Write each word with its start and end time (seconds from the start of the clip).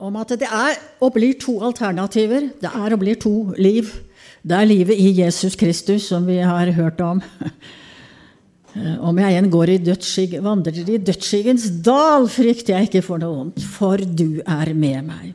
om 0.00 0.16
at 0.16 0.32
det 0.40 0.48
er 0.48 0.78
og 1.04 1.12
blir 1.14 1.36
to 1.40 1.58
alternativer. 1.64 2.48
Det 2.60 2.70
er 2.70 2.94
og 2.96 3.02
blir 3.02 3.20
to 3.20 3.52
liv. 3.60 3.90
Det 4.40 4.56
er 4.56 4.68
livet 4.68 4.96
i 4.96 5.12
Jesus 5.20 5.56
Kristus, 5.60 6.08
som 6.08 6.26
vi 6.26 6.38
har 6.40 6.72
hørt 6.72 7.00
om. 7.04 7.20
Om 9.00 9.18
jeg 9.18 9.34
igjen 9.34 9.50
går 9.50 9.72
i 9.72 9.80
dødsskygg, 9.82 10.36
vandrer 10.44 10.76
i 10.86 11.00
dødsskyggens 11.02 11.66
dal, 11.84 12.28
frykter 12.30 12.76
jeg 12.76 12.88
ikke 12.88 13.02
for 13.02 13.18
noe 13.18 13.34
vondt, 13.34 13.64
for 13.66 13.98
du 13.98 14.40
er 14.46 14.70
med 14.78 15.08
meg. 15.08 15.32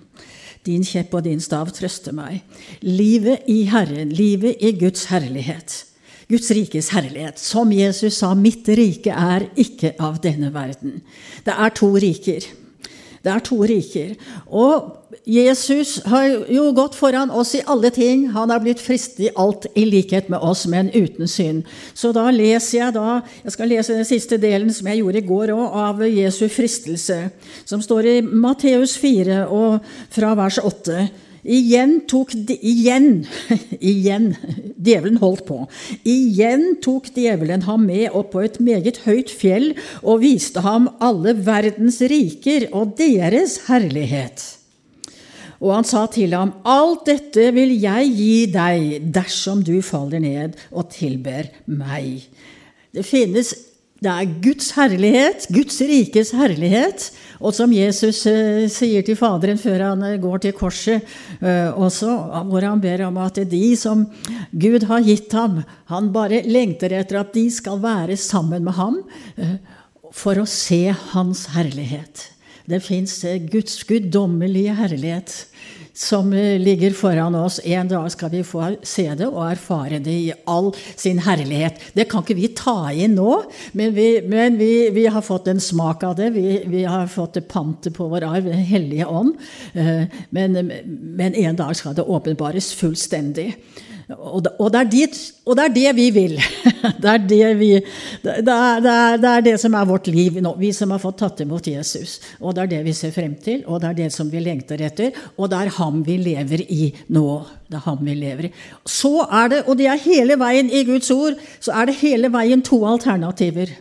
Din 0.65 0.85
kjepp 0.87 1.13
og 1.13 1.25
din 1.27 1.43
stav 1.43 1.69
trøster 1.75 2.15
meg. 2.15 2.39
Livet 2.81 3.43
i 3.51 3.65
Herren, 3.69 4.09
livet 4.15 4.63
i 4.63 4.71
Guds 4.79 5.09
herlighet. 5.11 5.83
Guds 6.31 6.49
rikes 6.55 6.89
herlighet. 6.95 7.37
Som 7.37 7.75
Jesus 7.75 8.21
sa, 8.23 8.31
mitt 8.33 8.65
rike 8.71 9.13
er 9.13 9.49
ikke 9.61 9.93
av 10.01 10.17
denne 10.23 10.49
verden. 10.55 11.03
Det 11.45 11.53
er 11.53 11.75
to 11.75 11.91
riker. 12.01 12.47
Det 13.25 13.33
er 13.33 13.41
to 13.41 13.57
riker. 13.65 14.13
Og 14.53 14.91
Jesus 15.25 15.95
har 16.05 16.27
jo 16.53 16.67
gått 16.77 16.93
foran 16.97 17.31
oss 17.33 17.55
i 17.57 17.63
alle 17.65 17.89
ting. 17.89 18.27
Han 18.35 18.51
har 18.53 18.61
blitt 18.61 18.83
fristet 18.83 19.23
i 19.25 19.31
alt 19.41 19.65
i 19.73 19.87
likhet 19.89 20.29
med 20.29 20.43
oss, 20.45 20.67
men 20.69 20.91
uten 20.93 21.25
synd. 21.29 21.63
Så 21.97 22.11
da 22.13 22.27
leser 22.29 22.77
jeg 22.77 22.95
da 22.95 23.21
Jeg 23.43 23.55
skal 23.55 23.71
lese 23.71 23.97
den 23.97 24.05
siste 24.05 24.37
delen 24.41 24.69
som 24.73 24.87
jeg 24.91 25.01
gjorde 25.01 25.21
i 25.23 25.25
går 25.25 25.53
òg, 25.55 25.65
av 25.85 26.03
Jesu 26.05 26.45
fristelse, 26.53 27.17
som 27.65 27.81
står 27.81 28.11
i 28.11 28.15
Matteus 28.21 28.93
4 29.01 29.45
og 29.49 29.79
fra 30.13 30.35
vers 30.37 30.61
8. 30.61 31.07
Igjen 31.45 31.99
tok 32.09 32.31
igjen, 32.33 33.27
igjen, 33.91 34.31
djevelen 34.81 35.19
holdt 35.21 35.45
på. 35.45 35.59
Igjen 36.01 36.79
tok 36.81 37.11
djevelen 37.13 37.67
ham 37.67 37.85
med 37.85 38.09
opp 38.17 38.31
på 38.33 38.41
et 38.47 38.57
meget 38.63 39.03
høyt 39.05 39.29
fjell 39.29 39.73
og 40.01 40.23
viste 40.25 40.63
ham 40.65 40.89
alle 41.05 41.35
verdens 41.45 42.01
riker 42.01 42.65
og 42.73 42.95
deres 42.97 43.59
herlighet. 43.67 44.41
Og 45.61 45.71
han 45.71 45.87
sa 45.87 46.03
til 46.11 46.33
ham, 46.35 46.55
Alt 46.65 47.05
dette 47.07 47.47
vil 47.55 47.71
jeg 47.77 48.09
gi 48.17 48.33
deg 48.51 49.05
dersom 49.13 49.61
du 49.65 49.77
faller 49.85 50.21
ned 50.23 50.57
og 50.73 50.89
tilber 50.93 51.47
meg. 51.69 52.25
Det 52.95 53.05
finnes 53.05 53.53
det 54.03 54.11
er 54.11 54.33
Guds 54.43 54.73
herlighet, 54.75 55.45
Guds 55.55 55.77
rikes 55.87 56.33
herlighet. 56.35 57.07
Og 57.39 57.55
som 57.55 57.71
Jesus 57.71 58.25
eh, 58.27 58.65
sier 58.71 59.05
til 59.07 59.15
Faderen 59.15 59.59
før 59.59 59.85
han 59.89 60.03
eh, 60.03 60.17
går 60.21 60.43
til 60.43 60.55
korset, 60.57 61.07
eh, 61.39 61.71
også, 61.71 62.11
hvor 62.49 62.67
han 62.67 62.83
ber 62.83 63.05
om 63.07 63.17
at 63.23 63.39
de 63.49 63.63
som 63.79 64.03
Gud 64.51 64.85
har 64.89 65.05
gitt 65.05 65.31
ham, 65.35 65.61
han 65.91 66.11
bare 66.15 66.43
lengter 66.43 66.97
etter 66.99 67.21
at 67.23 67.33
de 67.35 67.47
skal 67.53 67.79
være 67.83 68.19
sammen 68.19 68.67
med 68.67 68.75
ham 68.77 68.99
eh, 69.39 69.57
for 70.15 70.43
å 70.43 70.47
se 70.49 70.83
hans 71.15 71.47
herlighet. 71.55 72.29
Det 72.67 72.83
fins 72.83 73.15
eh, 73.23 73.39
Guds 73.47 73.79
guddommelige 73.87 74.75
herlighet 74.75 75.39
som 75.95 76.33
eh, 76.33 76.59
ligger 76.59 76.91
foran 76.91 77.35
oss. 77.35 77.59
En 77.63 77.87
dag 77.87 78.11
skal 78.11 78.29
vi 78.29 78.43
få 78.43 78.75
se 78.83 79.07
det 79.15 79.27
og 79.29 79.45
erfare 79.47 79.99
det 80.03 80.11
i 80.11 80.33
all 80.45 80.73
sin 80.95 81.21
herlighet. 81.23 81.79
Det 81.95 82.07
kan 82.11 82.25
ikke 82.25 82.37
vi 82.37 82.51
ta 82.57 82.91
inn 82.91 83.15
nå, 83.15 83.37
men 83.73 83.95
vi, 83.95 84.09
men 84.27 84.59
vi, 84.59 84.89
vi 84.95 85.07
har 85.07 85.23
fått 85.25 85.47
en 85.47 85.63
smak 85.63 86.03
av 86.03 86.17
det. 86.19 86.33
Vi, 86.35 86.59
vi 86.67 86.83
har 86.83 87.07
fått 87.11 87.39
det 87.39 87.47
pantet 87.47 87.95
på 87.95 88.09
vår 88.11 88.27
arv, 88.27 88.51
Den 88.51 88.67
hellige 88.67 89.07
ånd. 89.07 89.39
Eh, 89.73 90.03
men, 90.35 90.71
men 90.85 91.35
en 91.35 91.55
dag 91.55 91.75
skal 91.79 91.95
det 91.95 92.03
åpenbares 92.03 92.73
fullstendig. 92.75 93.53
Og 94.13 94.45
og, 94.59 94.67
det 94.69 94.83
dit, 94.91 95.15
og 95.49 95.55
det, 95.57 95.63
er 95.63 95.73
det, 95.73 95.91
vi 95.97 96.09
vil. 96.13 96.35
Det 97.01 97.09
er 97.09 97.23
det, 97.25 97.47
vi, 97.57 97.69
det, 98.21 98.53
er, 98.53 99.17
det 99.17 99.29
er 99.29 99.41
det, 99.41 99.55
som 99.61 99.73
er 99.73 99.87
vårt 99.89 100.07
liv 100.07 100.37
nå, 100.43 100.51
vi 100.59 100.69
som 100.75 100.91
har 100.93 101.01
fått 101.01 101.17
tatt 101.23 101.41
imot 101.41 101.65
Jesus. 101.65 102.19
Og 102.39 102.53
det 102.53 102.63
er 102.63 102.71
det 102.75 102.81
vi 102.85 102.93
ser 102.93 103.13
frem 103.15 103.33
til, 103.41 103.63
og 103.65 103.81
det 103.81 103.89
er 103.89 103.97
det 104.03 104.09
som 104.13 104.29
vi 104.29 104.43
lengter 104.45 104.83
etter. 104.85 105.17
Og 105.37 105.49
det 105.49 105.63
er 105.63 105.73
ham 105.79 106.03
vi 106.05 106.19
lever 106.21 106.61
i 106.69 106.91
nå. 107.17 107.25
Det 107.65 107.79
er 107.79 107.85
ham 107.87 108.05
vi 108.05 108.13
lever 108.19 108.49
i. 108.49 108.53
Så 108.85 109.15
er 109.25 109.49
det, 109.55 109.63
og 109.65 109.81
det 109.81 109.89
er 109.89 110.05
hele 110.05 110.37
veien 110.37 110.69
i 110.69 110.85
Guds 110.85 111.09
ord, 111.15 111.41
så 111.57 111.73
er 111.73 111.89
det 111.89 111.97
hele 112.03 112.29
veien 112.33 112.61
to 112.65 112.83
alternativer. 112.85 113.73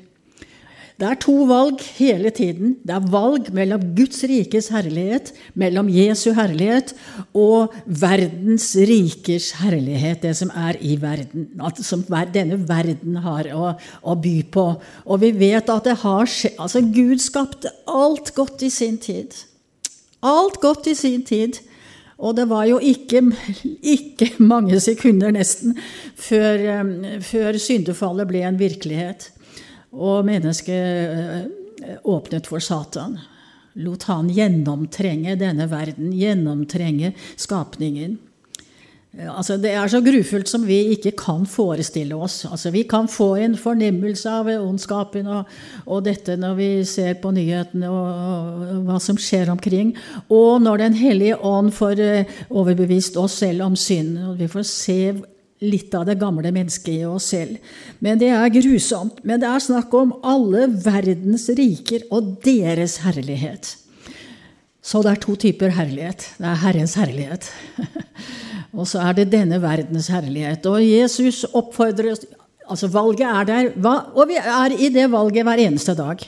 Det 0.95 1.07
er 1.11 1.17
to 1.19 1.33
valg 1.51 1.81
hele 1.97 2.31
tiden. 2.31 2.77
Det 2.87 2.95
er 2.95 3.07
valg 3.11 3.49
mellom 3.55 3.83
Guds 3.97 4.21
rikes 4.31 4.69
herlighet, 4.71 5.33
mellom 5.59 5.89
Jesu 5.91 6.29
herlighet, 6.37 6.93
og 7.35 7.75
verdens 7.87 8.69
rikers 8.79 9.51
herlighet, 9.59 10.23
det 10.23 10.37
som 10.39 10.53
er 10.55 10.79
i 10.79 10.95
verden. 11.03 11.49
Som 11.83 12.07
denne 12.35 12.61
verden 12.69 13.19
har 13.27 13.51
å, 13.51 13.73
å 14.07 14.15
by 14.15 14.37
på. 14.55 14.69
Og 15.11 15.23
vi 15.25 15.33
vet 15.35 15.75
at 15.75 15.91
det 15.91 15.99
har 16.05 16.31
skjedd 16.31 16.63
Altså, 16.63 16.85
Gud 16.95 17.19
skapte 17.19 17.73
alt 17.91 18.31
godt 18.37 18.63
i 18.63 18.71
sin 18.71 18.95
tid. 19.03 19.35
Alt 20.23 20.61
godt 20.63 20.87
i 20.87 20.95
sin 20.95 21.27
tid. 21.27 21.59
Og 22.23 22.37
det 22.39 22.47
var 22.47 22.69
jo 22.71 22.79
ikke, 22.79 23.25
ikke 23.99 24.31
mange 24.39 24.79
sekunder, 24.81 25.35
nesten, 25.35 25.75
før, 26.15 26.63
før 27.27 27.59
syndefallet 27.59 28.31
ble 28.31 28.47
en 28.47 28.61
virkelighet 28.63 29.33
og 29.95 30.27
mennesket 30.27 31.15
eh, 31.85 31.97
åpnet 32.05 32.51
for 32.51 32.63
Satan. 32.63 33.19
Lot 33.75 34.07
han 34.07 34.29
gjennomtrenge 34.31 35.35
denne 35.39 35.67
verden, 35.71 36.13
gjennomtrenge 36.15 37.15
skapningen. 37.41 38.19
Eh, 39.19 39.31
altså, 39.31 39.57
det 39.59 39.73
er 39.75 39.91
så 39.91 40.01
grufullt 40.05 40.51
som 40.51 40.65
vi 40.67 40.81
ikke 40.95 41.15
kan 41.19 41.47
forestille 41.47 42.15
oss. 42.15 42.45
Altså, 42.51 42.71
vi 42.75 42.85
kan 42.91 43.09
få 43.11 43.35
en 43.43 43.57
fornemmelse 43.59 44.31
av 44.31 44.51
ondskapen 44.55 45.27
og, 45.27 45.51
og, 45.87 46.05
dette 46.07 46.37
når 46.39 46.57
vi 46.59 46.71
ser 46.89 47.19
på 47.23 47.35
nyhetene 47.35 47.91
og, 47.91 48.65
og, 48.71 48.81
hva 48.89 48.99
som 49.03 49.19
skjer 49.19 49.53
omkring. 49.55 49.95
Og 50.29 50.63
når 50.63 50.85
Den 50.85 50.99
hellige 50.99 51.39
ånd 51.39 51.73
får 51.75 52.03
eh, 52.03 52.41
overbevist 52.51 53.17
oss 53.17 53.39
selv 53.43 53.67
om 53.69 53.77
synd. 53.77 54.19
og 54.31 54.39
Vi 54.39 54.51
får 54.51 54.67
se 54.69 55.01
litt 55.63 55.95
av 55.95 56.07
det 56.09 56.19
gamle 56.21 56.51
mennesket 56.53 56.93
i 56.97 57.07
oss 57.07 57.31
selv. 57.33 57.57
Men 58.05 58.19
det 58.21 58.31
er 58.35 58.53
grusomt. 58.53 59.23
Men 59.23 59.41
det 59.43 59.49
er 59.49 59.63
snakk 59.63 59.95
om 59.97 60.17
alle 60.27 60.67
verdens 60.85 61.47
riker 61.55 62.07
og 62.15 62.37
deres 62.45 62.99
herlighet. 63.05 63.77
Så 64.85 65.01
det 65.05 65.15
er 65.15 65.23
to 65.23 65.37
typer 65.41 65.73
herlighet. 65.73 66.27
Det 66.37 66.49
er 66.51 66.61
Herrens 66.61 66.97
herlighet. 67.01 67.49
og 68.79 68.89
så 68.91 69.01
er 69.07 69.17
det 69.17 69.31
denne 69.33 69.61
verdens 69.63 70.11
herlighet. 70.13 70.67
Og 70.69 70.83
Jesus 70.85 71.45
oppfordrer 71.53 72.17
oss 72.17 72.27
Altså, 72.65 72.89
valget 72.89 73.29
er 73.29 73.45
der. 73.45 73.67
Og 74.17 74.25
vi 74.31 74.39
er 74.41 74.73
i 74.81 74.89
det 74.89 75.05
valget 75.13 75.45
hver 75.45 75.61
eneste 75.67 75.93
dag. 75.99 76.23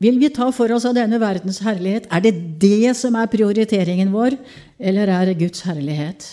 Vil 0.00 0.16
vi 0.18 0.30
ta 0.34 0.48
for 0.50 0.72
oss 0.74 0.86
av 0.88 0.96
denne 0.96 1.20
verdens 1.20 1.60
herlighet? 1.62 2.08
Er 2.10 2.22
det 2.24 2.32
det 2.62 2.94
som 2.96 3.14
er 3.20 3.28
prioriteringen 3.30 4.10
vår, 4.14 4.38
eller 4.80 5.12
er 5.12 5.28
det 5.28 5.38
Guds 5.44 5.62
herlighet? 5.68 6.24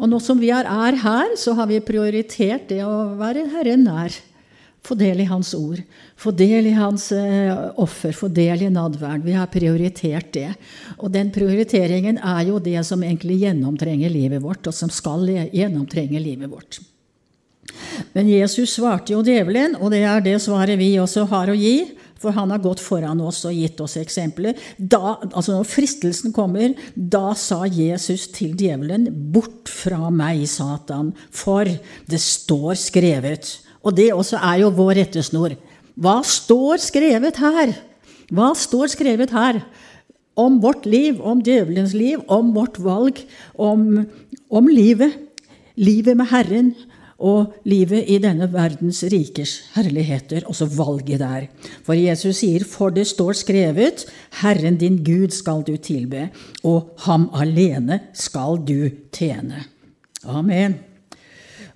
Og 0.00 0.08
nå 0.08 0.18
som 0.24 0.40
vi 0.40 0.48
er 0.54 0.66
her, 1.02 1.36
så 1.36 1.52
har 1.58 1.68
vi 1.68 1.82
prioritert 1.84 2.70
det 2.72 2.80
å 2.86 3.12
være 3.20 3.48
Herren 3.52 3.84
nær. 3.84 4.16
Få 4.80 4.96
del 4.96 5.20
i 5.20 5.28
Hans 5.28 5.52
ord. 5.52 5.82
Få 6.16 6.32
del 6.32 6.70
i 6.70 6.72
Hans 6.72 7.10
eh, 7.12 7.52
offer. 7.76 8.14
Få 8.16 8.30
del 8.32 8.64
i 8.64 8.70
nadværen. 8.72 9.20
Vi 9.26 9.36
har 9.36 9.50
prioritert 9.52 10.32
det. 10.32 10.54
Og 10.96 11.12
den 11.12 11.28
prioriteringen 11.34 12.16
er 12.16 12.46
jo 12.48 12.56
det 12.64 12.80
som 12.88 13.04
egentlig 13.04 13.42
gjennomtrenger 13.42 14.12
livet 14.12 14.40
vårt, 14.40 14.64
og 14.70 14.76
som 14.76 14.88
skal 14.92 15.28
gjennomtrenge 15.52 16.22
livet 16.22 16.48
vårt. 16.48 16.80
Men 18.16 18.32
Jesus 18.32 18.72
svarte 18.78 19.12
jo 19.12 19.20
djevelen, 19.24 19.76
og 19.76 19.92
det 19.92 20.00
er 20.08 20.24
det 20.24 20.38
svaret 20.42 20.80
vi 20.80 20.94
også 20.98 21.26
har 21.28 21.52
å 21.52 21.58
gi. 21.60 21.90
For 22.20 22.36
han 22.36 22.52
har 22.52 22.60
gått 22.60 22.82
foran 22.84 23.20
oss 23.24 23.40
og 23.48 23.56
gitt 23.56 23.80
oss 23.80 23.96
eksempler. 23.96 24.58
Da, 24.76 25.16
altså 25.30 25.56
når 25.56 25.68
fristelsen 25.70 26.34
kommer, 26.36 26.74
da 26.94 27.32
sa 27.38 27.64
Jesus 27.64 28.28
til 28.34 28.52
djevelen, 28.52 29.08
'Bort 29.32 29.72
fra 29.72 30.10
meg, 30.12 30.44
Satan, 30.48 31.14
for 31.30 31.64
det 31.64 32.20
står 32.20 32.76
skrevet.' 32.76 33.56
Og 33.80 33.96
det 33.96 34.10
også 34.12 34.36
er 34.36 34.60
jo 34.60 34.74
vår 34.76 34.98
rettesnor. 35.00 35.54
Hva 35.96 36.20
står 36.20 36.82
skrevet 36.84 37.40
her? 37.40 37.72
Hva 38.28 38.52
står 38.52 38.92
skrevet 38.92 39.32
her? 39.32 39.62
Om 40.36 40.60
vårt 40.60 40.84
liv, 40.84 41.16
om 41.24 41.40
djevelens 41.40 41.94
liv, 41.96 42.20
om 42.28 42.52
vårt 42.52 42.76
valg, 42.78 43.18
om, 43.56 44.04
om 44.52 44.68
livet. 44.68 45.16
Livet 45.80 46.16
med 46.16 46.28
Herren, 46.28 46.74
og 47.20 47.52
livet 47.68 48.08
i 48.08 48.16
denne 48.22 48.48
verdens 48.52 49.02
rikers 49.12 49.56
herligheter, 49.74 50.46
også 50.48 50.68
valget 50.72 51.20
der. 51.20 51.48
For 51.84 51.98
Jesus 51.98 52.40
sier, 52.40 52.64
for 52.64 52.94
det 52.94 53.06
står 53.10 53.36
skrevet, 53.42 54.06
Herren 54.40 54.78
din 54.80 55.02
Gud 55.04 55.34
skal 55.36 55.64
du 55.66 55.76
tilbe, 55.76 56.28
og 56.64 56.94
ham 57.04 57.28
alene 57.36 58.00
skal 58.16 58.60
du 58.64 58.88
tjene. 59.12 59.66
Amen. 60.24 60.78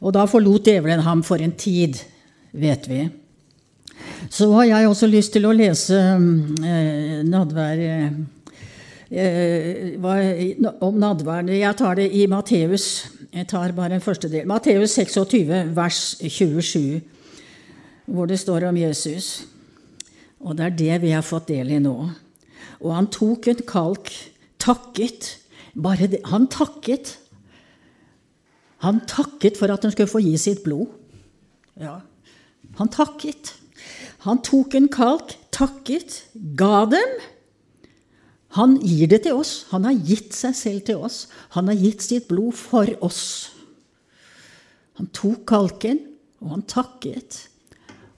Og 0.01 0.13
da 0.17 0.25
forlot 0.29 0.65
djevelen 0.67 1.05
ham 1.05 1.23
for 1.25 1.41
en 1.41 1.53
tid, 1.57 2.01
vet 2.53 2.89
vi. 2.89 3.05
Så 4.33 4.51
har 4.53 4.65
jeg 4.69 4.89
også 4.89 5.09
lyst 5.09 5.33
til 5.37 5.45
å 5.47 5.53
lese 5.55 5.97
eh, 5.97 7.21
nadvær 7.25 7.81
eh, 7.85 8.09
hva, 10.01 10.15
om 10.85 10.97
nadværen. 11.01 11.53
Jeg 11.55 11.77
tar 11.79 12.01
det 12.01 12.09
i 12.17 12.27
Matteus 12.31 13.14
jeg 13.35 13.49
tar 13.51 13.73
bare 13.75 13.97
en 13.97 14.05
første 14.05 14.29
del. 14.31 14.47
Matteus 14.47 14.95
26, 14.95 15.49
vers 15.75 16.01
27, 16.23 17.01
hvor 18.07 18.29
det 18.31 18.39
står 18.39 18.69
om 18.69 18.77
Jesus. 18.79 19.47
Og 20.45 20.55
det 20.59 20.67
er 20.67 20.77
det 20.79 21.01
vi 21.03 21.11
har 21.11 21.25
fått 21.27 21.49
del 21.49 21.73
i 21.75 21.81
nå. 21.83 22.11
og 22.85 22.91
han 22.95 23.07
tok 23.09 23.49
en 23.49 23.63
kalk, 23.67 24.11
takket. 24.61 25.39
Bare 25.75 26.07
det, 26.07 26.21
han 26.29 26.47
takket. 26.47 27.19
Han 28.85 29.01
takket 29.09 29.57
for 29.57 29.73
at 29.73 29.83
han 29.83 29.93
skulle 29.93 30.11
få 30.11 30.21
gi 30.21 30.37
sitt 30.37 30.63
blod. 30.63 30.87
Ja, 31.81 32.01
han 32.79 32.89
takket. 32.93 33.55
Han 34.29 34.43
tok 34.45 34.75
en 34.75 34.89
kalk, 34.89 35.35
takket, 35.51 36.23
ga 36.57 36.85
dem. 36.93 37.17
Han 38.55 38.77
gir 38.83 39.11
det 39.11 39.25
til 39.25 39.41
oss. 39.41 39.65
Han 39.73 39.87
har 39.89 39.97
gitt 39.99 40.35
seg 40.37 40.55
selv 40.55 40.85
til 40.87 41.03
oss. 41.03 41.25
Han 41.57 41.71
har 41.71 41.79
gitt 41.81 42.05
sitt 42.05 42.29
blod 42.31 42.55
for 42.59 42.91
oss. 43.03 43.25
Han 45.01 45.11
tok 45.11 45.43
kalken, 45.51 45.99
og 46.39 46.53
han 46.55 46.63
takket, 46.71 47.41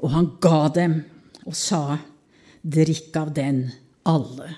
og 0.02 0.12
han 0.12 0.28
ga 0.44 0.66
dem 0.76 0.98
og 1.46 1.56
sa, 1.56 1.96
drikk 2.60 3.16
av 3.16 3.32
den, 3.36 3.62
alle. 4.06 4.50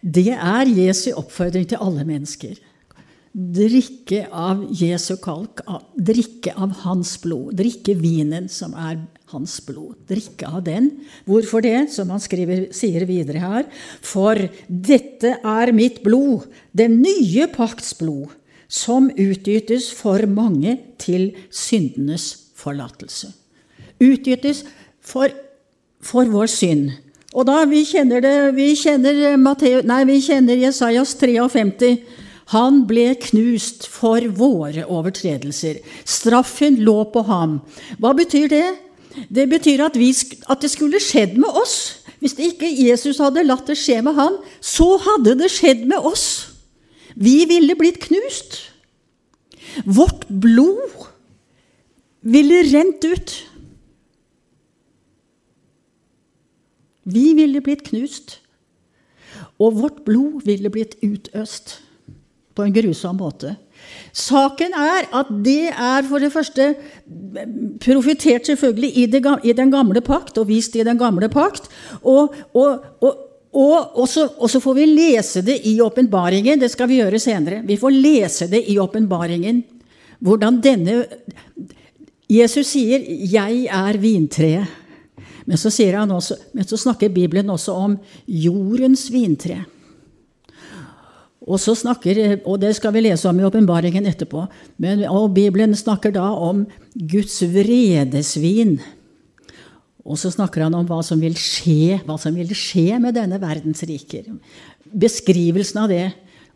Det 0.00 0.30
er 0.32 0.70
Jesu 0.70 1.10
oppfordring 1.12 1.66
til 1.68 1.82
alle 1.82 2.06
mennesker. 2.08 2.56
Drikke 3.30 4.24
av 4.32 4.62
Jesu 4.74 5.16
kalk, 5.22 5.60
drikke 5.94 6.54
av 6.56 6.72
hans 6.86 7.18
blod. 7.22 7.52
Drikke 7.60 7.98
vinen 8.00 8.48
som 8.50 8.72
er 8.78 9.02
hans 9.32 9.58
blod. 9.66 9.96
Drikke 10.10 10.48
av 10.48 10.64
den. 10.66 10.90
Hvorfor 11.28 11.64
det? 11.64 11.90
Som 11.94 12.12
han 12.14 12.22
skriver, 12.22 12.68
sier 12.76 13.06
videre 13.08 13.42
her. 13.42 13.68
For 14.04 14.38
dette 14.68 15.36
er 15.38 15.72
mitt 15.76 16.02
blod, 16.04 16.48
den 16.76 17.00
nye 17.04 17.48
pakts 17.52 17.94
blod, 17.98 18.34
som 18.70 19.08
utgytes 19.10 19.90
for 19.96 20.22
mange 20.30 20.76
til 21.02 21.32
syndenes 21.50 22.30
forlatelse. 22.58 23.32
Utgytes 24.00 24.64
for, 25.02 25.32
for 26.00 26.30
vår 26.30 26.50
synd. 26.50 26.90
Og 27.30 27.46
da 27.46 27.62
vi 27.70 27.84
kjenner 27.86 28.22
det, 28.22 28.36
vi 28.56 28.72
kjenner, 28.78 29.36
Matteo, 29.38 29.84
nei, 29.86 30.02
vi 30.08 30.18
kjenner 30.24 30.58
Jesajas 30.58 31.14
53. 31.18 31.92
Han 32.50 32.82
ble 32.90 33.12
knust 33.22 33.86
for 33.86 34.24
våre 34.34 34.82
overtredelser. 34.90 35.78
Straffen 36.02 36.80
lå 36.82 37.04
på 37.14 37.22
ham. 37.28 37.60
Hva 38.02 38.10
betyr 38.18 38.50
det? 38.50 38.66
Det 39.28 39.46
betyr 39.50 39.82
at, 39.84 39.98
vi, 39.98 40.10
at, 40.48 40.62
det 40.62 40.70
skulle 40.70 41.00
skjedd 41.02 41.36
med 41.40 41.50
oss. 41.60 41.76
Hvis 42.20 42.36
ikke 42.40 42.68
Jesus 42.68 43.20
hadde 43.20 43.44
latt 43.46 43.68
det 43.68 43.78
skje 43.80 44.00
med 44.04 44.16
han, 44.18 44.38
så 44.60 44.94
hadde 45.00 45.36
det 45.40 45.50
skjedd 45.52 45.86
med 45.88 45.98
oss. 45.98 46.26
Vi 47.16 47.44
ville 47.48 47.76
blitt 47.78 48.00
knust. 48.04 48.58
Vårt 49.84 50.26
blod 50.28 51.06
ville 52.20 52.62
rent 52.70 53.04
ut. 53.04 53.34
Vi 57.04 57.32
ville 57.34 57.62
blitt 57.64 57.84
knust. 57.88 58.38
Og 59.60 59.76
vårt 59.80 60.04
blod 60.06 60.44
ville 60.48 60.72
blitt 60.72 60.96
utøst 61.04 61.78
på 62.54 62.64
en 62.64 62.74
grusom 62.74 63.20
måte. 63.20 63.56
Saken 64.12 64.74
er 64.74 65.08
at 65.14 65.30
det 65.44 65.70
er 65.70 66.06
for 66.08 66.22
det 66.22 66.32
første 66.34 66.74
profitert 67.84 68.46
selvfølgelig 68.46 68.90
i, 68.98 69.06
det, 69.06 69.22
i 69.44 69.54
den 69.56 69.70
gamle 69.72 70.02
pakt 70.04 70.38
og 70.38 70.48
vist 70.50 70.76
i 70.76 70.84
den 70.86 70.98
gamle 70.98 71.28
pakt. 71.32 71.68
Og, 72.02 72.34
og, 72.54 72.84
og, 73.00 73.16
og 73.52 74.08
så, 74.08 74.28
også, 74.38 74.60
får 74.60 74.74
vi 74.74 74.86
lese 74.86 75.42
det 75.46 75.60
i 75.66 75.80
åpenbaringen. 75.80 76.60
Det 76.60 76.70
skal 76.70 76.90
vi 76.90 77.00
gjøre 77.00 77.22
senere. 77.22 77.62
Vi 77.66 77.78
får 77.80 77.94
lese 77.94 78.50
det 78.50 78.64
i 78.70 78.78
åpenbaringen. 78.78 79.62
Hvordan 80.20 80.60
denne 80.60 81.04
Jesus 82.30 82.66
sier 82.66 83.00
'Jeg 83.00 83.66
er 83.66 83.98
vintreet'. 83.98 84.66
Men 85.46 85.58
også, 86.12 86.36
men 86.52 86.64
så 86.64 86.76
snakker 86.76 87.08
Bibelen 87.08 87.50
også 87.50 87.72
om 87.72 87.98
jordens 88.28 89.12
vintre. 89.12 89.64
Og, 91.40 91.56
snakker, 91.56 92.40
og 92.44 92.58
det 92.60 92.74
skal 92.76 92.92
vi 92.92 93.06
lese 93.06 93.28
om 93.28 93.38
i 93.40 93.44
åpenbaringen 93.46 94.06
etterpå. 94.10 94.44
Men, 94.82 95.06
og 95.08 95.32
Bibelen 95.34 95.72
snakker 95.76 96.12
da 96.12 96.26
om 96.36 96.66
Guds 96.94 97.38
vredesvin. 97.40 98.76
Og 100.04 100.18
så 100.20 100.32
snakker 100.32 100.66
han 100.66 100.76
om 100.76 100.86
hva 100.88 101.00
som 101.06 101.20
vil 101.22 101.36
skje, 101.38 102.00
hva 102.04 102.18
som 102.20 102.36
vil 102.36 102.52
skje 102.56 103.00
med 103.00 103.16
denne 103.16 103.40
verdens 103.40 103.80
riker. 103.88 104.28
Beskrivelsen 104.84 105.80
av 105.84 105.92
det. 105.92 106.06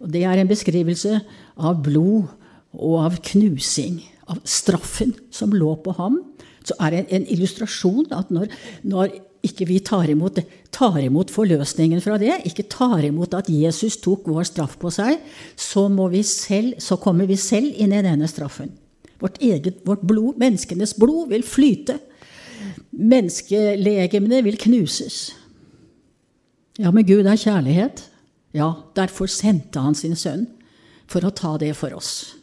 Og 0.04 0.10
det 0.12 0.24
er 0.28 0.40
en 0.40 0.50
beskrivelse 0.50 1.16
av 1.56 1.80
blod 1.84 2.28
og 2.74 2.96
av 3.06 3.20
knusing. 3.30 4.02
Av 4.28 4.40
straffen 4.48 5.14
som 5.32 5.52
lå 5.54 5.74
på 5.84 5.96
ham. 5.96 6.20
Så 6.64 6.76
er 6.80 6.92
det 6.92 7.04
en 7.12 7.26
illustrasjon 7.32 8.12
at 8.12 8.32
når, 8.32 8.52
når 8.84 9.16
ikke 9.44 9.66
vi 9.68 9.78
tar 9.84 10.08
imot, 10.10 10.40
tar 10.74 10.98
imot, 11.02 11.32
forløsningen 11.32 12.00
fra 12.04 12.16
det, 12.20 12.40
ikke 12.48 12.66
tar 12.72 13.04
imot 13.06 13.36
at 13.36 13.50
Jesus 13.52 13.98
tok 14.02 14.26
vår 14.30 14.48
straff 14.48 14.78
på 14.80 14.92
seg, 14.94 15.20
så, 15.56 15.86
selv, 16.24 16.80
så 16.80 16.98
kommer 17.00 17.28
vi 17.30 17.36
selv 17.36 17.76
inn 17.76 17.92
i 17.92 18.02
denne 18.04 18.28
straffen. 18.30 18.72
Vårt 19.20 19.38
eget 19.40 19.84
vårt 19.86 20.02
blod, 20.04 20.38
menneskenes 20.40 20.96
blod, 20.98 21.28
vil 21.30 21.44
flyte. 21.46 21.98
Menneskelegemene 22.90 24.42
vil 24.44 24.58
knuses. 24.58 25.34
Ja, 26.78 26.90
men 26.90 27.06
Gud 27.06 27.26
er 27.26 27.38
kjærlighet. 27.38 28.08
Ja, 28.54 28.72
derfor 28.96 29.30
sendte 29.30 29.82
han 29.82 29.96
sin 29.98 30.16
sønn 30.18 30.46
for 31.10 31.26
å 31.26 31.32
ta 31.34 31.56
det 31.60 31.74
for 31.78 31.94
oss. 31.94 32.34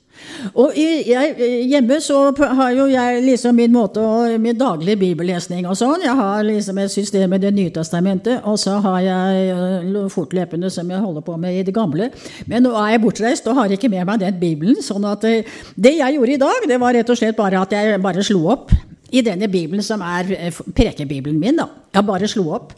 Og 0.58 0.76
jeg, 0.76 1.36
Hjemme 1.70 2.00
så 2.04 2.20
har 2.38 2.72
jo 2.76 2.88
jeg 2.90 3.22
liksom 3.26 3.56
min 3.58 3.74
måte 3.74 4.02
og 4.02 4.36
min 4.42 4.58
daglige 4.58 5.00
bibellesning 5.02 5.68
og 5.70 5.78
sånn. 5.80 6.06
Jeg 6.06 6.16
har 6.18 6.44
liksom 6.48 6.80
et 6.82 6.94
system 6.94 7.36
i 7.36 7.42
Det 7.42 7.54
nye 7.56 7.74
testamentet, 7.74 8.42
og 8.46 8.60
så 8.60 8.78
har 8.84 9.00
jeg 9.06 9.50
eh, 9.56 10.00
fortløpende 10.12 10.70
som 10.74 10.90
jeg 10.90 11.02
holder 11.02 11.26
på 11.26 11.38
med 11.38 11.60
i 11.60 11.66
det 11.68 11.76
gamle. 11.76 12.12
Men 12.48 12.66
nå 12.66 12.74
er 12.78 12.96
jeg 12.96 13.04
bortreist 13.06 13.48
og 13.50 13.60
har 13.60 13.74
ikke 13.74 13.90
med 13.92 14.06
meg 14.08 14.22
den 14.22 14.40
bibelen. 14.42 14.82
sånn 14.82 15.06
at 15.10 15.24
eh, 15.30 15.46
det 15.76 15.98
jeg 15.98 16.18
gjorde 16.18 16.38
i 16.38 16.42
dag, 16.42 16.68
det 16.68 16.80
var 16.82 16.98
rett 16.98 17.10
og 17.10 17.20
slett 17.20 17.38
bare 17.38 17.62
at 17.62 17.76
jeg 17.76 18.02
bare 18.02 18.26
slo 18.26 18.48
opp 18.54 18.74
i 19.12 19.24
denne 19.26 19.50
bibelen 19.52 19.84
som 19.84 20.02
er 20.02 20.32
eh, 20.38 20.62
prekebibelen 20.76 21.40
min. 21.40 21.60
da. 21.60 21.68
Jeg 21.94 22.08
bare 22.08 22.30
slo 22.32 22.50
opp. 22.56 22.76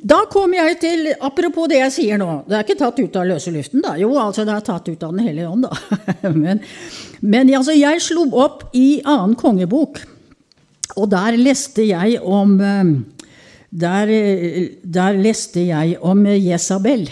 Da 0.00 0.22
kommer 0.32 0.62
jeg 0.62 0.78
til 0.80 1.08
Apropos 1.20 1.68
det 1.68 1.80
jeg 1.80 1.92
sier 1.94 2.20
nå. 2.20 2.28
Det 2.48 2.56
er 2.56 2.64
ikke 2.64 2.78
tatt 2.80 3.00
ut 3.00 3.16
av 3.20 3.28
løse 3.28 3.52
luften, 3.52 3.82
da. 3.84 3.96
Jo, 4.00 4.12
altså, 4.20 4.46
det 4.48 4.54
er 4.54 4.66
tatt 4.66 4.88
ut 4.88 5.04
av 5.04 5.14
Den 5.16 5.26
hellige 5.26 5.50
ånd, 5.50 5.66
da. 5.66 6.00
men, 6.42 6.62
men 7.20 7.54
altså, 7.56 7.76
jeg 7.76 8.02
slo 8.04 8.26
opp 8.40 8.68
i 8.76 9.02
annen 9.04 9.36
kongebok, 9.40 10.02
og 10.96 11.10
der 11.12 11.36
leste 11.38 11.84
jeg 11.86 12.18
om 12.26 12.56
eh, 12.64 12.94
der, 13.70 14.14
der 14.82 15.18
leste 15.20 15.62
jeg 15.68 15.98
om 16.02 16.24
Jesabel. 16.26 17.06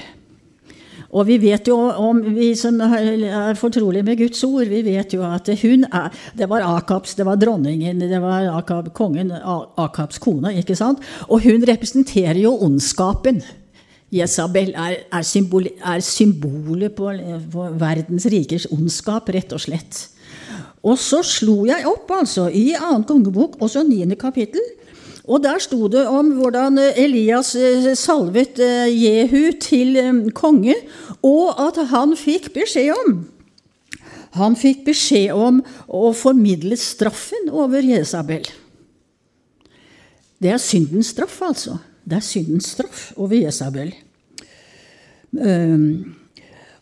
Og 1.08 1.24
vi 1.24 1.38
vet 1.40 1.68
jo 1.68 1.76
om 1.78 2.18
vi 2.34 2.50
som 2.58 2.80
er 2.84 3.56
fortrolige 3.56 4.04
med 4.04 4.18
Guds 4.20 4.42
ord, 4.44 4.68
vi 4.68 4.82
vet 4.84 5.14
jo 5.14 5.22
at 5.24 5.48
hun 5.62 5.86
er 5.88 6.10
Det 6.36 6.48
var 6.48 6.66
Akabs, 6.66 7.14
det 7.14 7.24
var 7.24 7.36
dronningen, 7.40 8.00
det 8.00 8.20
var 8.20 8.50
Akab, 8.58 8.92
kongen, 8.92 9.32
Akabs 9.32 10.18
kone, 10.18 10.52
ikke 10.60 10.76
sant? 10.76 11.00
Og 11.28 11.40
hun 11.46 11.64
representerer 11.64 12.42
jo 12.42 12.58
ondskapen. 12.60 13.40
Jesabel 14.12 14.72
er, 14.76 15.02
er, 15.12 15.22
symbol, 15.22 15.66
er 15.84 16.00
symbolet 16.00 16.94
på, 16.96 17.10
på, 17.52 17.66
verdens 17.80 18.26
rikers 18.32 18.68
ondskap, 18.72 19.28
rett 19.28 19.52
og 19.52 19.60
slett. 19.60 20.06
Og 20.84 20.96
så 21.00 21.20
slo 21.26 21.64
jeg 21.68 21.84
opp, 21.88 22.10
altså, 22.16 22.46
i 22.48 22.72
annen 22.76 23.04
kongebok, 23.08 23.58
også 23.64 23.82
niende 23.84 24.16
kapittel, 24.16 24.64
og 25.28 25.42
der 25.44 25.60
sto 25.60 25.88
det 25.92 26.06
om 26.08 26.30
hvordan 26.38 26.80
eh, 26.80 27.00
Elias 27.04 27.52
eh, 27.58 27.90
salvet 27.98 28.60
eh, 28.64 28.88
Jehu 28.88 29.52
til 29.60 29.98
konge, 30.36 30.76
og 31.22 31.58
at 31.60 31.80
han 31.92 32.16
fikk 32.16 32.52
beskjed 32.56 32.94
om 32.96 33.18
Han 34.38 34.54
fikk 34.54 34.84
beskjed 34.86 35.32
om 35.34 35.62
å 35.88 36.12
formidle 36.14 36.76
straffen 36.78 37.48
over 37.48 37.82
Jesabel. 37.82 38.44
Det 40.38 40.52
er 40.52 40.60
syndens 40.62 41.10
straff, 41.14 41.40
altså. 41.42 41.78
Det 42.04 42.20
er 42.20 42.22
syndens 42.22 42.68
straff 42.74 43.08
over 43.16 43.34
Jesabel. 43.34 43.88
Um, 45.32 46.14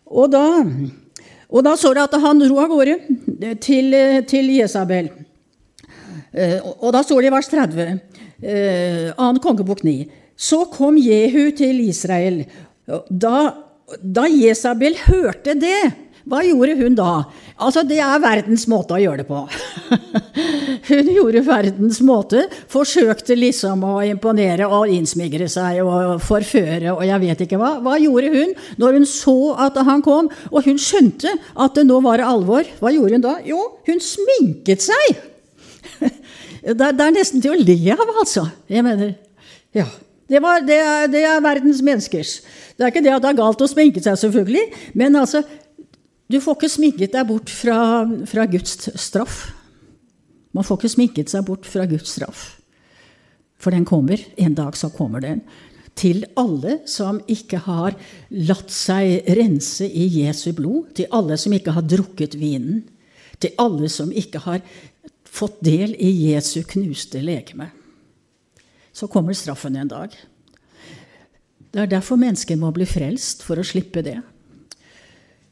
og, 0.05 0.27
da, 0.35 0.43
og 1.49 1.65
da 1.65 1.77
så 1.79 1.95
det 1.95 2.03
at 2.11 2.19
han 2.27 2.43
dro 2.43 2.59
av 2.61 2.75
gårde 2.75 2.99
til, 3.63 3.97
til 4.29 4.53
Jesabel. 4.59 5.09
Og 6.83 6.91
da 6.93 7.01
står 7.07 7.25
det 7.25 7.31
i 7.31 7.37
vers 7.39 7.49
30 7.55 7.83
eh, 7.87 8.16
annen 8.43 9.43
kongebok 9.43 9.83
9. 9.87 10.07
Så 10.37 10.65
kom 10.73 10.99
Jehu 11.01 11.51
til 11.57 11.81
Israel. 11.87 12.43
Da, 13.09 13.37
da 14.03 14.27
Jesabel 14.29 14.99
hørte 15.07 15.57
det, 15.57 15.81
hva 16.27 16.41
gjorde 16.43 16.75
hun 16.81 16.97
da? 16.99 17.11
Altså, 17.63 17.85
Det 17.87 18.01
er 18.03 18.19
verdens 18.23 18.67
måte 18.67 18.97
å 18.97 18.99
gjøre 18.99 19.23
det 19.23 19.29
på. 19.29 19.45
hun 20.91 21.11
gjorde 21.15 21.43
verdens 21.47 22.01
måte. 22.03 22.49
Forsøkte 22.73 23.37
liksom 23.39 23.85
å 23.87 24.01
imponere 24.03 24.67
og 24.67 24.91
innsmigre 24.91 25.47
seg 25.51 25.79
og 25.85 26.19
forføre 26.27 26.97
og 26.97 27.05
jeg 27.07 27.23
vet 27.23 27.47
ikke 27.47 27.61
hva. 27.63 27.77
Hva 27.85 27.95
gjorde 28.03 28.33
hun 28.35 28.57
når 28.83 28.99
hun 28.99 29.07
så 29.07 29.39
at 29.69 29.79
han 29.87 30.03
kom, 30.03 30.29
og 30.51 30.67
hun 30.67 30.83
skjønte 30.83 31.31
at 31.55 31.79
det 31.79 31.87
nå 31.87 32.03
var 32.03 32.25
alvor? 32.27 32.67
Hva 32.83 32.91
gjorde 32.91 33.21
hun 33.21 33.27
da? 33.29 33.39
Jo, 33.47 33.63
hun 33.87 34.03
sminket 34.03 34.83
seg! 34.91 35.23
Det, 36.67 36.75
det, 36.99 37.05
er 37.05 37.15
nesten 37.15 37.43
til 37.43 37.55
å 37.55 37.61
le 37.61 37.95
av, 37.95 38.09
altså. 38.19 38.49
Jeg 38.71 38.83
mener 38.87 39.15
Ja. 39.77 39.87
Det, 40.27 40.41
var, 40.43 40.65
det, 40.67 40.75
er, 40.83 41.05
det, 41.07 41.21
er, 41.23 41.43
verdens 41.45 41.79
menneskers. 41.87 42.41
Det 42.75 42.83
er 42.83 42.91
ikke 42.91 43.05
det 43.05 43.13
at 43.15 43.23
det 43.23 43.29
er 43.31 43.39
galt 43.39 43.61
å 43.63 43.69
sminke 43.71 44.01
seg, 44.03 44.17
selvfølgelig, 44.19 44.65
men 44.99 45.15
altså, 45.21 45.45
du 46.27 46.41
får 46.43 46.57
ikke 46.57 46.71
sminket 46.73 47.15
deg 47.15 47.29
bort 47.29 47.53
fra, 47.55 47.79
fra 48.27 48.47
Guds 48.51 48.89
straff. 48.99 49.45
Man 50.57 50.67
får 50.67 50.81
ikke 50.81 50.91
sminket 50.97 51.31
seg 51.31 51.47
bort 51.47 51.69
fra 51.69 51.87
Guds 51.87 52.17
straff. 52.17 52.57
For 53.63 53.71
den 53.71 53.87
kommer. 53.87 54.19
En 54.37 54.57
dag 54.59 54.75
så 54.77 54.91
kommer 54.91 55.23
den. 55.23 55.45
Til 55.97 56.25
alle 56.37 56.81
som 56.91 57.23
ikke 57.31 57.63
har 57.69 57.95
latt 58.35 58.75
seg 58.75 59.31
rense 59.39 59.87
i 59.87 60.09
Jesu 60.19 60.51
blod. 60.57 60.91
Til 60.99 61.07
alle 61.15 61.39
som 61.41 61.55
ikke 61.57 61.77
har 61.77 61.87
drukket 61.87 62.35
vinen. 62.41 62.83
Til 63.41 63.55
alle 63.63 63.89
som 63.93 64.11
ikke 64.11 64.43
har 64.45 64.65
fått 65.37 65.61
del 65.65 65.93
i 66.01 66.11
Jesu 66.33 66.63
knuste 66.67 67.21
legeme 67.25 67.71
så 68.97 69.09
kommer 69.09 69.33
straffen 69.33 69.77
en 69.77 69.89
dag. 69.89 70.15
Det 71.71 71.83
er 71.83 71.91
derfor 71.91 72.17
mennesker 72.17 72.57
må 72.57 72.71
bli 72.73 72.87
frelst, 72.89 73.43
for 73.45 73.61
å 73.61 73.67
slippe 73.67 74.01
det. 74.01 74.17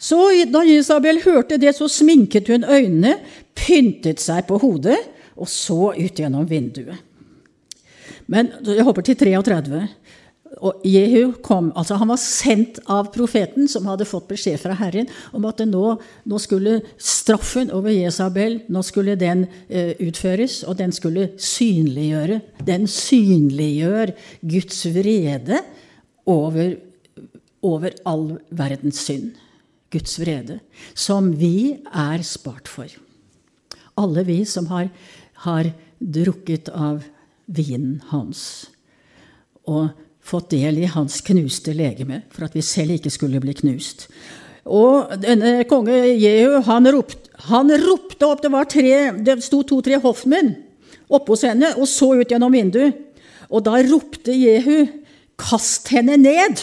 Så 0.01 0.17
da 0.49 0.63
Isabel 0.65 1.21
hørte 1.21 1.59
det, 1.61 1.75
så 1.77 1.89
sminket 1.93 2.49
hun 2.49 2.65
øynene, 2.65 3.19
pyntet 3.53 4.23
seg 4.25 4.47
på 4.49 4.57
hodet 4.63 4.97
og 5.37 5.51
så 5.51 5.93
ut 5.93 6.23
gjennom 6.23 6.49
vinduet. 6.49 6.97
Men 8.33 8.49
jeg 8.65 8.87
hopper 8.87 9.05
til 9.05 9.19
33. 9.21 9.83
Og 10.63 10.83
Jehu 10.87 11.33
kom, 11.43 11.71
altså 11.75 11.97
Han 11.99 12.11
var 12.13 12.21
sendt 12.21 12.79
av 12.91 13.11
profeten, 13.15 13.67
som 13.71 13.87
hadde 13.91 14.07
fått 14.07 14.29
beskjed 14.31 14.61
fra 14.63 14.77
Herren 14.79 15.09
om 15.35 15.47
at 15.49 15.63
nå, 15.67 15.85
nå, 16.25 16.41
skulle 16.43 16.81
straffen 17.01 17.73
over 17.75 17.91
Jesabel 17.95 18.61
nå 18.73 18.83
skulle 18.87 19.17
den 19.19 19.47
eh, 19.69 19.95
utføres, 20.05 20.63
og 20.69 20.79
den 20.79 20.93
skulle 20.95 21.33
synliggjøre. 21.41 22.41
Den 22.67 22.87
synliggjør 22.91 24.15
Guds 24.43 24.85
vrede 24.95 25.63
over, 26.31 26.77
over 27.65 27.97
all 28.07 28.29
verdens 28.51 29.03
synd. 29.07 29.33
Guds 29.95 30.19
vrede. 30.21 30.61
Som 30.95 31.33
vi 31.39 31.81
er 31.91 32.23
spart 32.27 32.71
for. 32.71 32.91
Alle 33.99 34.25
vi 34.27 34.41
som 34.49 34.67
har, 34.71 34.91
har 35.47 35.71
drukket 35.99 36.71
av 36.75 37.05
vinen 37.47 38.01
hans. 38.11 38.67
Og 39.71 39.93
fått 40.25 40.55
del 40.55 40.81
i 40.81 40.89
hans 40.91 41.21
knuste 41.25 41.75
legeme, 41.77 42.23
for 42.33 42.47
at 42.47 42.57
vi 42.57 42.65
selv 42.65 42.97
ikke 42.97 43.13
skulle 43.13 43.43
bli 43.43 43.55
knust. 43.59 44.09
Og 44.65 45.13
denne 45.21 45.67
konge 45.69 45.93
Jehu, 46.17 46.57
han, 46.65 46.89
ropt, 46.95 47.29
han 47.51 47.69
ropte 47.83 48.25
opp 48.25 48.41
Det 48.41 48.51
var 48.53 48.65
tre, 48.65 48.95
det 49.21 49.43
sto 49.45 49.61
to-tre 49.61 49.99
hoffmenn 50.01 50.55
oppe 51.13 51.35
hos 51.35 51.45
henne 51.45 51.75
og 51.77 51.85
så 51.91 52.15
ut 52.17 52.31
gjennom 52.33 52.55
vinduet. 52.55 52.97
Og 53.53 53.61
da 53.67 53.77
ropte 53.85 54.33
Jehu, 54.33 54.87
'Kast 55.37 55.91
henne 55.93 56.17
ned!' 56.17 56.63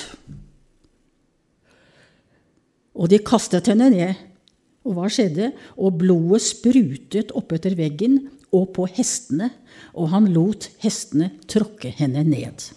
Og 2.95 3.07
de 3.09 3.19
kastet 3.19 3.69
henne 3.71 3.89
ned. 3.93 4.15
Og 4.83 4.97
hva 4.97 5.07
skjedde? 5.07 5.51
Og 5.77 5.95
blodet 6.01 6.41
sprutet 6.41 7.31
oppetter 7.37 7.75
veggen 7.77 8.31
og 8.51 8.73
på 8.75 8.87
hestene, 8.97 9.51
og 9.95 10.09
han 10.11 10.27
lot 10.33 10.67
hestene 10.83 11.31
tråkke 11.47 11.93
henne 11.95 12.25
ned. 12.27 12.71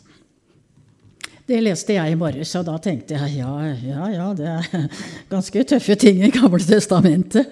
Det 1.45 1.59
leste 1.61 1.93
jeg 1.93 2.15
i 2.15 2.17
morges, 2.17 2.55
og 2.57 2.63
da 2.65 2.79
tenkte 2.81 3.19
jeg 3.19 3.35
ja, 3.43 3.51
ja, 3.85 4.07
ja, 4.09 4.29
det 4.37 4.47
er 4.49 4.87
ganske 5.35 5.65
tøffe 5.69 5.97
ting 6.01 6.23
i 6.25 6.31
Gamle 6.33 6.63
testamentet. 6.65 7.51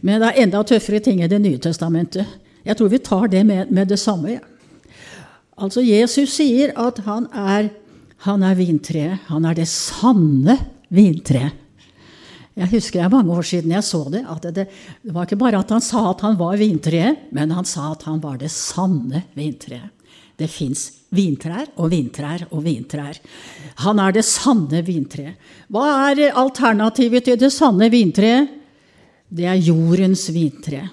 Men 0.00 0.22
det 0.22 0.30
er 0.30 0.38
enda 0.46 0.62
tøffere 0.64 1.02
ting 1.04 1.20
i 1.20 1.28
Det 1.28 1.40
nye 1.44 1.58
testamentet. 1.60 2.24
Jeg 2.64 2.78
tror 2.78 2.88
vi 2.88 3.02
tar 3.04 3.28
det 3.28 3.44
med, 3.44 3.68
med 3.68 3.92
det 3.92 3.98
samme. 4.00 4.38
Ja. 4.38 4.40
Altså, 5.60 5.84
Jesus 5.84 6.38
sier 6.38 6.72
at 6.80 7.02
han 7.04 7.28
er, 7.36 7.68
han 8.24 8.46
er 8.48 8.56
vintreet. 8.56 9.28
Han 9.28 9.44
er 9.44 9.60
det 9.60 9.68
sanne 9.68 10.56
vintreet. 10.88 11.66
Jeg 12.58 12.72
husker 12.72 13.04
er 13.04 13.12
mange 13.12 13.36
år 13.36 13.44
siden 13.46 13.76
jeg 13.76 13.84
så 13.86 14.00
det. 14.10 14.24
at 14.24 14.48
det, 14.54 14.66
det 15.04 15.12
var 15.14 15.28
ikke 15.28 15.38
bare 15.38 15.60
at 15.60 15.70
han 15.70 15.84
sa 15.84 16.08
at 16.10 16.24
han 16.24 16.40
var 16.40 16.56
vintreet, 16.58 17.28
men 17.30 17.52
han 17.54 17.68
sa 17.68 17.92
at 17.92 18.08
han 18.08 18.24
var 18.24 18.40
det 18.40 18.50
sanne 18.50 19.26
vintreet. 19.36 19.92
Det 20.38 20.46
fins 20.50 20.84
vintrær 21.14 21.72
og 21.80 21.90
vintrær 21.90 22.44
og 22.52 22.62
vintrær. 22.62 23.18
Han 23.82 23.98
er 24.02 24.14
det 24.14 24.24
sanne 24.26 24.84
vintreet. 24.86 25.34
Hva 25.72 26.12
er 26.12 26.28
alternativet 26.30 27.26
til 27.26 27.40
det 27.40 27.50
sanne 27.54 27.90
vintreet? 27.90 28.54
Det 29.28 29.44
er 29.44 29.58
jordens 29.60 30.28
vintre. 30.32 30.86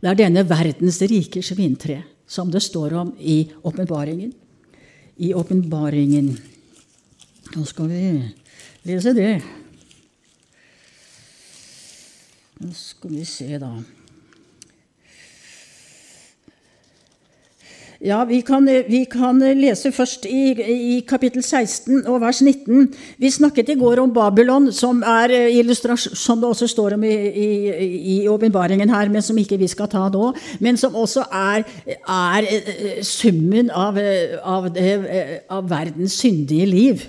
Det 0.00 0.08
er 0.08 0.16
denne 0.16 0.46
verdens 0.48 1.00
rikers 1.02 1.50
vintre, 1.58 1.98
som 2.24 2.48
det 2.52 2.62
står 2.64 2.94
om 3.02 3.10
i 3.18 3.42
åpenbaringen. 3.66 4.32
I 5.20 5.34
åpenbaringen 5.36 6.30
Nå 7.50 7.64
skal 7.66 7.88
vi 7.90 8.00
lese 8.86 9.10
det. 9.10 9.40
Nå 12.62 12.70
skal 12.76 13.16
vi 13.16 13.24
se, 13.26 13.58
da. 13.58 13.72
Ja, 18.00 18.22
vi 18.24 18.38
kan, 18.40 18.64
vi 18.64 19.02
kan, 19.04 19.42
lese 19.60 19.90
først 19.92 20.24
i, 20.24 20.54
i, 20.56 21.00
kapittel 21.04 21.42
16 21.44 22.06
og 22.08 22.22
vers 22.22 22.38
19. 22.40 22.86
Vi 23.20 23.28
snakket 23.30 23.74
i 23.74 23.76
går 23.76 24.00
om 24.00 24.14
Babylon, 24.16 24.70
som, 24.72 25.02
som 26.16 26.40
det 26.40 26.48
også 26.48 26.68
står 26.72 26.96
om 26.96 27.04
i 27.04 28.24
åpenbaringen 28.24 28.88
her, 28.88 29.12
men 29.12 29.20
som 29.20 29.36
ikke 29.36 29.60
vi 29.60 29.68
skal 29.68 29.90
ta 29.92 30.06
nå. 30.08 30.32
Men 30.64 30.80
som 30.80 30.96
også 30.96 31.26
er, 31.28 31.68
er 32.00 32.48
eh, 32.48 33.02
summen 33.04 33.68
av, 33.68 34.00
av, 34.48 34.72
det, 34.72 34.96
av 35.52 35.68
verdens 35.68 36.16
syndige 36.24 36.72
liv. 36.72 37.04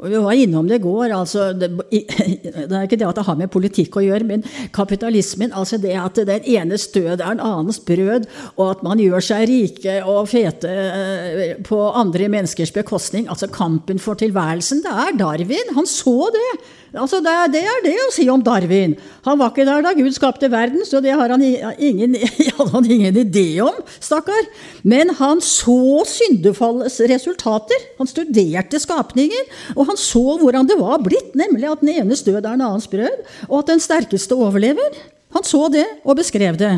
Og 0.00 0.08
Vi 0.08 0.20
var 0.24 0.38
innom 0.38 0.68
det 0.68 0.80
i 0.80 0.84
går. 0.84 1.12
Altså, 1.12 1.50
det, 1.52 1.70
det, 1.92 2.64
er 2.72 2.86
ikke 2.86 2.98
det 3.00 3.08
at 3.08 3.20
det 3.20 3.26
har 3.26 3.38
med 3.38 3.52
politikk 3.52 4.00
å 4.00 4.04
gjøre, 4.04 4.26
men 4.28 4.44
kapitalismen, 4.76 5.52
altså 5.52 5.80
det 5.80 5.94
at 6.00 6.20
den 6.28 6.46
enes 6.48 6.88
død 6.94 7.20
er 7.20 7.34
en 7.34 7.44
annens 7.44 7.80
brød, 7.84 8.28
og 8.56 8.64
at 8.70 8.84
man 8.86 9.02
gjør 9.02 9.26
seg 9.30 9.46
rike 9.50 10.00
og 10.08 10.30
fete 10.32 10.70
eh, 10.70 11.56
på 11.66 11.80
andre 11.90 12.30
menneskers 12.32 12.72
bekostning. 12.74 13.28
Altså 13.28 13.50
kampen 13.52 14.00
for 14.02 14.18
tilværelsen. 14.20 14.84
Det 14.84 14.94
er 15.04 15.18
Darwin. 15.20 15.74
Han 15.76 15.88
så 15.88 16.30
det. 16.34 16.50
Altså 16.90 17.20
det, 17.22 17.32
det, 17.54 17.60
er 17.62 17.82
det 17.84 17.92
å 18.02 18.10
si 18.10 18.24
om 18.32 18.42
Darwin. 18.42 18.96
Han 19.22 19.38
var 19.38 19.52
ikke 19.52 19.66
der 19.68 19.84
da 19.84 19.92
Gud 19.94 20.10
skapte 20.16 20.50
verden, 20.50 20.82
så 20.86 20.98
det 21.04 21.14
har 21.14 21.30
han 21.30 21.44
ingen, 21.44 22.16
hadde 22.58 22.70
han 22.72 22.88
ingen 22.90 23.20
idé 23.22 23.46
om, 23.62 23.78
stakkar. 24.02 24.48
Men 24.82 25.14
han 25.20 25.42
så 25.44 26.02
syndefallets 26.10 26.98
resultater. 27.12 27.86
Han 28.00 28.10
studerte 28.10 28.82
skapninger, 28.82 29.46
og 29.76 29.92
han 29.92 30.00
så 30.00 30.24
hvordan 30.42 30.66
det 30.66 30.80
var 30.82 30.98
blitt, 31.04 31.36
nemlig 31.38 31.70
at 31.70 31.84
den 31.84 31.94
enes 32.02 32.26
død 32.26 32.42
er 32.42 32.56
en 32.56 32.66
annens 32.72 32.90
brød, 32.90 33.22
og 33.46 33.60
at 33.62 33.74
den 33.76 33.86
sterkeste 33.86 34.34
overlever. 34.34 34.98
Han 35.36 35.46
så 35.46 35.68
det 35.70 35.86
og 36.02 36.18
beskrev 36.18 36.58
det. 36.58 36.74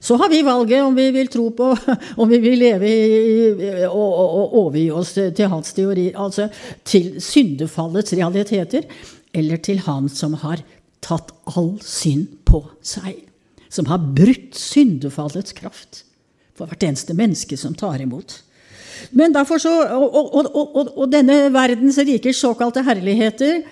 Så 0.00 0.16
har 0.16 0.30
vi 0.32 0.40
valget 0.46 0.80
om 0.80 0.94
vi 0.96 1.10
vil 1.12 1.28
tro 1.28 1.50
på, 1.52 1.74
om 2.22 2.30
vi 2.30 2.38
vil 2.40 2.62
leve 2.62 2.88
i, 2.88 3.86
og, 3.90 4.54
overgi 4.62 4.86
oss 4.94 5.16
til 5.18 5.50
hans 5.50 5.74
teori, 5.76 6.12
altså 6.14 6.46
til 6.86 7.18
syndefallets 7.20 8.14
realiteter 8.14 8.86
eller 9.36 9.60
til 9.62 9.82
Han 9.86 10.08
som 10.08 10.36
har 10.42 10.62
tatt 11.04 11.32
all 11.50 11.76
synd 11.84 12.28
på 12.48 12.64
seg. 12.82 13.26
Som 13.70 13.86
har 13.86 14.02
brutt 14.02 14.56
syndefallets 14.58 15.54
kraft 15.56 16.04
for 16.58 16.68
hvert 16.68 16.84
eneste 16.84 17.14
menneske 17.16 17.56
som 17.56 17.76
tar 17.78 18.02
imot. 18.02 18.40
Men 19.16 19.32
derfor 19.32 19.60
så, 19.62 19.72
og, 19.96 20.16
og, 20.16 20.50
og, 20.52 20.90
og 20.98 21.06
denne 21.12 21.46
verdens 21.54 21.98
rikers 22.04 22.42
såkalte 22.42 22.82
herligheter 22.84 23.62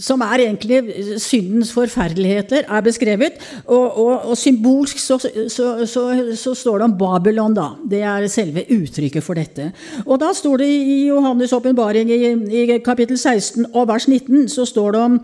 som 0.00 0.22
er 0.24 0.46
egentlig 0.46 0.78
syndens 1.20 1.72
forferdeligheter, 1.74 2.64
er 2.64 2.84
beskrevet. 2.84 3.36
Og, 3.66 3.98
og, 3.98 4.30
og 4.30 4.38
symbolsk 4.38 4.98
så, 4.98 5.18
så, 5.20 5.66
så, 5.86 6.04
så, 6.36 6.54
står 6.56 6.78
det 6.78 6.86
om 6.86 6.96
Babylon, 6.98 7.54
da. 7.56 7.68
Det 7.90 8.00
er 8.00 8.26
selve 8.32 8.64
uttrykket 8.72 9.24
for 9.24 9.36
dette. 9.36 9.70
Og 10.06 10.20
da 10.22 10.32
står 10.36 10.64
det 10.64 10.68
i 10.72 10.98
Johannes' 11.10 11.52
åpenbaring 11.56 12.10
i, 12.10 12.20
i, 12.62 12.78
kapittel 12.84 13.18
16 13.18 13.66
og 13.74 13.88
vers 13.90 14.08
19 14.08 14.48
så 14.48 14.64
står 14.68 14.96
det 14.96 15.00
om 15.00 15.18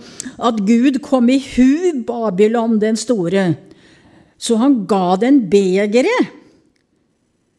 at 0.51 0.61
Gud 0.67 1.01
kom 1.05 1.31
i 1.33 1.41
hu 1.57 2.05
Babylon 2.07 2.77
den 2.81 2.97
store, 2.97 3.55
så 4.39 4.57
han 4.61 4.83
ga 4.89 5.17
den 5.21 5.47
begeret 5.51 6.38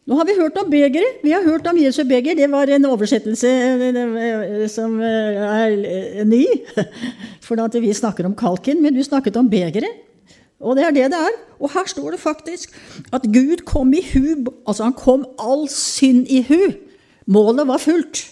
nå 0.09 0.17
har 0.17 0.25
vi 0.25 0.39
hørt 0.39 0.57
om 0.57 0.69
begeret. 0.71 1.19
Vi 1.21 1.29
har 1.35 1.43
hørt 1.45 1.67
om 1.69 1.77
Jesu 1.77 2.01
beger. 2.09 2.33
Det 2.33 2.47
var 2.49 2.69
en 2.73 2.87
oversettelse 2.89 3.49
eh, 3.49 4.63
som 4.71 4.95
eh, 5.05 5.37
er 5.37 6.25
ny. 6.25 6.45
For 7.45 7.61
at 7.61 7.75
vi 7.77 7.93
snakker 7.93 8.25
om 8.25 8.33
kalken, 8.33 8.81
men 8.81 8.95
du 8.95 9.03
snakket 9.05 9.37
om 9.37 9.49
begeret. 9.51 9.85
Og 10.59 10.73
det 10.75 10.87
er 10.87 10.95
det 10.95 11.03
det 11.13 11.19
er. 11.27 11.35
Og 11.61 11.69
her 11.75 11.85
står 11.91 12.15
det 12.15 12.19
faktisk 12.23 12.73
at 13.13 13.27
Gud 13.29 13.61
kom 13.69 13.93
i 13.93 14.01
hu 14.01 14.49
Altså, 14.65 14.87
han 14.87 14.97
kom 14.97 15.27
all 15.37 15.67
synd 15.69 16.25
i 16.25 16.41
hu. 16.47 16.73
Målet 17.29 17.67
var 17.69 17.77
fullt. 17.77 18.23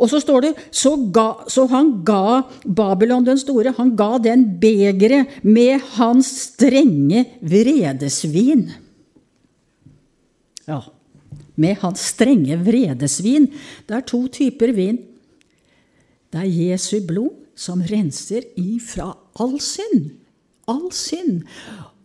Og 0.00 0.08
så 0.08 0.22
står 0.24 0.40
det 0.46 0.52
så, 0.72 0.94
ga, 1.12 1.44
så 1.52 1.66
han 1.68 1.98
ga 2.08 2.46
Babylon 2.64 3.26
den 3.26 3.38
store 3.38 3.74
han 3.76 3.92
ga 3.92 4.16
den 4.24 4.46
begeret 4.62 5.44
med 5.44 5.84
hans 5.98 6.32
strenge 6.48 7.26
vredesvin. 7.44 8.70
Ja 10.64 10.80
med 11.60 11.80
hans 11.82 12.08
strenge 12.14 12.56
vredesvin. 12.64 13.50
Det 13.86 13.96
er 13.98 14.06
to 14.08 14.24
typer 14.32 14.72
vin. 14.76 14.98
Det 16.30 16.40
er 16.40 16.48
Jesu 16.70 17.00
blod 17.06 17.36
som 17.58 17.82
renser 17.84 18.46
ifra 18.60 19.10
all 19.40 19.58
synd. 19.60 20.12
All 20.70 20.88
synd. 20.94 21.42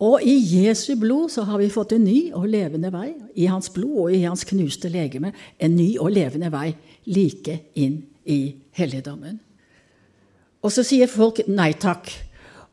Og 0.02 0.20
i 0.26 0.34
Jesu 0.36 0.96
blod 1.00 1.30
så 1.32 1.46
har 1.48 1.62
vi 1.62 1.72
fått 1.72 1.94
en 1.96 2.04
ny 2.04 2.18
og 2.36 2.48
levende 2.52 2.90
vei. 2.92 3.14
I 3.38 3.48
hans 3.48 3.70
blod 3.72 3.96
og 4.06 4.12
i 4.12 4.24
hans 4.26 4.44
knuste 4.48 4.90
legeme 4.92 5.32
en 5.56 5.76
ny 5.76 5.94
og 5.96 6.12
levende 6.12 6.50
vei 6.52 6.68
like 7.08 7.60
inn 7.78 8.02
i 8.26 8.40
helligdommen. 8.76 9.38
Og 10.66 10.72
så 10.74 10.82
sier 10.84 11.08
folk 11.08 11.44
nei 11.48 11.70
takk. 11.78 12.10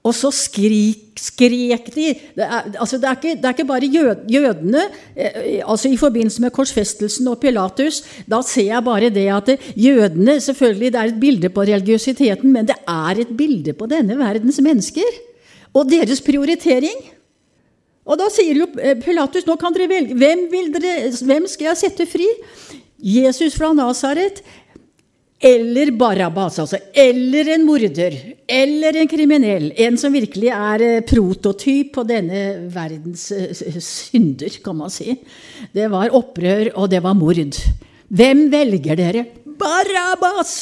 Og 0.04 0.12
så 0.12 0.34
skrik, 0.36 1.16
skrek 1.16 1.86
de 1.96 2.10
det 2.36 2.44
er, 2.44 2.66
altså 2.76 2.98
det, 3.00 3.08
er 3.08 3.16
ikke, 3.16 3.36
det 3.40 3.48
er, 3.48 3.54
ikke, 3.56 3.68
bare 3.70 3.88
jød, 3.88 4.26
jødene 4.34 4.82
eh, 5.16 5.62
altså 5.64 5.88
I 5.88 6.00
forbindelse 6.00 6.44
med 6.44 6.52
korsfestelsen 6.52 7.30
og 7.32 7.40
Pilatus 7.40 8.02
da 8.28 8.42
ser 8.44 8.68
jeg 8.68 8.84
bare 8.84 9.12
det 9.16 9.30
at 9.32 9.54
jødene 9.80 10.40
selvfølgelig 10.44 10.92
det 10.92 11.00
er 11.00 11.14
et 11.14 11.22
bilde 11.22 11.50
på 11.50 11.64
religiøsiteten, 11.64 12.52
men 12.52 12.68
det 12.68 12.76
er 12.84 13.24
et 13.24 13.32
bilde 13.38 13.74
på 13.74 13.88
denne 13.88 14.20
verdens 14.20 14.60
mennesker 14.64 15.20
og 15.74 15.88
deres 15.90 16.22
prioritering. 16.22 17.00
Og 18.04 18.20
da 18.20 18.28
sier 18.34 18.60
jo 18.60 18.68
eh, 18.84 18.98
Pilatus 19.00 19.48
nå 19.48 19.56
kan 19.62 19.76
dere 19.76 19.88
velge 19.92 20.20
hvem, 20.20 20.50
dere, 20.76 20.98
hvem 21.24 21.48
skal 21.48 21.72
jeg 21.72 21.84
sette 21.86 22.10
fri. 22.12 22.28
Jesus 23.04 23.56
fra 23.60 23.72
Nasaret 23.76 24.44
eller 25.44 25.92
Barabbas, 25.92 26.60
altså. 26.60 26.78
Eller 26.94 27.50
en 27.56 27.66
morder. 27.68 28.16
Eller 28.48 28.96
en 29.02 29.10
kriminell. 29.12 29.72
En 29.76 29.98
som 30.00 30.14
virkelig 30.16 30.48
er 30.56 30.84
eh, 30.86 31.02
prototyp 31.04 31.90
på 31.98 32.06
denne 32.08 32.44
verdens 32.72 33.26
eh, 33.36 33.52
synder, 33.84 34.56
kan 34.64 34.78
man 34.80 34.94
si. 34.94 35.18
Det 35.76 35.90
var 35.92 36.16
opprør, 36.16 36.70
og 36.80 36.88
det 36.94 37.02
var 37.04 37.18
mord. 37.20 37.60
Hvem 38.08 38.46
velger 38.54 39.00
dere? 39.00 39.26
Barabbas! 39.60 40.54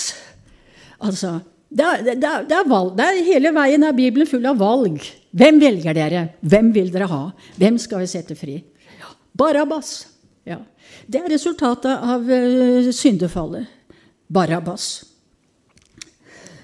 Altså, 1.01 1.35
det 1.69 1.85
er, 1.85 2.01
det, 2.07 2.15
er, 2.17 2.47
det, 2.49 2.57
er 2.57 2.69
valg, 2.69 2.95
det 2.97 3.05
er 3.05 3.21
Hele 3.25 3.51
veien 3.55 3.85
er 3.85 3.95
Bibelen 3.97 4.29
full 4.29 4.45
av 4.49 4.57
valg. 4.61 4.97
Hvem 5.31 5.61
velger 5.61 5.97
dere? 5.97 6.23
Hvem 6.41 6.73
vil 6.73 6.89
dere 6.93 7.09
ha? 7.11 7.21
Hvem 7.61 7.77
skal 7.81 8.01
vi 8.01 8.09
sette 8.09 8.37
fri? 8.39 8.57
Barabbas. 9.37 9.93
Ja. 10.49 10.57
Det 11.05 11.21
er 11.21 11.29
resultatet 11.31 11.91
av 11.91 12.25
uh, 12.25 12.89
syndefallet. 12.95 13.69
Barabbas. 14.31 15.03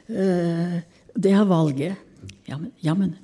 Uh, 0.08 0.80
det 1.18 1.34
er 1.34 1.48
valget. 1.48 1.96
Ja, 2.48 2.94
men 2.96 3.18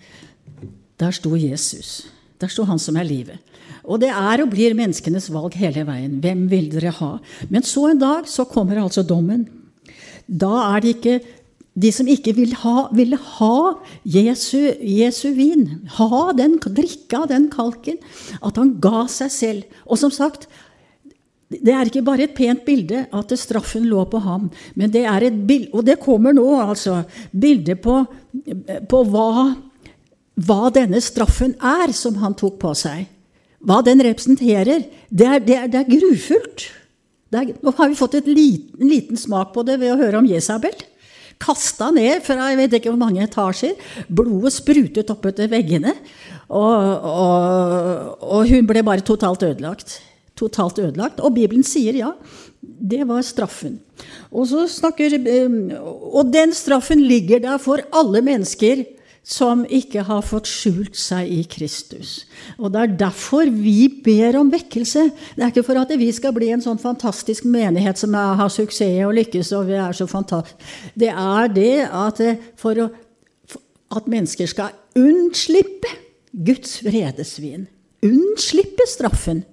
der 0.99 1.15
sto 1.15 1.35
Jesus. 1.39 2.03
Der 2.41 2.51
sto 2.51 2.65
han 2.67 2.79
som 2.79 2.97
er 2.99 3.07
livet. 3.07 3.39
Og 3.83 3.99
det 3.99 4.09
er 4.11 4.43
og 4.43 4.51
blir 4.51 4.75
menneskenes 4.75 5.29
valg 5.33 5.55
hele 5.59 5.85
veien. 5.87 6.19
Hvem 6.23 6.47
vil 6.51 6.69
dere 6.71 6.91
ha? 6.99 7.13
Men 7.51 7.63
så 7.67 7.89
en 7.91 8.01
dag 8.01 8.27
så 8.31 8.45
kommer 8.47 8.81
altså 8.81 9.03
dommen. 9.03 9.45
Da 10.27 10.51
er 10.73 10.83
det 10.83 10.95
ikke 10.97 11.17
de 11.73 11.89
som 11.91 12.07
ikke 12.09 12.35
vil 12.37 12.53
ha, 12.61 12.87
ville 12.93 13.17
ha 13.17 13.55
Jesu, 14.05 14.59
Jesu, 14.77 15.31
vin, 15.33 15.65
ha 15.97 16.25
den, 16.37 16.59
drikke 16.61 17.23
av 17.23 17.31
den 17.31 17.47
kalken, 17.53 17.97
at 18.45 18.59
han 18.61 18.75
ga 18.83 19.07
seg 19.09 19.33
selv. 19.33 19.79
Og 19.89 19.97
som 19.97 20.13
sagt, 20.13 20.45
det 21.51 21.73
er 21.73 21.89
ikke 21.89 22.05
bare 22.05 22.25
et 22.25 22.35
pent 22.35 22.63
bilde 22.65 23.03
at 23.13 23.33
straffen 23.37 23.85
lå 23.89 24.05
på 24.09 24.21
ham, 24.23 24.49
men 24.79 24.91
det 24.93 25.03
er 25.09 25.27
et 25.27 25.41
bilde, 25.47 25.71
og 25.73 25.85
det 25.85 25.99
kommer 26.01 26.33
nå, 26.35 26.45
altså, 26.61 27.03
bilde 27.29 27.75
på, 27.81 27.99
på 28.89 29.01
hva, 29.11 29.27
hva, 30.47 30.61
denne 30.73 31.01
straffen 31.03 31.55
er 31.59 31.93
som 31.95 32.17
han 32.23 32.37
tok 32.39 32.57
på 32.61 32.71
seg. 32.77 33.09
Hva 33.63 33.79
den 33.85 34.01
representerer. 34.03 34.87
Det 35.07 35.27
er, 35.27 35.43
det 35.43 35.59
er, 35.59 35.67
det 35.71 35.83
er 35.83 35.91
grufullt. 35.91 36.65
Det 37.31 37.39
er, 37.39 37.53
nå 37.63 37.73
har 37.77 37.91
vi 37.91 37.99
fått 37.99 38.17
liten, 38.27 38.81
en 38.81 38.89
liten 38.91 39.19
smak 39.19 39.53
på 39.53 39.63
det 39.67 39.77
ved 39.81 39.93
å 39.93 39.99
høre 40.01 40.19
om 40.19 40.27
Jesabel. 40.27 40.75
Kasta 41.43 41.89
ned 41.91 42.21
fra 42.25 42.49
jeg 42.51 42.59
vet 42.59 42.75
ikke 42.77 42.91
hvor 42.91 42.99
mange 42.99 43.23
etasjer. 43.23 43.77
Blodet 44.11 44.51
sprutet 44.55 45.11
oppetter 45.13 45.47
veggene. 45.51 45.95
Og, 46.49 47.07
og, 47.07 48.25
og 48.27 48.51
hun 48.51 48.67
ble 48.69 48.83
bare 48.85 49.05
totalt 49.05 49.45
ødelagt 49.47 50.01
totalt 50.39 50.79
ødelagt. 50.81 51.21
Og 51.23 51.35
Bibelen 51.35 51.65
sier 51.67 51.97
ja, 51.97 52.13
det 52.61 53.03
var 53.07 53.23
straffen. 53.25 53.79
Og, 54.31 54.49
snakker, 54.49 55.17
eh, 55.19 55.77
og 55.79 56.33
den 56.33 56.53
straffen 56.55 57.01
ligger 57.03 57.43
der 57.43 57.61
for 57.61 57.83
alle 57.93 58.23
mennesker 58.25 58.85
som 59.23 59.61
ikke 59.71 60.03
har 60.03 60.23
fått 60.27 60.49
skjult 60.51 60.97
seg 60.99 61.29
i 61.31 61.43
Kristus. 61.47 62.25
Og 62.59 62.73
Det 62.73 62.81
er 62.81 62.97
derfor 63.05 63.47
vi 63.47 63.87
ber 64.03 64.35
om 64.39 64.51
vekkelse. 64.51 65.05
Det 65.35 65.43
er 65.43 65.53
ikke 65.53 65.63
for 65.63 65.79
at 65.79 65.93
vi 65.97 66.11
skal 66.11 66.35
bli 66.35 66.51
en 66.51 66.63
sånn 66.63 66.81
fantastisk 66.81 67.47
menighet 67.47 67.97
som 67.97 68.13
har 68.13 68.49
suksess 68.51 69.05
og 69.07 69.15
lykkes. 69.15 69.53
og 69.53 69.67
vi 69.67 69.79
er 69.79 69.93
så 69.93 70.43
Det 70.95 71.09
er 71.09 71.47
det 71.47 71.87
at 71.89 72.19
eh, 72.19 72.35
for 72.55 72.75
å, 72.75 72.89
at 73.95 74.07
mennesker 74.07 74.47
skal 74.47 74.75
unnslippe 74.95 75.87
Guds 76.33 76.83
vredesvin. 76.83 77.67
Unnslippe 78.03 78.83
straffen. 78.87 79.45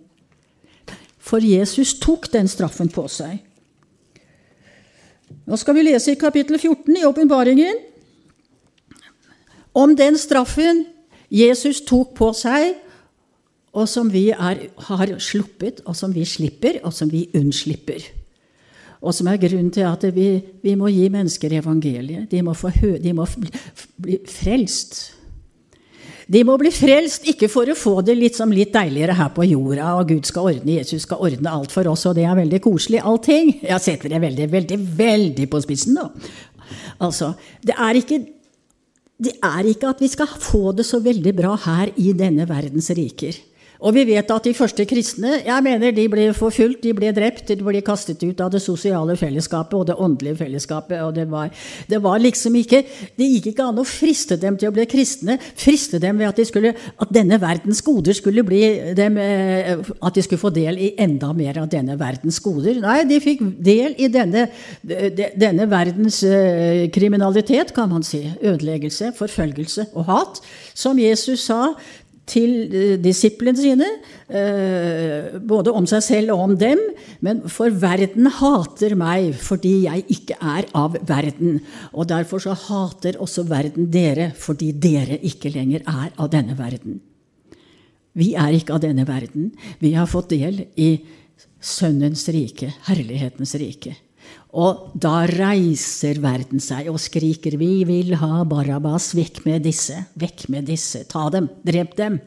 For 1.20 1.44
Jesus 1.44 1.94
tok 2.00 2.30
den 2.32 2.48
straffen 2.48 2.88
på 2.92 3.04
seg. 3.12 3.38
Nå 5.46 5.58
skal 5.60 5.76
vi 5.76 5.84
lese 5.86 6.14
i 6.14 6.18
kapittel 6.20 6.58
14 6.58 6.96
i 6.96 7.06
åpenbaringen 7.06 7.86
om 9.78 9.92
den 9.96 10.18
straffen 10.18 10.84
Jesus 11.30 11.84
tok 11.86 12.16
på 12.18 12.32
seg, 12.34 12.72
og 13.70 13.86
som 13.86 14.08
vi 14.10 14.32
er, 14.34 14.64
har 14.88 15.12
sluppet, 15.22 15.84
og 15.86 15.94
som 15.94 16.10
vi 16.14 16.24
slipper, 16.26 16.80
og 16.82 16.94
som 16.94 17.10
vi 17.12 17.28
unnslipper. 17.38 18.02
Og 19.00 19.14
som 19.14 19.30
er 19.30 19.38
grunnen 19.40 19.70
til 19.72 19.86
at 19.86 20.02
vi, 20.14 20.40
vi 20.62 20.74
må 20.76 20.90
gi 20.90 21.06
mennesker 21.12 21.54
evangeliet. 21.60 22.26
De 22.32 22.42
må, 22.42 22.52
få, 22.58 22.72
de 23.00 23.14
må 23.14 23.28
bli, 24.02 24.18
frelst. 24.26 24.98
De 26.30 26.42
må 26.46 26.54
bli 26.60 26.70
frelst, 26.70 27.24
ikke 27.26 27.48
for 27.50 27.70
å 27.70 27.74
få 27.78 27.96
det 28.06 28.14
litt, 28.14 28.36
som 28.38 28.52
litt 28.54 28.70
deiligere 28.74 29.16
her 29.18 29.32
på 29.34 29.48
jorda, 29.48 29.96
og 29.98 30.12
Gud 30.12 30.28
skal 30.28 30.52
ordne, 30.52 30.76
Jesus 30.78 31.02
skal 31.08 31.22
ordne 31.26 31.50
alt 31.50 31.74
for 31.74 31.90
oss, 31.90 32.06
og 32.06 32.14
det 32.18 32.26
er 32.28 32.38
veldig 32.38 32.60
koselig, 32.62 33.00
allting. 33.02 33.56
Jeg 33.66 33.82
setter 33.82 34.14
det 34.14 34.20
veldig, 34.22 34.46
veldig, 34.52 34.78
veldig 35.00 35.48
på 35.50 35.62
spissen, 35.64 35.98
nå. 35.98 36.06
Altså, 37.02 37.32
det 37.66 37.74
er 37.74 37.98
ikke 37.98 38.20
det 39.20 39.34
er 39.44 39.66
ikke 39.68 39.90
at 39.90 39.98
vi 40.00 40.08
skal 40.08 40.30
få 40.40 40.70
det 40.72 40.86
så 40.88 40.96
veldig 41.04 41.32
bra 41.36 41.52
her 41.66 41.90
i 42.00 42.14
denne 42.16 42.46
verdens 42.48 42.88
riker. 42.96 43.36
Og 43.80 43.94
vi 43.96 44.04
vet 44.10 44.28
at 44.28 44.44
de 44.44 44.52
første 44.56 44.84
kristne 44.88 45.38
jeg 45.40 45.64
mener 45.64 45.94
de 45.96 46.04
ble 46.12 46.26
forfulgt, 46.36 46.82
de 46.84 46.92
ble 46.96 47.12
drept, 47.16 47.48
de 47.48 47.64
ble 47.64 47.80
kastet 47.84 48.20
ut 48.26 48.40
av 48.44 48.50
det 48.52 48.60
sosiale 48.62 49.16
fellesskapet 49.16 49.76
og 49.78 49.86
det 49.88 49.96
åndelige 49.96 50.36
fellesskapet. 50.42 51.00
og 51.00 51.14
Det 51.16 51.24
var, 51.30 51.48
det 51.88 52.00
var 52.02 52.20
liksom 52.20 52.58
ikke, 52.60 52.82
det 53.16 53.28
gikk 53.34 53.50
ikke 53.52 53.68
an 53.70 53.80
å 53.80 53.86
friste 53.88 54.36
dem 54.40 54.58
til 54.60 54.68
å 54.68 54.74
bli 54.76 54.84
kristne. 54.90 55.38
Friste 55.40 56.00
dem 56.02 56.20
ved 56.20 56.28
at, 56.28 56.36
de 56.36 56.46
skulle, 56.48 56.74
at 56.76 57.14
denne 57.14 57.40
verdens 57.40 57.80
goder 57.86 58.16
skulle 58.16 58.44
bli 58.44 58.62
dem, 58.96 59.16
eh, 59.18 59.78
At 60.02 60.14
de 60.14 60.22
skulle 60.22 60.40
få 60.40 60.50
del 60.52 60.78
i 60.78 60.92
enda 61.00 61.32
mer 61.36 61.58
av 61.62 61.68
denne 61.72 61.96
verdens 61.98 62.40
goder. 62.40 62.80
Nei, 62.82 63.04
de 63.08 63.20
fikk 63.20 63.40
del 63.64 63.96
i 63.98 64.10
denne, 64.12 64.46
denne 64.84 65.68
verdens 65.70 66.22
eh, 66.24 66.88
kriminalitet, 66.92 67.72
kan 67.74 67.88
man 67.88 68.04
si. 68.04 68.26
Ødeleggelse, 68.42 69.14
forfølgelse 69.16 69.88
og 69.94 70.08
hat. 70.10 70.44
Som 70.74 71.00
Jesus 71.00 71.46
sa 71.48 71.74
til 72.30 72.52
eh, 72.70 72.94
disiplene 73.02 73.58
sine, 73.58 73.88
eh, 74.30 75.36
både 75.42 75.74
om 75.74 75.86
seg 75.90 76.04
selv 76.06 76.34
og 76.36 76.44
om 76.46 76.56
dem. 76.60 76.80
Men 77.24 77.42
for 77.50 77.74
verden 77.82 78.30
hater 78.38 78.96
meg 78.98 79.34
fordi 79.40 79.74
jeg 79.88 80.06
ikke 80.16 80.38
er 80.38 80.68
av 80.78 80.98
verden. 81.08 81.60
Og 81.92 82.08
derfor 82.10 82.42
så 82.42 82.56
hater 82.56 83.18
også 83.20 83.46
verden 83.50 83.90
dere 83.92 84.30
fordi 84.38 84.72
dere 84.72 85.18
ikke 85.26 85.52
lenger 85.54 85.86
er 85.86 86.10
av 86.16 86.30
denne 86.32 86.58
verden. 86.58 87.00
Vi 88.16 88.32
er 88.34 88.54
ikke 88.56 88.74
av 88.74 88.82
denne 88.82 89.06
verden. 89.06 89.52
Vi 89.78 89.94
har 89.94 90.08
fått 90.10 90.32
del 90.34 90.64
i 90.80 90.92
Sønnens 91.60 92.24
rike, 92.32 92.70
herlighetens 92.88 93.52
rike. 93.60 93.92
Og 94.50 94.90
da 94.98 95.22
reiser 95.30 96.18
verden 96.22 96.62
seg 96.62 96.88
og 96.90 96.98
skriker 96.98 97.54
'Vi 97.56 97.84
vil 97.86 98.16
ha 98.18 98.42
Barabas! 98.44 99.12
Vekk 99.14 99.44
med 99.46 99.62
disse! 99.62 100.06
Vekk 100.18 100.48
med 100.50 100.66
disse! 100.66 101.04
Ta 101.06 101.28
dem! 101.30 101.48
Drep 101.62 101.94
dem! 101.96 102.18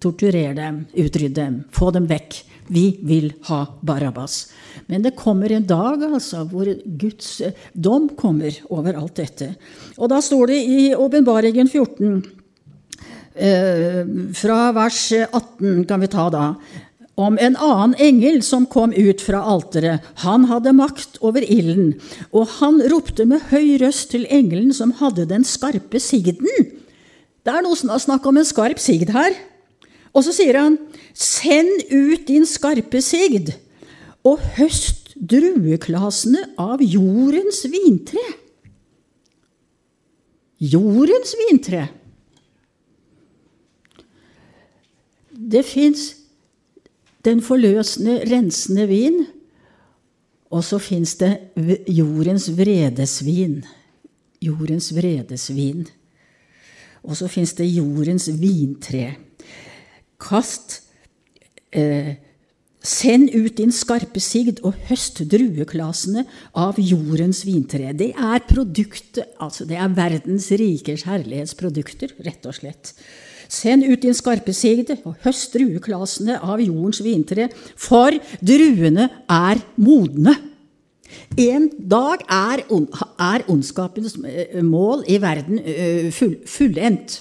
Torturer 0.00 0.54
dem! 0.54 0.86
Utrydd 0.94 1.34
dem! 1.34 1.64
Få 1.70 1.92
dem 1.94 2.06
vekk! 2.10 2.42
Vi 2.68 2.98
vil 3.06 3.32
ha 3.46 3.60
Barabas. 3.80 4.48
Men 4.86 5.02
det 5.02 5.14
kommer 5.14 5.52
en 5.52 5.66
dag 5.66 6.02
altså, 6.02 6.42
hvor 6.50 6.66
Guds 6.98 7.42
dom 7.72 8.08
kommer 8.18 8.50
over 8.68 8.98
alt 8.98 9.14
dette. 9.14 9.54
Og 9.98 10.10
da 10.10 10.18
står 10.18 10.50
det 10.50 10.58
i 10.66 10.80
Åpenbaringen 10.94 11.70
14, 11.70 12.24
eh, 13.34 14.02
fra 14.34 14.72
vers 14.74 15.12
18 15.30 15.86
kan 15.86 16.02
vi 16.02 16.10
ta 16.10 16.26
da 16.30 16.46
om 17.16 17.38
en 17.40 17.56
annen 17.56 17.94
engel 17.96 18.42
som 18.44 18.66
kom 18.68 18.92
ut 18.92 19.22
fra 19.24 19.40
alteret. 19.40 20.04
Han 20.24 20.44
hadde 20.50 20.74
makt 20.76 21.16
over 21.24 21.40
ilden, 21.40 21.94
og 22.30 22.58
han 22.58 22.82
ropte 22.92 23.24
med 23.28 23.48
høy 23.50 23.78
røst 23.80 24.10
til 24.12 24.26
engelen 24.28 24.74
som 24.76 24.92
hadde 25.00 25.24
den 25.30 25.46
skarpe 25.48 26.00
sigden. 26.02 26.50
Det 27.46 27.54
er 27.54 27.64
noe 27.64 27.76
snakk 27.78 28.26
om 28.28 28.36
en 28.36 28.48
skarp 28.48 28.80
sigd 28.82 29.14
her. 29.16 29.36
Og 30.12 30.24
så 30.26 30.34
sier 30.36 30.58
han, 30.60 30.76
send 31.16 31.88
ut 31.92 32.26
din 32.28 32.44
skarpe 32.48 33.00
sigd 33.04 33.54
og 34.26 34.42
høst 34.56 35.14
drueklasene 35.16 36.42
av 36.60 36.82
jordens 36.84 37.62
vintre. 37.70 38.24
Jordens 40.60 41.36
vintre. 41.38 41.86
Det 45.36 45.62
fins 45.68 46.15
den 47.26 47.42
forløsende, 47.44 48.20
rensende 48.30 48.86
vin, 48.90 49.24
og 50.54 50.62
så 50.64 50.78
fins 50.78 51.16
det 51.20 51.32
jordens 51.90 52.48
vredesvin. 52.54 53.60
Jordens 54.42 54.92
vredesvin. 54.94 55.86
Og 57.02 57.18
så 57.18 57.28
fins 57.30 57.54
det 57.58 57.66
jordens 57.66 58.28
vintre. 58.40 59.16
Kast 60.22 60.80
eh, 61.74 62.14
Send 62.86 63.32
ut 63.34 63.56
din 63.58 63.72
skarpe 63.74 64.20
sigd 64.22 64.60
og 64.62 64.76
høst 64.86 65.18
drueklasene 65.26 66.22
av 66.54 66.76
jordens 66.78 67.40
vintre. 67.42 67.90
Det 67.98 68.12
er 68.14 68.44
produktet, 68.46 69.32
altså 69.42 69.66
det 69.66 69.80
er 69.80 69.96
verdens 69.96 70.46
rikers 70.54 71.02
herlighetsprodukter, 71.08 72.14
rett 72.22 72.46
og 72.46 72.54
slett. 72.54 72.92
Send 73.48 73.86
ut 73.86 74.02
din 74.02 74.16
skarpe 74.16 74.54
sigd 74.56 74.92
og 74.96 75.16
høst 75.24 75.54
drueklasene 75.54 76.40
av 76.42 76.60
jordens 76.62 77.02
vintre, 77.04 77.48
for 77.76 78.16
druene 78.40 79.08
er 79.30 79.62
modne. 79.76 80.34
En 81.38 81.68
dag 81.78 82.24
er, 82.32 82.64
er 82.66 83.44
ondskapens 83.52 84.16
eh, 84.26 84.62
mål 84.64 85.04
i 85.10 85.20
verden 85.22 85.60
eh, 85.62 86.10
full, 86.14 86.36
fullendt. 86.48 87.20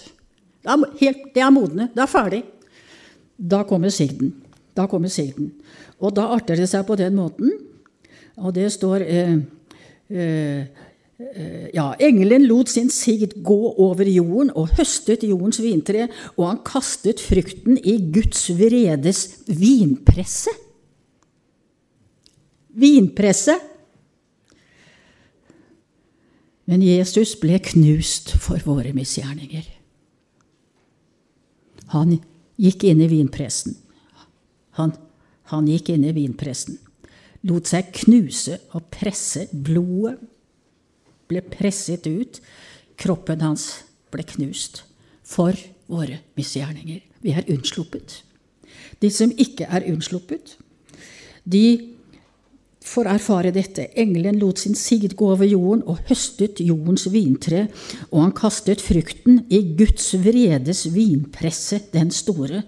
Det 0.65 1.41
er 1.41 1.53
modne. 1.53 1.89
Det 1.93 2.01
er 2.01 2.09
ferdig. 2.09 2.41
Da 3.37 3.63
kommer 3.67 3.93
sigden. 3.93 4.33
Da 4.75 4.87
kommer 4.89 5.11
sigden. 5.11 5.51
Og 5.99 6.15
da 6.15 6.27
arter 6.35 6.57
det 6.59 6.69
seg 6.71 6.85
på 6.87 6.97
den 6.99 7.15
måten. 7.15 7.51
Og 8.41 8.55
det 8.55 8.71
står 8.73 9.05
eh, 9.05 9.37
eh, 10.09 10.84
ja, 11.15 11.93
Engelen 12.03 12.43
lot 12.49 12.67
sin 12.67 12.89
sigd 12.91 13.37
gå 13.43 13.59
over 13.79 14.07
jorden 14.09 14.49
og 14.51 14.73
høstet 14.75 15.23
jordens 15.23 15.61
vintre, 15.63 16.09
og 16.35 16.49
han 16.49 16.59
kastet 16.67 17.23
frukten 17.23 17.79
i 17.79 17.95
Guds 18.11 18.49
vredes 18.57 19.21
vinpresse. 19.47 20.51
Vinpresse. 22.75 23.55
Men 26.67 26.83
Jesus 26.83 27.37
ble 27.39 27.61
knust 27.63 28.35
for 28.41 28.59
våre 28.67 28.91
misgjerninger. 28.97 29.71
Han 31.95 32.17
gikk 32.59 32.87
inn 32.89 33.03
i 33.05 33.07
vinpressen. 33.07 33.77
Han, 34.75 34.91
han 35.53 35.67
gikk 35.71 35.93
inn 35.93 36.03
i 36.03 36.11
vinpressen, 36.11 36.81
lot 37.47 37.69
seg 37.69 37.93
knuse 38.01 38.57
og 38.75 38.89
presse. 38.91 39.45
Blodet 39.53 40.17
ble 41.29 41.41
presset 41.41 42.07
ut. 42.07 42.41
Kroppen 42.99 43.43
hans 43.43 43.67
ble 44.13 44.25
knust 44.35 44.83
for 45.25 45.57
våre 45.91 46.21
misgjerninger. 46.37 47.01
Vi 47.21 47.33
er 47.33 47.49
unnsluppet. 47.51 48.21
De 49.01 49.09
som 49.11 49.31
ikke 49.31 49.67
er 49.67 49.87
unnsluppet, 49.91 50.55
de 51.43 51.95
får 52.85 53.09
erfare 53.09 53.51
dette. 53.53 53.87
Engelen 53.97 54.37
lot 54.41 54.61
sin 54.61 54.77
sigd 54.77 55.15
gå 55.17 55.31
over 55.33 55.47
jorden 55.49 55.83
og 55.89 56.03
høstet 56.09 56.61
jordens 56.63 57.07
vintre, 57.11 57.65
og 58.11 58.21
han 58.27 58.35
kastet 58.37 58.83
frukten 58.83 59.43
i 59.49 59.61
Guds 59.77 60.11
vredes 60.21 60.85
vinpresse, 60.93 61.81
den 61.93 62.13
store. 62.13 62.63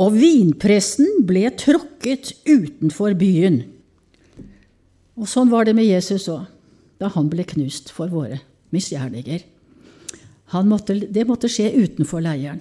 Og 0.00 0.16
vinpressen 0.16 1.22
ble 1.28 1.50
tråkket 1.58 2.34
utenfor 2.48 3.16
byen. 3.18 3.62
Og 5.20 5.28
sånn 5.28 5.52
var 5.52 5.68
det 5.68 5.76
med 5.76 5.90
Jesus 5.90 6.28
òg, 6.32 6.46
da 7.02 7.10
han 7.12 7.28
ble 7.32 7.44
knust 7.48 7.90
for 7.94 8.12
våre 8.12 8.40
misgjerninger. 8.72 9.42
Måtte, 10.68 10.94
det 11.08 11.24
måtte 11.28 11.50
skje 11.50 11.70
utenfor 11.74 12.22
leiren. 12.24 12.60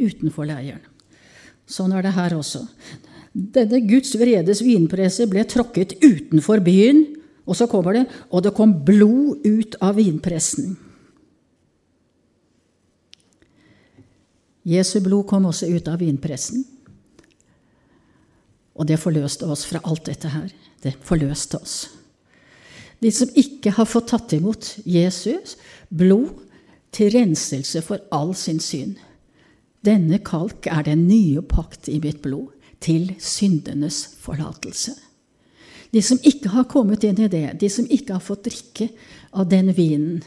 Utenfor 0.00 0.48
leiren. 0.48 0.82
Sånn 1.70 1.94
er 1.94 2.04
det 2.04 2.16
her 2.16 2.34
også. 2.34 2.64
Denne 3.30 3.78
Guds 3.86 4.16
vredes 4.18 4.62
vinpresse 4.66 5.28
ble 5.30 5.44
tråkket 5.46 6.00
utenfor 6.02 6.62
byen, 6.66 7.04
og 7.46 7.56
så 7.58 7.68
kommer 7.70 7.96
det 7.96 8.04
og 8.30 8.42
det 8.44 8.54
kom 8.54 8.74
blod 8.86 9.46
ut 9.46 9.76
av 9.82 9.96
vinpressen. 9.98 10.74
Jesu 14.66 14.98
blod 15.02 15.24
kom 15.30 15.46
også 15.48 15.70
ut 15.72 15.88
av 15.88 16.02
vinpressen. 16.02 16.66
Og 18.76 18.86
det 18.86 19.00
forløste 19.00 19.48
oss 19.50 19.64
fra 19.68 19.80
alt 19.88 20.04
dette 20.10 20.30
her. 20.30 20.50
Det 20.82 20.94
forløste 21.04 21.58
oss. 21.58 21.78
De 23.00 23.10
som 23.12 23.30
ikke 23.38 23.72
har 23.76 23.88
fått 23.88 24.10
tatt 24.12 24.32
imot 24.36 24.74
Jesus 24.84 25.56
blod 25.88 26.34
til 26.92 27.12
renselse 27.14 27.82
for 27.86 28.02
all 28.12 28.34
sin 28.36 28.60
synd. 28.60 28.98
Denne 29.86 30.20
kalk 30.24 30.68
er 30.68 30.84
den 30.84 31.06
nye 31.08 31.40
pakt 31.42 31.88
i 31.88 32.00
mitt 32.02 32.20
blod, 32.22 32.50
til 32.80 33.10
syndenes 33.20 34.06
forlatelse. 34.20 34.94
De 35.92 36.00
som 36.00 36.20
ikke 36.24 36.52
har 36.54 36.68
kommet 36.70 37.04
inn 37.04 37.18
i 37.20 37.28
det, 37.28 37.58
de 37.60 37.68
som 37.68 37.88
ikke 37.92 38.14
har 38.16 38.24
fått 38.24 38.46
drikke 38.46 38.86
av 39.36 39.50
den 39.50 39.68
vinen, 39.76 40.22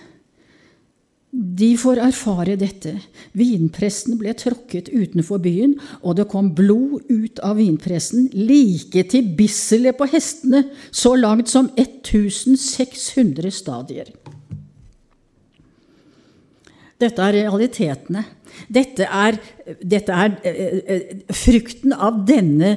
de 1.34 1.72
får 1.82 1.98
erfare 1.98 2.54
dette. 2.62 2.92
Vinpressen 3.34 4.20
ble 4.20 4.36
tråkket 4.38 4.92
utenfor 4.94 5.42
byen, 5.42 5.74
og 6.06 6.20
det 6.20 6.28
kom 6.30 6.52
blod 6.54 7.10
ut 7.10 7.42
av 7.42 7.58
vinpressen 7.58 8.28
like 8.38 9.02
til 9.10 9.32
bisselet 9.38 9.98
på 9.98 10.06
hestene, 10.14 10.68
så 10.94 11.16
langt 11.18 11.50
som 11.50 11.72
1600 11.74 13.50
stadier. 13.50 14.14
Dette 17.02 17.26
er 17.26 17.36
realitetene. 17.42 18.22
Dette 18.70 19.10
er, 19.10 19.40
dette 19.82 20.14
er 20.14 20.36
eh, 20.46 20.80
eh, 20.86 21.14
frukten 21.34 21.96
av 21.98 22.22
denne 22.28 22.76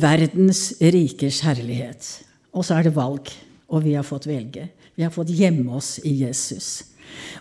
verdens 0.00 0.70
rikers 0.80 1.42
herlighet. 1.44 2.08
Og 2.56 2.64
så 2.64 2.78
er 2.78 2.88
det 2.88 2.96
valg, 2.96 3.28
og 3.68 3.84
vi 3.84 3.92
har 3.98 4.08
fått 4.08 4.26
velge. 4.26 4.70
Vi 4.96 5.04
har 5.04 5.12
fått 5.12 5.30
gjemme 5.36 5.76
oss 5.76 5.98
i 6.08 6.16
Jesus. 6.24 6.89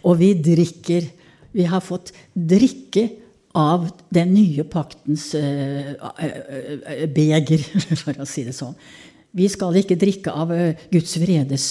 Og 0.04 0.20
vi 0.22 0.34
drikker. 0.36 1.10
Vi 1.56 1.66
har 1.66 1.82
fått 1.82 2.14
drikke 2.34 3.08
av 3.58 3.88
den 4.14 4.34
nye 4.36 4.64
paktens 4.70 5.32
uh, 5.34 5.94
uh, 5.98 7.06
beger, 7.16 7.64
for 8.04 8.22
å 8.22 8.28
si 8.30 8.46
det 8.48 8.54
sånn. 8.58 8.76
Vi 9.36 9.46
skal 9.50 9.78
ikke 9.78 9.98
drikke 10.00 10.34
av 10.34 10.52
Guds 10.90 11.12
vredes 11.22 11.66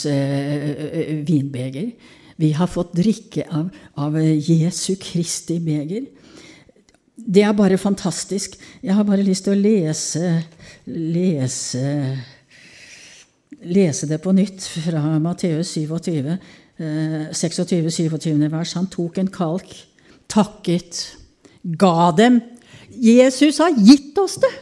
vinbeger. 1.26 1.88
Vi 2.38 2.52
har 2.54 2.70
fått 2.70 2.92
drikke 2.94 3.48
av, 3.50 3.72
av 3.98 4.14
Jesu 4.22 4.92
Kristi 5.02 5.56
beger. 5.58 6.04
Det 7.18 7.42
er 7.42 7.52
bare 7.52 7.78
fantastisk. 7.78 8.54
Jeg 8.82 8.94
har 8.94 9.02
bare 9.04 9.24
lyst 9.26 9.48
til 9.48 9.56
å 9.56 9.58
lese, 9.58 10.28
lese, 10.86 11.88
lese 13.66 14.06
det 14.06 14.20
på 14.22 14.32
nytt 14.36 14.62
fra 14.86 15.02
Matteus 15.18 15.74
27. 15.74 16.36
26-27. 16.78 18.48
vers. 18.52 18.74
Han 18.78 18.86
tok 18.90 19.18
en 19.18 19.30
kalk, 19.32 19.74
takket, 20.30 21.16
ga 21.62 22.10
dem. 22.16 22.40
Jesus 22.94 23.58
har 23.62 23.74
gitt 23.76 24.18
oss 24.18 24.38
det! 24.42 24.54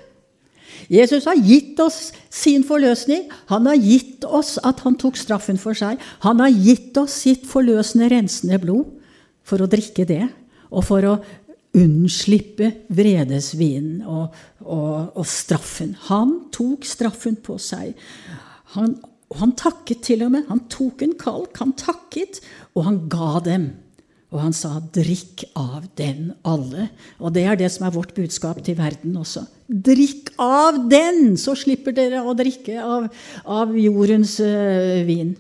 Jesus 0.93 1.25
har 1.27 1.39
gitt 1.43 1.81
oss 1.83 2.13
sin 2.31 2.63
forløsning. 2.67 3.27
Han 3.51 3.67
har 3.67 3.79
gitt 3.81 4.25
oss 4.25 4.55
at 4.63 4.85
han 4.85 4.95
tok 5.01 5.19
straffen 5.19 5.59
for 5.59 5.75
seg. 5.75 5.99
Han 6.23 6.43
har 6.43 6.53
gitt 6.53 6.97
oss 7.01 7.17
sitt 7.25 7.47
forløsende, 7.49 8.11
rensende 8.13 8.61
blod 8.63 8.93
for 9.47 9.63
å 9.63 9.71
drikke 9.71 10.07
det, 10.07 10.25
og 10.71 10.87
for 10.87 11.07
å 11.07 11.17
unnslippe 11.77 12.71
vredesvinen 12.97 14.01
og, 14.09 14.33
og, 14.65 15.19
og 15.19 15.27
straffen. 15.29 15.93
Han 16.09 16.39
tok 16.55 16.87
straffen 16.89 17.37
på 17.45 17.59
seg. 17.63 17.93
Han 18.77 18.97
og 19.33 19.41
han 19.41 19.57
takket 19.59 20.05
til 20.07 20.23
og 20.27 20.33
med. 20.37 20.47
Han 20.51 20.63
tok 20.71 21.03
en 21.03 21.17
kalk, 21.19 21.59
han 21.59 21.75
takket, 21.79 22.39
og 22.77 22.87
han 22.87 23.01
ga 23.11 23.41
dem. 23.47 23.67
Og 24.35 24.41
han 24.43 24.53
sa, 24.53 24.81
'Drikk 24.81 25.45
av 25.57 25.87
den, 25.97 26.33
alle'. 26.45 26.89
Og 27.21 27.33
det 27.33 27.45
er 27.45 27.55
det 27.57 27.71
som 27.73 27.87
er 27.87 27.95
vårt 27.95 28.15
budskap 28.15 28.63
til 28.63 28.77
verden 28.77 29.17
også. 29.17 29.47
Drikk 29.69 30.31
av 30.39 30.89
den, 30.91 31.37
så 31.37 31.55
slipper 31.55 31.95
dere 31.95 32.23
å 32.23 32.35
drikke 32.35 32.83
av, 32.83 33.09
av 33.47 33.75
jordens 33.79 34.39
uh, 34.41 35.03
vin. 35.07 35.37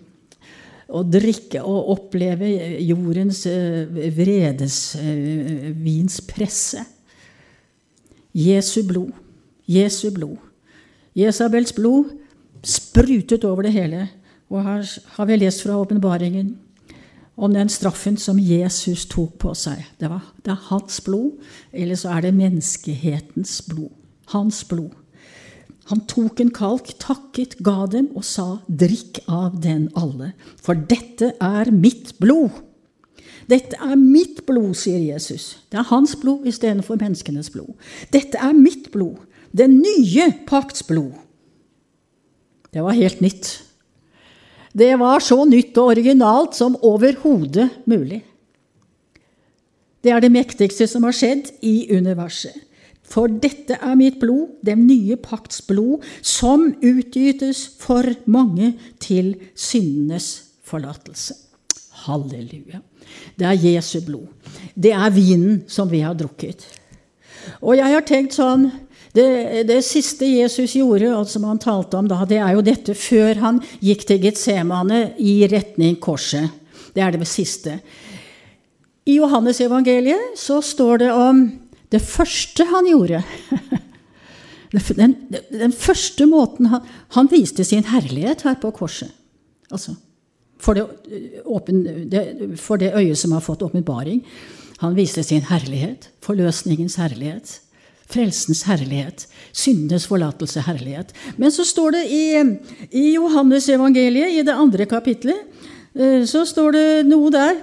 Å 0.86 1.02
drikke 1.02 1.62
og 1.66 1.90
oppleve 1.98 2.46
jordens 2.82 3.44
uh, 3.46 3.86
vredes 3.90 4.96
uh, 4.98 5.70
vins 5.74 6.20
presse. 6.20 6.82
Jesu 8.32 8.82
blod. 8.86 9.10
Jesu 9.66 10.10
blod. 10.14 10.38
Jesabels 11.16 11.72
blod 11.74 12.12
sprutet 12.66 13.44
over 13.46 13.66
det 13.66 13.74
hele. 13.76 14.08
Og 14.50 14.62
her 14.62 14.86
har 15.16 15.26
vi 15.26 15.38
lest 15.38 15.62
fra 15.64 15.78
åpenbaringen 15.78 16.56
om 17.36 17.52
den 17.52 17.68
straffen 17.68 18.16
som 18.16 18.38
Jesus 18.40 19.04
tok 19.10 19.36
på 19.42 19.54
seg. 19.58 19.82
Det, 20.00 20.08
var, 20.10 20.24
det 20.44 20.54
er 20.54 20.68
hans 20.70 21.00
blod, 21.04 21.36
eller 21.72 21.98
så 21.98 22.14
er 22.16 22.26
det 22.26 22.36
menneskehetens 22.36 23.60
blod. 23.68 23.92
Hans 24.32 24.62
blod. 24.68 24.94
Han 25.90 26.02
tok 26.10 26.40
en 26.42 26.50
kalk, 26.50 26.88
takket, 26.98 27.58
ga 27.62 27.84
dem 27.90 28.08
og 28.16 28.24
sa, 28.26 28.56
drikk 28.66 29.20
av 29.30 29.60
den 29.62 29.86
alle, 29.94 30.32
for 30.58 30.74
dette 30.74 31.34
er 31.42 31.70
mitt 31.70 32.16
blod. 32.22 32.64
Dette 33.46 33.78
er 33.78 33.94
mitt 33.94 34.40
blod, 34.48 34.72
sier 34.74 34.98
Jesus. 34.98 35.60
Det 35.70 35.78
er 35.78 35.86
hans 35.92 36.16
blod 36.18 36.48
istedenfor 36.50 36.98
menneskenes 36.98 37.52
blod. 37.54 37.76
Dette 38.10 38.40
er 38.42 38.56
mitt 38.58 38.90
blod, 38.90 39.20
den 39.54 39.78
nye 39.78 40.32
pakts 40.48 40.82
blod. 40.88 41.14
Det 42.76 42.82
var 42.84 42.92
helt 42.92 43.22
nytt. 43.24 43.46
Det 44.76 44.90
var 45.00 45.22
så 45.24 45.38
nytt 45.48 45.78
og 45.80 45.94
originalt 45.94 46.58
som 46.58 46.74
overhodet 46.84 47.70
mulig. 47.88 48.18
Det 50.04 50.12
er 50.12 50.20
det 50.20 50.28
mektigste 50.34 50.84
som 50.84 51.06
har 51.08 51.16
skjedd 51.16 51.48
i 51.64 51.88
universet. 51.96 52.52
For 53.06 53.32
dette 53.32 53.78
er 53.80 53.96
mitt 53.96 54.18
blod, 54.20 54.58
den 54.66 54.84
nye 54.84 55.16
pakts 55.16 55.62
blod, 55.64 56.04
som 56.20 56.68
utgytes 56.84 57.64
for 57.80 58.12
mange 58.28 58.74
til 59.00 59.32
syndenes 59.56 60.28
forlatelse. 60.66 61.32
Halleluja. 62.04 62.82
Det 63.40 63.48
er 63.48 63.62
Jesu 63.70 64.02
blod. 64.04 64.28
Det 64.76 64.92
er 64.92 65.14
vinen 65.16 65.62
som 65.70 65.88
vi 65.88 66.04
har 66.04 66.18
drukket. 66.18 66.66
Og 67.62 67.78
jeg 67.78 67.88
har 67.94 68.04
tenkt 68.04 68.36
sånn 68.36 68.68
det, 69.16 69.62
det, 69.68 69.80
siste 69.84 70.28
Jesus 70.28 70.76
gjorde, 70.76 71.10
og 71.16 71.28
som 71.30 71.46
han 71.48 71.60
talte 71.62 71.98
om 71.98 72.08
da, 72.10 72.22
det 72.28 72.38
er 72.42 72.54
jo 72.56 72.64
dette 72.64 72.94
før 72.96 73.40
han 73.42 73.60
gikk 73.80 74.06
til 74.08 74.22
Getsemane 74.22 75.00
i 75.18 75.38
retning 75.50 75.96
korset. 76.02 76.52
Det 76.94 77.04
er 77.04 77.16
det 77.16 77.28
siste. 77.28 77.78
I 79.06 79.18
Johannes 79.18 79.60
evangeliet 79.62 80.38
så 80.40 80.60
står 80.64 81.04
det 81.04 81.10
om 81.14 81.44
det 81.92 82.02
første 82.02 82.66
han 82.72 82.88
gjorde. 82.92 83.22
Den, 84.76 85.14
den 85.48 85.72
første 85.72 86.26
måten 86.28 86.66
han, 86.68 86.82
han, 87.14 87.28
viste 87.30 87.64
sin 87.64 87.86
herlighet 87.86 88.42
her 88.44 88.56
på 88.60 88.72
korset. 88.74 89.08
Altså, 89.70 89.94
for 90.60 90.76
det, 90.76 90.84
åpen, 91.46 91.78
det, 92.10 92.24
for 92.60 92.76
det 92.76 92.90
øyet 92.98 93.16
som 93.16 93.32
har 93.32 93.44
fått 93.46 93.62
åpenbaring. 93.62 94.20
Han 94.82 94.96
viste 94.98 95.22
sin 95.24 95.46
herlighet. 95.48 96.10
Forløsningens 96.20 96.98
herlighet. 97.00 97.54
Frelsens 98.06 98.62
herlighet. 98.68 99.26
Syndenes 99.56 100.06
forlatelse 100.06 100.62
herlighet. 100.66 101.12
Men 101.36 101.54
så 101.54 101.66
står 101.66 101.96
det 101.96 102.04
i, 102.12 102.26
i 102.94 103.06
Johannes 103.16 103.68
evangeliet, 103.72 104.36
i 104.36 104.44
det 104.46 104.54
andre 104.54 104.86
kapitlet, 104.90 105.48
eh, 105.96 106.22
så 106.28 106.44
står 106.46 106.76
det 106.76 106.86
noe 107.08 107.32
der 107.34 107.58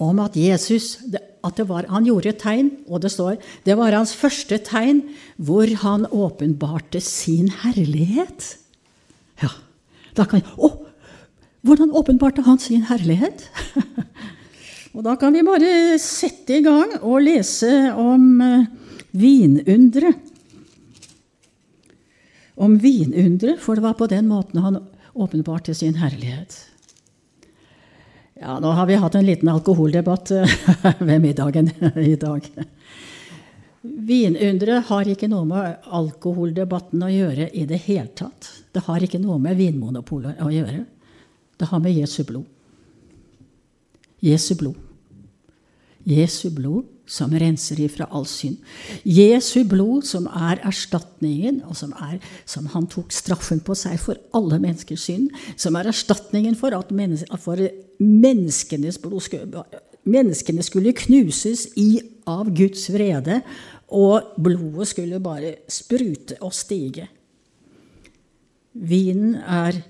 om 0.00 0.18
at 0.24 0.34
Jesus 0.34 0.96
at 1.44 1.60
var, 1.68 1.86
Han 1.90 2.06
gjorde 2.06 2.32
et 2.32 2.40
tegn, 2.40 2.70
og 2.88 3.02
det 3.04 3.12
står 3.12 3.36
det 3.66 3.76
var 3.76 3.92
hans 3.92 4.14
første 4.16 4.58
tegn 4.64 5.02
hvor 5.36 5.68
han 5.82 6.06
åpenbarte 6.08 7.02
sin 7.04 7.50
herlighet. 7.62 8.56
Ja, 9.42 9.52
da 10.16 10.24
kan 10.24 10.44
Å! 10.56 10.72
Hvordan 11.64 11.94
åpenbarte 11.96 12.42
han 12.44 12.58
sin 12.60 12.82
herlighet? 12.90 13.46
og 14.94 15.04
da 15.06 15.14
kan 15.16 15.32
vi 15.32 15.44
bare 15.46 15.96
sette 16.00 16.58
i 16.58 16.64
gang 16.64 16.98
og 17.00 17.22
lese 17.24 17.70
om 17.96 18.26
uh, 18.44 18.66
vinunderet. 19.14 20.16
Om 22.54 22.78
vinunderet, 22.78 23.60
for 23.60 23.74
det 23.74 23.82
var 23.82 23.94
på 23.98 24.06
den 24.06 24.28
måten 24.28 24.62
han 24.62 24.78
åpenbarte 25.12 25.74
sin 25.74 25.94
herlighet. 25.94 26.54
Ja, 28.34 28.58
nå 28.60 28.70
har 28.74 28.86
vi 28.86 28.98
hatt 28.98 29.14
en 29.14 29.26
liten 29.26 29.48
alkoholdebatt 29.48 30.30
eh, 30.30 30.54
ved 30.98 31.20
middagen 31.22 31.70
i 31.96 32.14
dag. 32.18 32.46
Vinunderet 33.82 34.86
har 34.90 35.10
ikke 35.10 35.28
noe 35.30 35.46
med 35.46 35.86
alkoholdebatten 35.94 37.02
å 37.06 37.12
gjøre 37.12 37.50
i 37.54 37.66
det 37.70 37.78
hele 37.86 38.10
tatt. 38.18 38.50
Det 38.74 38.82
har 38.86 39.02
ikke 39.02 39.22
noe 39.22 39.38
med 39.38 39.58
Vinmonopolet 39.58 40.42
å 40.42 40.50
gjøre. 40.50 40.82
Det 41.58 41.70
har 41.70 41.82
med 41.82 41.94
Jesu 41.94 42.24
blod. 42.26 42.50
Jesu 44.24 44.54
blod. 44.58 44.78
Jesu 46.04 46.50
blod 46.54 46.93
som 47.06 47.32
renser 47.36 47.80
ifra 47.84 48.06
all 48.10 48.26
synd. 48.28 48.60
Jesu 49.04 49.64
blod 49.68 50.06
som 50.08 50.26
er 50.28 50.62
erstatningen, 50.64 51.60
og 51.68 51.76
som, 51.76 51.92
er, 52.00 52.20
som 52.48 52.68
han 52.72 52.88
tok 52.90 53.12
straffen 53.12 53.60
på 53.64 53.76
seg 53.78 53.98
for 54.00 54.20
alle 54.36 54.60
menneskers 54.62 55.04
synd. 55.08 55.28
Som 55.60 55.76
er 55.76 55.90
erstatningen 55.92 56.56
for 56.58 56.76
at 56.76 56.92
for 57.44 57.60
menneskenes 58.00 58.98
blod 59.02 59.26
skulle, 59.26 59.64
menneskene 60.08 60.64
skulle 60.64 60.96
knuses 61.04 61.68
i 61.76 62.00
av 62.30 62.48
Guds 62.56 62.88
vrede, 62.92 63.42
og 63.94 64.34
blodet 64.40 64.88
skulle 64.90 65.20
bare 65.22 65.58
sprute 65.68 66.40
og 66.40 66.54
stige. 66.56 67.08
Vinen 68.74 69.36
er 69.36 69.84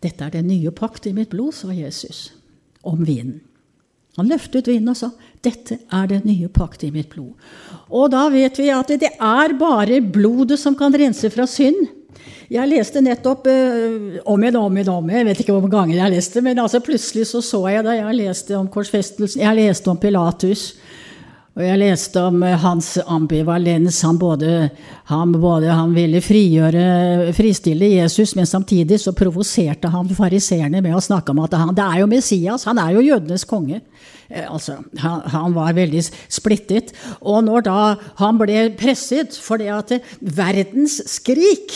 Dette 0.00 0.24
er 0.24 0.32
den 0.32 0.46
nye 0.48 0.70
pakt 0.72 1.04
i 1.04 1.12
mitt 1.12 1.28
blod, 1.28 1.52
sa 1.52 1.74
Jesus 1.76 2.30
om 2.88 3.02
vinen. 3.04 3.42
Han 4.18 4.30
løftet 4.30 4.68
vinen 4.68 4.90
og 4.90 4.98
sa, 4.98 5.10
'Dette 5.40 5.78
er 5.92 6.06
den 6.10 6.22
nye 6.24 6.48
pakt 6.48 6.82
i 6.84 6.90
mitt 6.90 7.08
blod'. 7.12 7.34
Og 7.90 8.10
da 8.12 8.28
vet 8.28 8.58
vi 8.58 8.68
at 8.74 8.88
det 8.88 9.12
er 9.16 9.54
bare 9.58 10.00
blodet 10.02 10.58
som 10.58 10.76
kan 10.76 10.92
rense 10.92 11.30
fra 11.30 11.46
synd. 11.46 11.88
Jeg 12.50 12.66
leste 12.68 13.00
nettopp 13.00 13.46
uh, 13.46 14.18
om 14.26 14.42
igjen 14.42 14.58
om 14.58 14.76
igjen, 14.76 14.90
om 14.92 15.10
jeg 15.10 15.26
vet 15.28 15.40
ikke 15.40 15.54
hvor 15.54 15.62
mange 15.62 15.76
ganger 15.76 16.00
jeg 16.02 16.14
leste, 16.16 16.42
men 16.42 16.58
altså 16.58 16.80
plutselig 16.82 17.28
så, 17.30 17.40
så 17.40 17.62
jeg 17.70 17.86
da 17.86 17.94
jeg 17.94 18.18
leste 18.18 18.56
om 18.58 18.66
korsfestelsen, 18.68 19.44
jeg 19.44 19.58
leste 19.58 19.90
om 19.90 20.00
Pilatus. 20.00 20.74
Og 21.58 21.64
jeg 21.64 21.80
leste 21.80 22.20
om 22.22 22.44
eh, 22.46 22.54
hans 22.62 22.92
ambivalens. 23.10 23.98
Han 24.06 24.18
både, 24.20 24.68
han, 25.10 25.32
både, 25.42 25.72
han 25.74 25.90
ville 25.96 26.22
frigjøre, 26.22 27.32
fristille 27.34 27.88
Jesus, 27.96 28.36
men 28.38 28.46
samtidig 28.46 29.00
så 29.02 29.14
provoserte 29.16 29.90
han 29.90 30.08
fariseerne 30.14 30.82
med 30.84 30.94
å 30.94 31.02
snakke 31.02 31.34
om 31.34 31.42
at 31.42 31.58
han, 31.58 31.74
det 31.74 31.86
er 31.86 32.02
jo 32.04 32.10
Messias, 32.10 32.68
han 32.70 32.78
er 32.78 32.94
jo 32.94 33.04
jødenes 33.08 33.46
konge. 33.50 33.82
Eh, 34.30 34.46
altså, 34.46 34.78
han, 35.02 35.26
han, 35.34 35.56
var 35.56 35.74
veldig 35.74 36.04
splittet. 36.30 36.94
Og 37.20 37.42
når 37.48 37.66
da 37.66 37.80
han 38.22 38.38
ble 38.38 38.68
presset 38.78 39.34
fordi 39.34 39.72
at 39.74 39.96
verdens 40.22 41.00
skrik 41.10 41.74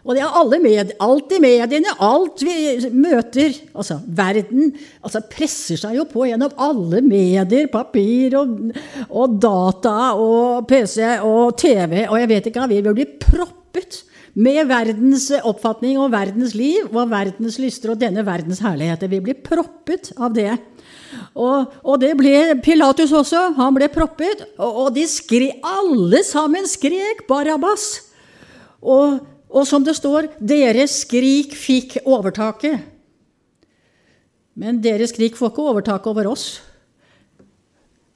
og 0.00 0.16
det 0.16 0.22
er 0.24 0.36
alle 0.40 0.58
med, 0.62 0.92
alt 1.04 1.32
i 1.36 1.38
mediene, 1.42 1.92
alt 2.00 2.40
vi 2.46 2.54
møter 2.96 3.52
altså 3.74 3.98
Verden 4.16 4.70
altså 5.04 5.20
presser 5.28 5.80
seg 5.80 5.98
jo 5.98 6.06
på 6.08 6.24
gjennom 6.30 6.54
alle 6.56 7.02
medier, 7.04 7.68
papir 7.72 8.38
og, 8.40 8.54
og 9.10 9.34
data 9.42 10.12
og 10.16 10.68
PC 10.70 11.02
og 11.18 11.58
TV, 11.60 12.06
og 12.06 12.16
jeg 12.22 12.30
vet 12.32 12.48
ikke 12.48 12.62
hva. 12.62 12.70
Vi 12.70 12.80
blir 12.86 13.18
proppet 13.20 14.00
med 14.40 14.68
verdens 14.70 15.26
oppfatning 15.42 15.98
og 16.00 16.12
verdens 16.14 16.54
liv 16.56 16.86
og 16.94 17.10
verdens 17.10 17.58
lyster 17.60 17.92
og 17.92 18.00
denne 18.00 18.24
verdens 18.26 18.62
herligheter. 18.64 19.10
Vi 19.10 19.20
blir 19.24 19.40
proppet 19.44 20.12
av 20.16 20.32
det. 20.36 20.54
Og, 21.34 21.72
og, 21.82 21.96
det 22.00 22.14
ble 22.18 22.54
Pilatus 22.62 23.12
også. 23.12 23.50
Han 23.58 23.76
ble 23.76 23.90
proppet. 23.92 24.46
Og, 24.56 24.86
og 24.86 24.94
de 24.94 25.04
skri, 25.10 25.50
alle 25.66 26.22
sammen 26.26 26.68
skrek 26.70 27.26
'Barabas'. 27.28 28.06
Og 28.80 29.20
og 29.50 29.66
som 29.66 29.84
det 29.84 29.96
står, 29.98 30.30
deres 30.38 31.00
skrik 31.02 31.56
fikk 31.58 31.98
overtaket. 32.06 32.78
Men 34.54 34.78
deres 34.82 35.10
skrik 35.14 35.38
får 35.38 35.52
ikke 35.52 35.66
overtak 35.72 36.06
over 36.10 36.30
oss. 36.30 36.60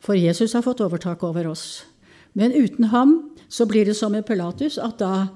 For 0.05 0.19
Jesus 0.19 0.55
har 0.55 0.63
fått 0.63 0.83
overtak 0.85 1.23
over 1.27 1.49
oss. 1.51 1.83
Men 2.35 2.55
uten 2.55 2.91
ham 2.93 3.17
så 3.49 3.67
blir 3.67 3.87
det 3.89 3.97
som 3.99 4.13
med 4.15 4.27
Pilatus, 4.27 4.79
at 4.79 4.99
da 5.01 5.29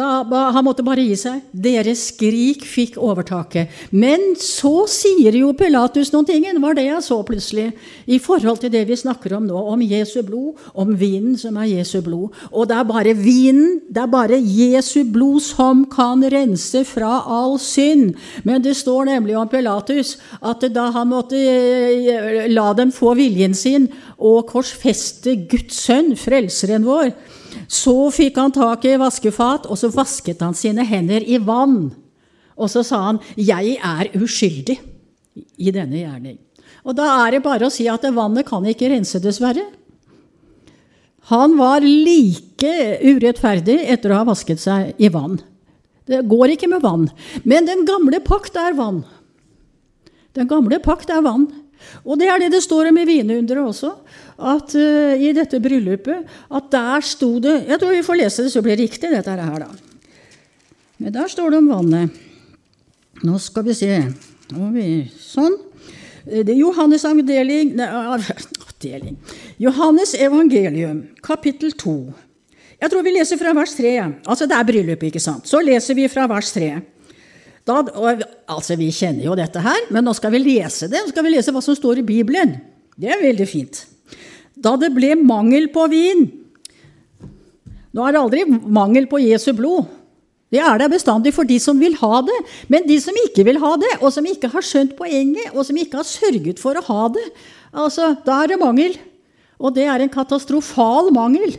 da, 0.00 0.40
han 0.54 0.64
måtte 0.64 0.84
bare 0.86 1.04
gi 1.04 1.16
seg. 1.18 1.44
Deres 1.52 2.06
skrik 2.10 2.64
fikk 2.66 2.96
overtaket. 3.00 3.70
Men 3.92 4.34
så 4.40 4.86
sier 4.90 5.36
jo 5.36 5.52
Pilatus 5.58 6.12
noen 6.14 6.28
ting. 6.28 6.46
Det 6.46 6.62
var 6.62 6.76
det 6.78 6.86
jeg 6.86 7.04
så 7.04 7.20
plutselig. 7.26 7.68
I 8.10 8.18
forhold 8.22 8.62
til 8.62 8.72
det 8.72 8.86
vi 8.88 8.98
snakker 8.98 9.36
om 9.36 9.46
nå, 9.48 9.60
om 9.74 9.82
Jesu 9.84 10.20
blod, 10.26 10.58
om 10.74 10.94
vinen 10.98 11.36
som 11.40 11.58
er 11.60 11.70
Jesu 11.74 12.00
blod. 12.04 12.36
Og 12.50 12.68
det 12.70 12.78
er 12.78 12.88
bare 12.88 13.14
vinen, 13.18 13.80
det 13.88 14.04
er 14.04 14.12
bare 14.12 14.40
Jesu 14.40 15.04
blod 15.04 15.42
som 15.44 15.84
kan 15.92 16.24
rense 16.32 16.84
fra 16.88 17.20
all 17.28 17.58
synd. 17.62 18.14
Men 18.48 18.64
det 18.64 18.76
står 18.80 19.10
nemlig 19.12 19.36
om 19.38 19.50
Pilatus 19.50 20.16
at 20.40 20.64
da 20.74 20.88
han 20.94 21.10
måtte 21.12 21.38
eh, 21.38 22.46
la 22.50 22.70
dem 22.78 22.92
få 22.94 23.14
viljen 23.18 23.54
sin 23.56 23.88
og 24.18 24.48
korsfeste 24.50 25.36
Guds 25.50 25.84
sønn, 25.86 26.14
frelseren 26.18 26.86
vår, 26.86 27.12
så 27.68 28.10
fikk 28.14 28.38
han 28.40 28.54
tak 28.54 28.84
i 28.88 28.98
vaskefat, 29.00 29.66
og 29.70 29.78
så 29.78 29.90
vasket 29.94 30.42
han 30.44 30.56
sine 30.56 30.84
hender 30.86 31.24
i 31.24 31.38
vann. 31.38 31.90
Og 32.60 32.68
så 32.68 32.84
sa 32.84 33.02
han, 33.08 33.20
'Jeg 33.36 33.78
er 33.82 34.12
uskyldig 34.14 34.78
i 35.58 35.70
denne 35.70 35.96
gjerning'. 35.96 36.38
Og 36.84 36.96
da 36.96 37.26
er 37.26 37.32
det 37.32 37.42
bare 37.42 37.66
å 37.66 37.72
si 37.72 37.88
at 37.88 38.02
vannet 38.02 38.46
kan 38.46 38.64
ikke 38.64 38.90
rense, 38.90 39.20
dessverre. 39.20 39.66
Han 41.30 41.56
var 41.56 41.80
like 41.84 43.00
urettferdig 43.04 43.78
etter 43.92 44.10
å 44.10 44.20
ha 44.20 44.24
vasket 44.24 44.58
seg 44.58 44.94
i 44.98 45.08
vann. 45.08 45.38
Det 46.08 46.24
går 46.26 46.56
ikke 46.56 46.68
med 46.72 46.82
vann. 46.82 47.08
Men 47.44 47.68
den 47.68 47.84
gamle 47.84 48.20
pakt 48.24 48.56
er 48.56 48.74
vann. 48.74 49.04
Den 50.34 50.48
gamle 50.50 50.80
pakt 50.82 51.10
er 51.10 51.22
vann. 51.22 51.46
Og 52.04 52.18
det 52.20 52.28
er 52.30 52.42
det 52.42 52.50
det 52.54 52.62
står 52.64 52.90
om 52.90 52.98
i 53.00 53.06
vinunderet 53.08 53.62
også. 53.62 53.92
At 54.40 54.74
uh, 54.78 55.14
i 55.20 55.32
dette 55.36 55.60
bryllupet 55.62 56.28
at 56.50 56.70
der 56.72 57.04
sto 57.04 57.34
det 57.42 57.56
Jeg 57.68 57.80
tror 57.80 57.92
vi 57.92 58.04
får 58.06 58.20
lese 58.22 58.46
det, 58.46 58.52
så 58.54 58.62
blir 58.64 58.76
det 58.76 58.88
riktig, 58.88 59.10
dette 59.12 59.36
her, 59.36 59.64
da. 59.64 59.68
Men 61.00 61.14
der 61.14 61.28
står 61.32 61.50
det 61.50 61.60
om 61.60 61.70
vannet. 61.72 62.20
Nå 63.24 63.38
skal 63.40 63.66
vi 63.66 63.76
se. 63.76 63.98
Sånn. 65.20 65.56
Det 66.24 66.52
er 66.52 66.58
Johannes 66.58 67.04
avdeling, 67.08 67.72
avdeling. 67.80 69.16
Johannes 69.60 70.14
evangelium, 70.14 71.04
kapittel 71.24 71.72
2. 71.72 71.94
Jeg 72.80 72.92
tror 72.92 73.04
vi 73.04 73.12
leser 73.12 73.40
fra 73.40 73.52
vers 73.56 73.74
3. 73.76 73.92
Altså, 74.24 74.48
det 74.48 74.56
er 74.56 74.68
bryllupet, 74.68 75.10
ikke 75.10 75.22
sant? 75.22 75.48
Så 75.48 75.60
leser 75.64 75.96
vi 75.96 76.08
fra 76.08 76.24
vers 76.30 76.52
3. 76.56 76.70
Da, 77.68 77.82
og, 77.82 78.24
altså, 78.48 78.76
Vi 78.80 78.90
kjenner 78.94 79.26
jo 79.26 79.36
dette 79.38 79.62
her, 79.62 79.86
men 79.92 80.06
nå 80.06 80.14
skal 80.16 80.32
vi 80.34 80.42
lese 80.42 80.88
det. 80.90 81.02
Nå 81.04 81.12
skal 81.12 81.26
vi 81.26 81.34
lese 81.34 81.52
hva 81.54 81.62
som 81.64 81.76
står 81.76 82.00
i 82.00 82.06
Bibelen. 82.06 82.56
Det 83.00 83.10
er 83.12 83.22
veldig 83.22 83.48
fint. 83.48 83.84
Da 84.60 84.74
det 84.80 84.92
ble 84.92 85.14
mangel 85.16 85.70
på 85.72 85.86
vin 85.88 86.26
Nå 87.96 88.04
er 88.04 88.12
det 88.12 88.20
aldri 88.20 88.42
mangel 88.46 89.08
på 89.10 89.18
Jesu 89.18 89.48
blod. 89.56 89.88
Det 90.50 90.60
er 90.62 90.78
der 90.78 90.90
bestandig 90.90 91.32
for 91.34 91.46
de 91.46 91.56
som 91.62 91.78
vil 91.82 91.96
ha 91.98 92.20
det. 92.22 92.36
Men 92.70 92.86
de 92.86 92.98
som 93.02 93.16
ikke 93.18 93.42
vil 93.48 93.58
ha 93.62 93.72
det, 93.82 93.90
og 93.98 94.12
som 94.14 94.26
ikke 94.26 94.50
har 94.52 94.62
skjønt 94.62 94.96
poenget, 94.98 95.50
og 95.54 95.66
som 95.66 95.78
ikke 95.78 95.98
har 95.98 96.06
sørget 96.06 96.62
for 96.62 96.78
å 96.78 96.84
ha 96.86 97.08
det, 97.14 97.24
altså, 97.70 98.12
da 98.26 98.36
er 98.44 98.52
det 98.52 98.60
mangel. 98.62 98.94
Og 99.58 99.74
det 99.74 99.88
er 99.90 100.02
en 100.04 100.12
katastrofal 100.12 101.10
mangel. 101.14 101.56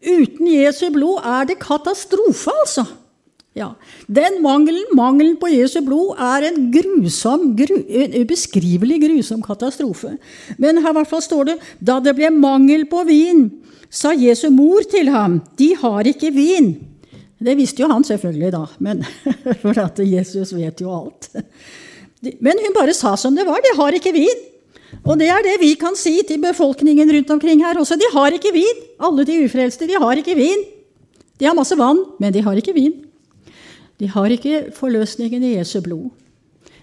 Uten 0.00 0.48
Jesu 0.48 0.86
blod 0.96 1.20
er 1.28 1.52
det 1.52 1.60
katastrofe, 1.60 2.56
altså. 2.64 2.88
Ja. 3.54 3.74
Den 4.08 4.38
mangelen, 4.44 4.84
mangelen 4.96 5.34
på 5.36 5.50
Jesu 5.52 5.82
blod, 5.84 6.16
er 6.16 6.48
en 6.48 6.70
grusom, 6.72 7.50
gru, 7.56 7.82
en 7.84 8.14
ubeskrivelig 8.22 9.00
grusom 9.02 9.42
katastrofe. 9.44 10.14
Men 10.56 10.80
her 10.80 10.94
hvert 10.96 11.10
fall 11.10 11.24
står 11.24 11.50
det 11.50 11.58
da 11.84 11.98
det 12.00 12.16
ble 12.16 12.30
mangel 12.32 12.86
på 12.88 13.04
vin, 13.08 13.50
sa 13.92 14.14
Jesu 14.16 14.48
mor 14.54 14.86
til 14.88 15.12
ham, 15.12 15.42
de 15.60 15.74
har 15.82 16.08
ikke 16.08 16.32
vin. 16.32 16.72
Det 17.42 17.58
visste 17.58 17.82
jo 17.82 17.90
han 17.90 18.06
selvfølgelig, 18.06 18.54
da, 18.54 18.62
men, 18.80 19.04
for 19.62 19.76
at 19.82 20.00
Jesus 20.00 20.54
vet 20.56 20.80
jo 20.80 20.94
alt. 20.94 21.28
Men 22.40 22.56
hun 22.62 22.76
bare 22.76 22.94
sa 22.96 23.16
som 23.20 23.36
det 23.36 23.44
var, 23.44 23.60
de 23.60 23.76
har 23.76 23.98
ikke 23.98 24.14
vin. 24.16 24.48
Og 25.02 25.16
det 25.18 25.28
er 25.32 25.44
det 25.44 25.58
vi 25.60 25.74
kan 25.80 25.96
si 25.98 26.20
til 26.28 26.40
befolkningen 26.40 27.10
rundt 27.16 27.30
omkring 27.34 27.64
her 27.64 27.80
også. 27.80 27.98
De 27.98 28.08
har 28.12 28.32
ikke 28.36 28.52
vin. 28.54 28.84
Alle 29.02 29.24
de 29.26 29.40
ufrelste, 29.44 29.88
de 29.88 29.98
har 29.98 30.20
ikke 30.20 30.36
vin. 30.38 30.62
De 31.40 31.48
har 31.48 31.56
masse 31.58 31.76
vann, 31.76 32.04
men 32.22 32.32
de 32.32 32.44
har 32.44 32.60
ikke 32.60 32.76
vin. 32.76 32.92
De 34.02 34.10
har 34.10 34.34
ikke 34.34 34.64
forløsningen 34.74 35.44
i 35.46 35.54
Jesu 35.54 35.78
blod. 35.84 36.10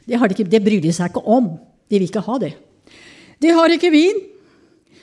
Det, 0.08 0.16
de 0.16 0.30
ikke, 0.32 0.48
det 0.48 0.62
bryr 0.64 0.84
de 0.84 0.94
seg 0.96 1.12
ikke 1.12 1.26
om. 1.28 1.52
De 1.92 1.98
vil 1.98 2.08
ikke 2.08 2.24
ha 2.24 2.38
det. 2.40 2.54
De 3.44 3.52
har 3.56 3.74
ikke 3.76 3.92
vin. 3.92 4.22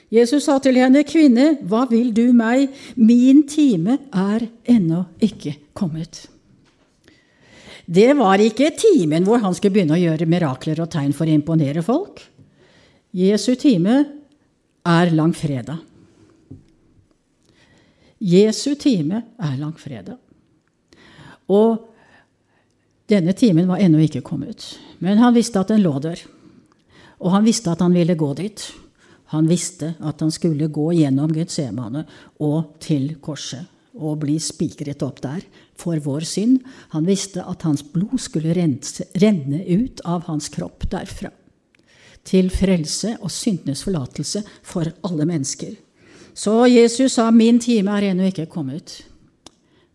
Jesus 0.09 0.47
sa 0.47 0.55
til 0.63 0.79
henne, 0.79 1.03
'Kvinne, 1.03 1.59
hva 1.67 1.83
vil 1.89 2.13
du 2.15 2.31
meg? 2.33 2.71
Min 2.95 3.43
time 3.47 3.99
er 4.13 4.47
ennå 4.65 5.03
ikke 5.21 5.57
kommet.' 5.75 6.27
Det 7.87 8.11
var 8.17 8.41
ikke 8.43 8.73
timen 8.75 9.23
hvor 9.23 9.39
han 9.39 9.53
skulle 9.55 9.77
begynne 9.77 9.95
å 9.95 10.01
gjøre 10.01 10.27
mirakler 10.27 10.81
og 10.83 10.89
tegn 10.91 11.13
for 11.15 11.23
å 11.23 11.31
imponere 11.31 11.83
folk. 11.85 12.19
Jesu 13.15 13.55
time 13.55 14.01
er 14.83 15.13
langfredag. 15.15 15.77
Jesu 18.19 18.75
time 18.75 19.21
er 19.39 19.55
langfredag. 19.55 20.17
Og 21.47 21.95
denne 23.07 23.33
timen 23.33 23.69
var 23.69 23.79
ennå 23.79 24.01
ikke 24.03 24.21
kommet, 24.25 24.73
men 24.99 25.21
han 25.21 25.35
visste 25.35 25.61
at 25.61 25.71
den 25.71 25.83
lå 25.83 25.93
der. 26.03 26.19
Og 27.23 27.31
han 27.33 27.45
visste 27.47 27.71
at 27.71 27.81
han 27.81 27.95
ville 27.95 28.17
gå 28.19 28.33
dit. 28.37 28.61
Han 29.33 29.47
visste 29.49 29.93
at 29.99 30.21
han 30.23 30.31
skulle 30.31 30.69
gå 30.71 30.91
gjennom 30.95 31.31
Getsemane 31.35 32.03
og 32.43 32.77
til 32.83 33.15
korset 33.23 33.65
og 33.97 34.19
bli 34.21 34.37
spikret 34.43 35.01
opp 35.01 35.19
der 35.23 35.41
for 35.79 35.97
vår 36.03 36.27
synd. 36.27 36.59
Han 36.93 37.07
visste 37.07 37.41
at 37.41 37.65
hans 37.65 37.81
blod 37.81 38.19
skulle 38.21 38.53
renne 38.53 39.63
ut 39.65 40.03
av 40.05 40.27
hans 40.29 40.51
kropp 40.53 40.85
derfra. 40.91 41.31
Til 42.27 42.51
frelse 42.51 43.15
og 43.21 43.31
syndenes 43.31 43.83
forlatelse 43.87 44.43
for 44.61 44.91
alle 45.07 45.25
mennesker. 45.25 45.73
Så 46.33 46.67
Jesus 46.67 47.13
sa, 47.13 47.31
'Min 47.31 47.59
time 47.59 47.91
er 47.91 48.11
ennå 48.11 48.23
ikke 48.27 48.45
kommet'. 48.45 49.03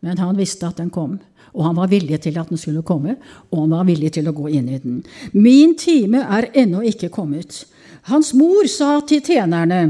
Men 0.00 0.18
han 0.18 0.36
visste 0.36 0.66
at 0.66 0.76
den 0.76 0.90
kom. 0.90 1.20
Og 1.52 1.66
han 1.66 1.76
var 1.76 1.90
villig 1.92 2.20
til 2.24 2.38
at 2.40 2.48
den 2.48 2.60
skulle 2.60 2.84
komme, 2.86 3.18
og 3.50 3.64
han 3.64 3.74
var 3.76 3.88
villig 3.88 4.14
til 4.16 4.28
å 4.28 4.36
gå 4.36 4.48
inn 4.56 4.70
i 4.72 4.80
den. 4.80 5.02
Min 5.36 5.76
time 5.78 6.24
er 6.24 6.48
ennå 6.64 6.80
ikke 6.88 7.12
kommet. 7.12 7.64
Hans 8.08 8.32
mor 8.34 8.66
sa 8.70 8.96
til 9.06 9.20
tjenerne, 9.20 9.82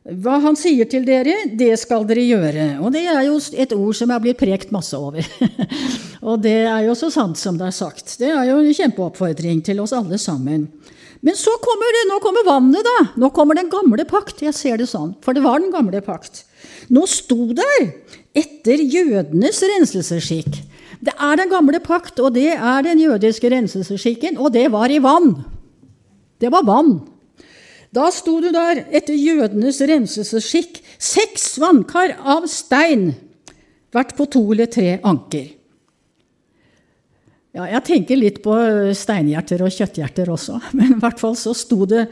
hva 0.00 0.38
han 0.40 0.56
sier 0.56 0.88
til 0.88 1.04
dere, 1.04 1.34
det 1.60 1.74
skal 1.78 2.06
dere 2.08 2.22
gjøre. 2.24 2.68
Og 2.80 2.88
det 2.94 3.02
er 3.10 3.20
jo 3.26 3.34
et 3.36 3.74
ord 3.76 3.98
som 3.98 4.10
er 4.10 4.22
blitt 4.22 4.38
prekt 4.40 4.72
masse 4.72 4.96
over. 4.96 5.26
og 6.28 6.40
det 6.42 6.62
er 6.64 6.86
jo 6.86 6.94
så 6.98 7.10
sant 7.12 7.38
som 7.38 7.58
det 7.60 7.68
er 7.68 7.76
sagt. 7.76 8.16
Det 8.22 8.30
er 8.32 8.48
jo 8.48 8.62
en 8.62 8.78
kjempeoppfordring 8.78 9.60
til 9.66 9.82
oss 9.84 9.92
alle 9.96 10.18
sammen. 10.18 10.70
Men 11.20 11.36
så 11.36 11.52
kommer 11.60 11.92
det, 11.92 12.06
nå 12.08 12.16
kommer 12.24 12.48
vannet, 12.48 12.86
da. 12.86 12.96
Nå 13.20 13.28
kommer 13.36 13.58
den 13.58 13.68
gamle 13.70 14.06
pakt. 14.08 14.40
Jeg 14.46 14.56
ser 14.56 14.80
det 14.80 14.88
sånn, 14.88 15.12
for 15.20 15.36
det 15.36 15.44
var 15.44 15.60
den 15.60 15.74
gamle 15.74 16.00
pakt. 16.04 16.46
Nå 16.88 17.04
sto 17.10 17.50
der 17.52 17.90
etter 18.40 18.80
jødenes 18.80 19.60
renselsesskikk 19.68 20.62
det 21.00 21.14
er 21.16 21.38
den 21.40 21.48
gamle 21.48 21.80
pakt, 21.80 22.20
og 22.20 22.34
det 22.36 22.52
er 22.52 22.82
den 22.84 23.00
jødiske 23.00 23.50
renselsesskikken, 23.52 24.36
og 24.38 24.52
det 24.52 24.66
var 24.72 24.92
i 24.92 25.00
vann. 25.00 25.32
Det 26.40 26.50
var 26.52 26.66
vann. 26.68 26.98
Da 27.90 28.10
sto 28.14 28.36
du 28.40 28.50
der 28.54 28.84
etter 28.94 29.16
jødenes 29.16 29.80
renselsesskikk, 29.82 30.78
seks 31.00 31.56
vannkar 31.60 32.14
av 32.20 32.46
stein, 32.50 33.14
hvert 33.90 34.12
på 34.14 34.28
to 34.30 34.44
eller 34.52 34.68
tre 34.70 34.98
anker. 35.02 35.48
Ja, 37.50 37.64
jeg 37.66 37.82
tenker 37.82 38.18
litt 38.18 38.36
på 38.44 38.54
steinhjerter 38.94 39.64
og 39.66 39.72
kjøtthjerter 39.74 40.28
også, 40.30 40.60
men 40.78 40.94
i 40.94 40.98
hvert 41.02 41.18
fall 41.18 41.34
så 41.38 41.54
sto 41.56 41.82
det, 41.90 42.04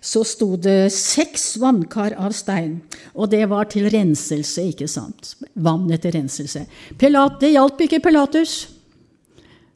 så 0.00 0.22
sto 0.24 0.54
det 0.56 0.88
seks 0.94 1.58
vannkar 1.60 2.16
av 2.16 2.32
stein. 2.36 2.78
Og 3.12 3.28
det 3.34 3.42
var 3.50 3.68
til 3.72 3.90
renselse, 3.92 4.64
ikke 4.72 4.88
sant? 4.88 5.34
Vann 5.52 5.84
etter 5.92 6.16
renselse. 6.16 6.64
Pilat, 6.96 7.36
det 7.42 7.52
hjalp 7.52 7.84
ikke 7.84 8.00
Pilatus. 8.08 8.56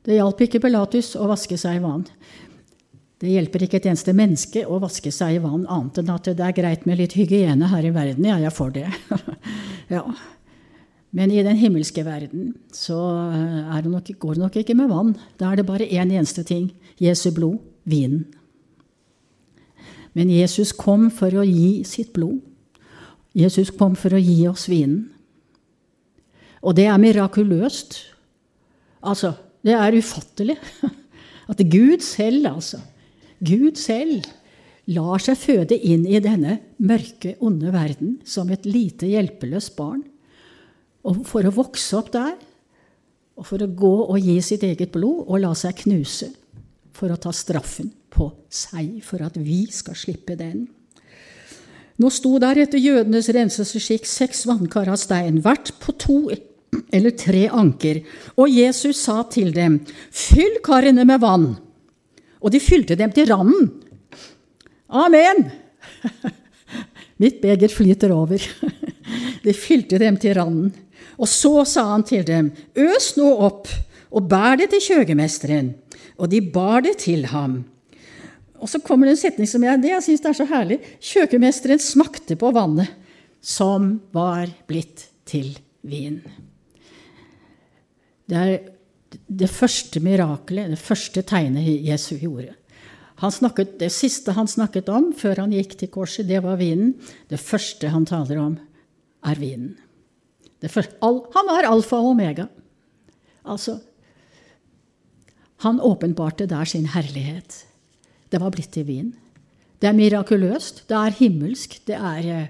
Det 0.07 0.17
hjalp 0.17 0.41
ikke 0.47 0.63
Pilatus 0.65 1.13
å 1.21 1.29
vaske 1.29 1.61
seg 1.61 1.77
i 1.77 1.85
vann. 1.85 2.07
Det 3.21 3.29
hjelper 3.29 3.67
ikke 3.67 3.77
et 3.77 3.91
eneste 3.91 4.15
menneske 4.17 4.63
å 4.65 4.79
vaske 4.81 5.13
seg 5.13 5.37
i 5.37 5.41
vann, 5.45 5.67
annet 5.69 6.01
enn 6.01 6.13
at 6.15 6.31
det 6.33 6.47
er 6.47 6.57
greit 6.57 6.87
med 6.89 6.97
litt 7.03 7.13
hygiene 7.19 7.69
her 7.69 7.85
i 7.85 7.93
verden. 7.93 8.25
Ja, 8.25 8.39
jeg 8.41 8.57
får 8.57 8.73
det. 8.79 8.87
ja. 9.93 10.07
Men 11.11 11.33
i 11.35 11.43
den 11.43 11.59
himmelske 11.59 12.05
verden 12.07 12.53
så 12.75 12.99
eh, 13.35 13.79
det 13.83 13.91
nok, 13.91 14.11
går 14.23 14.37
det 14.37 14.45
nok 14.45 14.59
ikke 14.61 14.77
med 14.79 14.91
vann. 14.93 15.17
Da 15.41 15.51
er 15.51 15.59
det 15.59 15.67
bare 15.67 15.89
én 15.89 16.07
en 16.07 16.21
eneste 16.21 16.45
ting 16.47 16.71
Jesu 17.01 17.31
blod 17.35 17.59
vinen. 17.85 18.29
Men 20.15 20.31
Jesus 20.31 20.73
kom 20.75 21.09
for 21.15 21.35
å 21.39 21.47
gi 21.47 21.83
sitt 21.87 22.13
blod. 22.15 22.41
Jesus 23.35 23.71
kom 23.71 23.95
for 23.99 24.15
å 24.15 24.23
gi 24.23 24.43
oss 24.51 24.67
vinen. 24.71 25.07
Og 26.61 26.75
det 26.77 26.89
er 26.91 26.99
mirakuløst. 27.01 27.97
Altså, 29.07 29.33
det 29.65 29.77
er 29.77 29.97
ufattelig. 29.97 30.59
At 31.51 31.63
Gud 31.71 32.03
selv, 32.05 32.47
altså, 32.51 32.83
Gud 33.39 33.79
selv 33.81 34.27
lar 34.91 35.23
seg 35.23 35.39
føde 35.39 35.79
inn 35.79 36.05
i 36.07 36.21
denne 36.23 36.59
mørke, 36.83 37.37
onde 37.43 37.71
verden 37.75 38.19
som 38.27 38.51
et 38.51 38.67
lite, 38.67 39.09
hjelpeløst 39.11 39.77
barn. 39.79 40.03
Og 41.09 41.23
for 41.29 41.47
å 41.47 41.55
vokse 41.55 41.97
opp 41.97 42.11
der, 42.13 42.35
og 43.41 43.47
for 43.49 43.63
å 43.65 43.71
gå 43.73 43.95
og 44.05 44.19
gi 44.21 44.37
sitt 44.45 44.67
eget 44.67 44.93
blod 44.93 45.25
og 45.25 45.41
la 45.41 45.55
seg 45.57 45.79
knuse 45.87 46.29
for 46.93 47.13
å 47.13 47.17
ta 47.21 47.33
straffen 47.33 47.89
på 48.13 48.27
seg, 48.53 48.99
for 49.07 49.23
at 49.25 49.39
vi 49.41 49.63
skal 49.73 49.97
slippe 49.97 50.37
den. 50.37 50.67
Nå 52.01 52.09
sto 52.13 52.35
der 52.41 52.63
etter 52.63 52.81
jødenes 52.81 53.29
renselsesskikk 53.33 54.09
seks 54.09 54.45
vannkar 54.49 54.89
av 54.93 55.01
stein, 55.01 55.41
hvert 55.45 55.73
på 55.81 55.95
to 56.01 56.19
eller 56.93 57.15
tre 57.17 57.47
anker, 57.49 58.03
og 58.37 58.53
Jesus 58.53 59.01
sa 59.05 59.23
til 59.33 59.53
dem, 59.57 59.81
fyll 60.13 60.61
karene 60.65 61.05
med 61.09 61.21
vann. 61.23 61.49
Og 62.41 62.53
de 62.55 62.61
fylte 62.63 62.97
dem 62.97 63.13
til 63.13 63.29
randen. 63.29 63.69
Amen! 64.89 65.49
Mitt 67.21 67.41
beger 67.43 67.69
flyter 67.69 68.15
over. 68.17 68.41
De 69.45 69.53
fylte 69.57 69.99
dem 70.01 70.17
til 70.21 70.37
randen. 70.39 70.71
Og 71.19 71.29
så 71.29 71.65
sa 71.69 71.87
han 71.93 72.07
til 72.07 72.25
dem, 72.27 72.53
øs 72.75 73.15
nå 73.19 73.29
opp 73.47 73.71
og 74.11 74.27
bær 74.31 74.59
det 74.61 74.71
til 74.73 74.83
kjøgemesteren. 74.91 75.75
Og 76.21 76.31
de 76.33 76.41
bar 76.43 76.83
det 76.85 76.99
til 77.05 77.27
ham. 77.31 77.63
Og 78.61 78.69
så 78.69 78.81
kommer 78.85 79.09
det 79.09 79.17
en 79.17 79.23
setning 79.23 79.49
som 79.49 79.63
jeg, 79.65 79.81
det 79.81 79.93
jeg 79.95 80.05
syns 80.05 80.27
er 80.29 80.37
så 80.37 80.47
herlig. 80.51 80.81
Kjøkkenmesteren 81.01 81.81
smakte 81.81 82.37
på 82.41 82.53
vannet 82.53 82.93
som 83.41 83.95
var 84.13 84.51
blitt 84.69 85.07
til 85.29 85.55
vin. 85.87 86.21
Det 88.29 88.37
er 88.37 88.59
det 89.11 89.51
første 89.51 90.03
mirakelet, 90.05 90.71
det 90.71 90.79
første 90.79 91.23
tegnet 91.27 91.67
Jesu 91.87 92.15
gjorde. 92.21 92.55
snakket, 93.21 93.79
det 93.81 93.91
siste 93.93 94.33
han 94.33 94.47
snakket 94.47 94.89
om 94.89 95.13
før 95.17 95.43
han 95.43 95.53
gikk 95.53 95.79
til 95.79 95.89
korset, 95.89 96.29
det 96.29 96.43
var 96.45 96.61
vinen. 96.61 96.95
Det 97.29 97.41
første 97.41 97.89
han 97.89 98.07
taler 98.07 98.39
om, 98.39 98.59
er 99.25 99.41
vinen. 99.41 99.77
All, 100.61 101.23
han 101.35 101.49
var 101.49 101.69
alfa 101.69 101.97
og 101.97 102.13
omega. 102.13 102.47
Altså 103.45 103.81
Han 105.61 105.81
åpenbarte 105.81 106.47
der 106.47 106.65
sin 106.65 106.87
herlighet. 106.87 107.67
Det 108.31 108.41
var 108.41 108.51
blitt 108.51 108.73
til 108.73 108.87
vin. 108.87 109.11
Det 109.81 109.89
er 109.89 109.97
mirakuløst, 109.97 110.85
det 110.89 110.97
er 110.97 111.17
himmelsk, 111.17 111.79
det 111.89 111.97
er, 111.97 112.49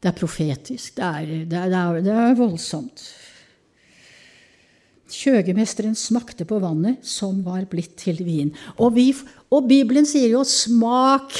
det 0.00 0.08
er 0.08 0.16
profetisk, 0.16 0.96
det 0.96 1.04
er, 1.04 1.26
det, 1.48 1.58
er, 1.58 2.00
det 2.04 2.12
er, 2.12 2.34
voldsomt. 2.36 3.04
Kjøgemesteren 5.12 5.96
smakte 5.96 6.44
på 6.48 6.60
vannet 6.60 7.04
som 7.04 7.40
var 7.44 7.64
blitt 7.68 7.98
til 8.00 8.20
vin. 8.24 8.52
Og, 8.78 8.94
vi, 8.96 9.10
og 9.52 9.68
Bibelen 9.68 10.08
sier 10.08 10.32
jo 10.32 10.44
'smak 10.44 11.36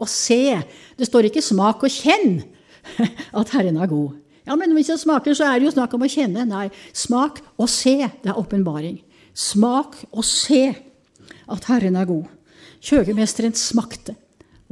og 0.00 0.08
se'. 0.08 0.60
Det 0.96 1.08
står 1.08 1.28
ikke 1.28 1.44
'smak 1.44 1.84
og 1.84 1.92
kjenn' 1.92 2.44
at 3.40 3.52
Herren 3.52 3.76
er 3.80 3.88
god. 3.88 4.12
Ja, 4.44 4.56
men 4.60 4.74
hvis 4.76 4.90
jeg 4.92 5.00
smaker, 5.00 5.36
så 5.36 5.48
er 5.48 5.60
det 5.60 5.68
jo 5.68 5.74
snakk 5.74 5.94
om 5.96 6.04
å 6.04 6.10
kjenne. 6.10 6.44
Nei, 6.48 6.66
smak 6.96 7.40
og 7.56 7.70
se. 7.72 7.96
Det 8.22 8.32
er 8.32 8.40
åpenbaring. 8.40 8.98
Smak 9.34 9.96
og 10.12 10.26
se 10.28 10.66
at 11.50 11.70
Herren 11.70 11.96
er 11.96 12.08
god. 12.08 12.28
Kjøkkenmesteren 12.84 13.56
smakte. 13.56 14.16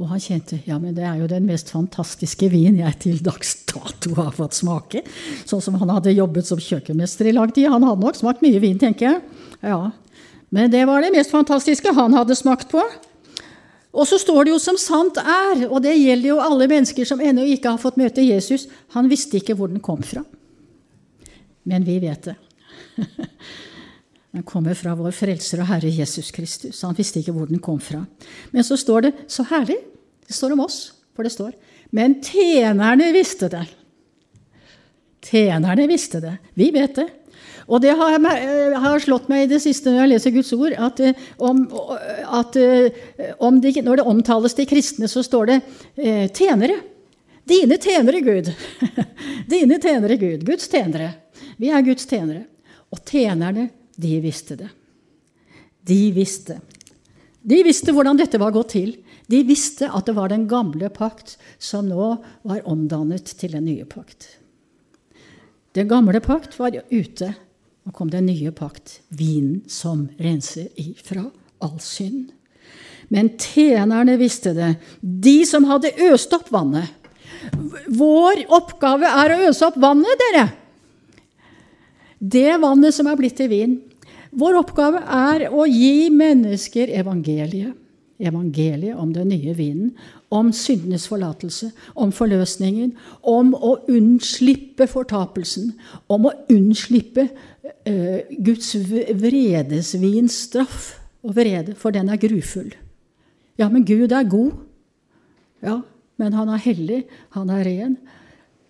Og 0.01 0.09
han 0.09 0.21
kjente 0.21 0.57
ja, 0.65 0.79
men 0.81 0.95
det 0.97 1.05
er 1.05 1.19
jo 1.21 1.29
den 1.29 1.45
mest 1.45 1.69
fantastiske 1.73 2.47
vin 2.49 2.79
jeg 2.81 2.97
til 3.01 3.19
dags 3.23 3.53
dato 3.69 4.15
har 4.17 4.33
fått 4.35 4.57
smake. 4.57 5.03
Sånn 5.45 5.61
som 5.61 5.77
han 5.81 5.91
hadde 5.93 6.15
jobbet 6.15 6.49
som 6.49 6.61
kjøkkenmester 6.61 7.29
i 7.29 7.35
lang 7.35 7.53
tid. 7.53 7.69
Han 7.71 7.85
hadde 7.85 8.01
nok 8.01 8.17
smakt 8.17 8.41
mye 8.45 8.61
vin, 8.61 8.79
tenker 8.81 9.09
jeg. 9.09 9.21
Ja. 9.61 9.79
Men 10.53 10.73
det 10.73 10.83
var 10.89 11.01
det 11.01 11.13
mest 11.13 11.33
fantastiske 11.33 11.93
han 11.97 12.17
hadde 12.17 12.37
smakt 12.37 12.69
på. 12.73 12.81
Og 13.93 14.07
så 14.09 14.17
står 14.17 14.45
det 14.45 14.53
jo 14.55 14.61
som 14.61 14.77
sant 14.81 15.19
er, 15.21 15.67
og 15.67 15.83
det 15.85 15.93
gjelder 15.93 16.31
jo 16.31 16.39
alle 16.41 16.65
mennesker 16.69 17.05
som 17.05 17.21
ennå 17.21 17.45
ikke 17.53 17.75
har 17.75 17.81
fått 17.81 17.99
møte 18.01 18.25
Jesus. 18.25 18.65
Han 18.97 19.09
visste 19.11 19.37
ikke 19.37 19.55
hvor 19.57 19.69
den 19.69 19.83
kom 19.85 20.01
fra. 20.01 20.23
Men 21.69 21.85
vi 21.85 21.99
vet 22.03 22.31
det. 22.31 22.37
Den 24.33 24.41
kommer 24.49 24.73
fra 24.73 24.95
vår 24.97 25.13
Frelser 25.13 25.59
og 25.61 25.67
Herre 25.69 25.91
Jesus 25.93 26.31
Kristus. 26.33 26.79
Han 26.81 26.95
visste 26.97 27.21
ikke 27.21 27.35
hvor 27.35 27.45
den 27.45 27.59
kom 27.61 27.77
fra. 27.77 27.99
Men 28.49 28.65
så 28.65 28.73
står 28.81 29.05
det 29.05 29.11
så 29.29 29.45
herlig. 29.45 29.75
Det 30.25 30.33
står 30.33 30.55
om 30.55 30.63
oss, 30.63 30.77
for 31.13 31.21
det 31.21 31.35
står 31.35 31.51
Men 31.93 32.15
tjenerne 32.25 33.11
visste 33.13 33.51
det. 33.53 33.67
Tjenerne 35.21 35.85
visste 35.85 36.23
det. 36.23 36.33
Vi 36.57 36.71
vet 36.73 36.95
det. 36.97 37.05
Og 37.67 37.81
det 37.83 37.93
har, 37.95 38.15
jeg, 38.17 38.79
har 38.83 39.03
slått 39.03 39.29
meg 39.31 39.45
i 39.45 39.51
det 39.53 39.61
siste 39.63 39.91
når 39.91 40.01
jeg 40.01 40.11
leser 40.11 40.35
Guds 40.35 40.51
ord, 40.57 40.75
at, 40.75 40.99
eh, 40.99 41.27
om, 41.39 41.63
at 42.39 42.57
eh, 42.59 43.03
om 43.43 43.59
de, 43.63 43.71
når 43.85 44.01
det 44.01 44.07
omtales 44.11 44.57
de 44.57 44.67
kristne, 44.67 45.07
så 45.11 45.23
står 45.23 45.51
det 45.51 45.59
eh, 45.95 46.25
tjenere. 46.27 46.79
Dine 47.47 47.79
tjenere, 47.79 48.21
Gud. 48.23 48.51
Dine 49.53 49.79
tjenere, 49.79 50.17
Gud. 50.19 50.45
Guds 50.47 50.69
tjenere. 50.71 51.13
Vi 51.59 51.71
er 51.71 51.85
Guds 51.85 52.07
tjenere. 52.07 52.45
Og 52.93 53.01
tjenerne 53.07 53.69
de 53.99 54.13
visste 54.23 54.57
det. 54.59 54.69
De 55.83 55.99
visste. 56.15 56.59
De 57.43 57.59
visste 57.65 57.91
hvordan 57.91 58.19
dette 58.19 58.39
var 58.39 58.53
gått 58.55 58.75
til. 58.75 58.93
De 59.27 59.41
visste 59.47 59.89
at 59.91 60.07
det 60.07 60.15
var 60.15 60.31
den 60.31 60.45
gamle 60.51 60.89
pakt 60.93 61.35
som 61.61 61.87
nå 61.89 62.15
var 62.47 62.63
omdannet 62.69 63.35
til 63.39 63.55
den 63.55 63.67
nye 63.67 63.87
pakt. 63.87 64.27
Den 65.75 65.89
gamle 65.89 66.21
pakt 66.23 66.55
var 66.59 66.75
ute. 66.91 67.33
Nå 67.83 67.91
kom 67.91 68.09
den 68.11 68.29
nye 68.29 68.51
pakt, 68.55 69.01
vinen 69.11 69.63
som 69.67 70.05
renser 70.21 70.69
ifra 70.79 71.25
all 71.63 71.79
synd. 71.83 72.31
Men 73.11 73.33
tjenerne 73.37 74.15
visste 74.17 74.53
det, 74.55 74.73
de 75.01 75.41
som 75.47 75.67
hadde 75.67 75.91
øst 76.07 76.31
opp 76.35 76.47
vannet. 76.53 76.87
Vår 77.91 78.45
oppgave 78.55 79.09
er 79.09 79.33
å 79.35 79.41
øse 79.49 79.67
opp 79.67 79.79
vannet, 79.83 80.21
dere. 80.21 80.45
Det 82.23 82.55
vannet 82.63 82.95
som 82.95 83.09
er 83.11 83.19
blitt 83.19 83.35
til 83.35 83.51
vin. 83.51 83.77
Vår 84.31 84.55
oppgave 84.61 85.03
er 85.03 85.49
å 85.51 85.67
gi 85.67 86.07
mennesker 86.13 86.93
evangeliet. 86.95 87.75
Evangeliet 88.23 88.95
om 88.95 89.09
den 89.11 89.33
nye 89.33 89.51
vinen, 89.57 89.89
om 90.31 90.51
syndenes 90.55 91.09
forlatelse, 91.09 91.71
om 91.99 92.13
forløsningen, 92.13 92.93
om 93.19 93.51
å 93.57 93.73
unnslippe 93.91 94.87
fortapelsen, 94.87 95.73
om 96.07 96.29
å 96.29 96.33
unnslippe 96.53 97.27
Guds 98.43 98.73
vredesvins 98.75 100.35
straff 100.49 100.93
og 101.23 101.37
vrede, 101.37 101.75
for 101.79 101.95
den 101.95 102.09
er 102.11 102.19
grufull. 102.19 102.73
Ja, 103.59 103.69
men 103.69 103.85
Gud 103.87 104.11
er 104.11 104.27
god. 104.27 104.51
Ja, 105.63 105.79
men 106.19 106.35
han 106.35 106.51
er 106.51 106.61
hellig, 106.61 107.03
han 107.37 107.51
er 107.53 107.63
ren. 107.67 107.97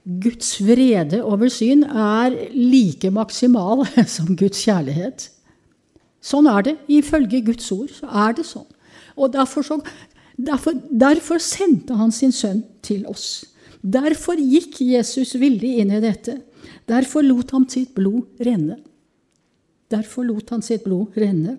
Guds 0.04 0.58
vrede 0.62 1.22
over 1.24 1.50
syn 1.52 1.86
er 1.88 2.36
like 2.52 3.10
maksimal 3.12 3.86
som 4.16 4.36
Guds 4.36 4.62
kjærlighet. 4.66 5.30
Sånn 6.24 6.48
er 6.52 6.66
det. 6.68 6.76
Ifølge 6.92 7.42
Guds 7.48 7.72
ord 7.76 7.92
så 7.96 8.10
er 8.26 8.36
det 8.38 8.46
sånn. 8.48 8.68
Og 9.16 9.32
derfor, 9.34 9.66
så, 9.66 9.80
derfor, 10.38 10.76
derfor 10.90 11.42
sendte 11.44 11.98
han 12.00 12.12
sin 12.16 12.34
sønn 12.36 12.64
til 12.84 13.06
oss. 13.10 13.46
Derfor 13.84 14.40
gikk 14.40 14.80
Jesus 14.84 15.36
villig 15.40 15.78
inn 15.82 15.92
i 15.92 16.04
dette. 16.04 16.40
Derfor 16.90 17.24
lot 17.24 17.52
han 17.56 17.68
sitt 17.72 17.94
blod 17.96 18.42
renne. 18.44 18.80
Derfor 19.94 20.28
lot 20.28 20.50
han 20.54 20.64
sitt 20.66 20.84
blod 20.84 21.16
renne. 21.20 21.58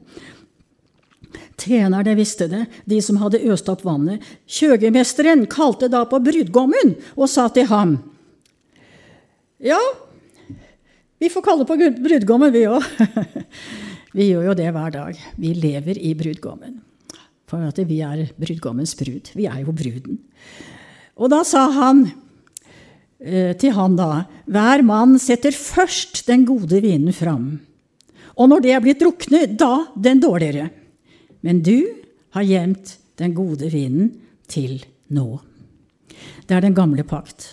Tjenerne 1.58 2.14
visste 2.18 2.46
det, 2.50 2.64
de 2.84 3.00
som 3.02 3.18
hadde 3.22 3.42
øst 3.50 3.68
opp 3.72 3.84
vannet. 3.86 4.22
Kjøgemesteren 4.46 5.46
kalte 5.50 5.88
da 5.90 6.04
på 6.06 6.20
brudgommen 6.22 6.96
og 7.14 7.30
sa 7.30 7.48
til 7.52 7.70
ham 7.70 7.98
ja, 9.64 9.78
vi 11.22 11.30
får 11.32 11.44
kalle 11.46 11.64
på 11.64 11.76
brudgommen, 11.78 12.50
vi 12.52 12.66
òg. 12.68 12.84
vi 14.18 14.26
gjør 14.28 14.50
jo 14.50 14.56
det 14.58 14.66
hver 14.74 14.90
dag. 14.92 15.20
Vi 15.40 15.54
lever 15.56 15.96
i 15.96 16.10
brudgommen. 16.18 16.82
For 17.48 17.64
at 17.64 17.78
vi 17.88 18.00
er 18.04 18.26
brudgommens 18.36 18.92
brud. 18.98 19.30
Vi 19.32 19.46
er 19.48 19.62
jo 19.62 19.72
bruden. 19.72 20.18
Og 21.16 21.30
da 21.32 21.40
sa 21.48 21.68
han 21.72 22.08
til 23.20 23.72
han 23.72 23.94
da 23.96 24.24
Hver 24.50 24.82
mann 24.84 25.14
setter 25.22 25.54
først 25.54 26.24
den 26.26 26.42
gode 26.48 26.80
vinen 26.82 27.14
fram. 27.14 27.60
Og 28.34 28.50
når 28.50 28.64
det 28.64 28.72
er 28.74 28.82
blitt 28.82 29.00
druknet, 29.00 29.54
da 29.58 29.86
den 29.94 30.20
dårligere. 30.20 30.68
Men 31.44 31.62
du 31.62 31.86
har 32.34 32.46
gjemt 32.46 32.96
den 33.20 33.34
gode 33.36 33.68
vinen 33.70 34.10
til 34.50 34.80
nå. 35.14 35.38
Det 36.46 36.56
er 36.56 36.64
den 36.64 36.76
gamle 36.76 37.04
pakt. 37.06 37.52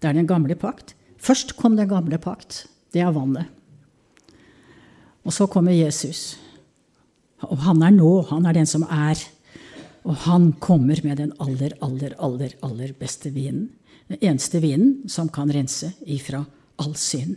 Det 0.00 0.08
er 0.08 0.16
den 0.16 0.28
gamle 0.28 0.56
pakt. 0.58 0.94
Først 1.20 1.56
kom 1.56 1.76
den 1.76 1.88
gamle 1.88 2.18
pakt. 2.20 2.66
Det 2.92 3.02
er 3.02 3.14
vannet. 3.14 3.48
Og 5.24 5.34
så 5.36 5.46
kommer 5.50 5.76
Jesus. 5.76 6.38
Og 7.48 7.60
han 7.64 7.82
er 7.84 7.92
nå. 7.94 8.12
Han 8.30 8.46
er 8.48 8.56
den 8.56 8.68
som 8.68 8.84
er. 8.88 9.20
Og 10.08 10.16
han 10.24 10.52
kommer 10.62 11.00
med 11.04 11.20
den 11.20 11.34
aller, 11.40 11.76
aller, 11.84 12.16
aller, 12.18 12.56
aller 12.64 12.94
beste 12.96 13.32
vinen. 13.34 13.68
Eneste 14.18 14.60
vinen 14.62 15.08
som 15.08 15.28
kan 15.30 15.50
rense 15.52 15.92
ifra 16.06 16.42
all 16.80 16.96
synd. 16.98 17.36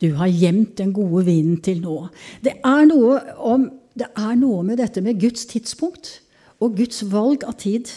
Du 0.00 0.12
har 0.18 0.30
gjemt 0.30 0.76
den 0.78 0.92
gode 0.94 1.24
vinen 1.26 1.60
til 1.64 1.80
nå. 1.82 2.08
Det 2.44 2.56
er 2.64 2.86
noe, 2.90 3.18
om, 3.38 3.68
det 3.94 4.10
er 4.18 4.34
noe 4.38 4.62
med 4.66 4.78
dette 4.82 5.02
med 5.04 5.20
Guds 5.22 5.46
tidspunkt 5.50 6.18
og 6.62 6.76
Guds 6.78 7.02
valg 7.10 7.46
av 7.48 7.56
tid. 7.62 7.90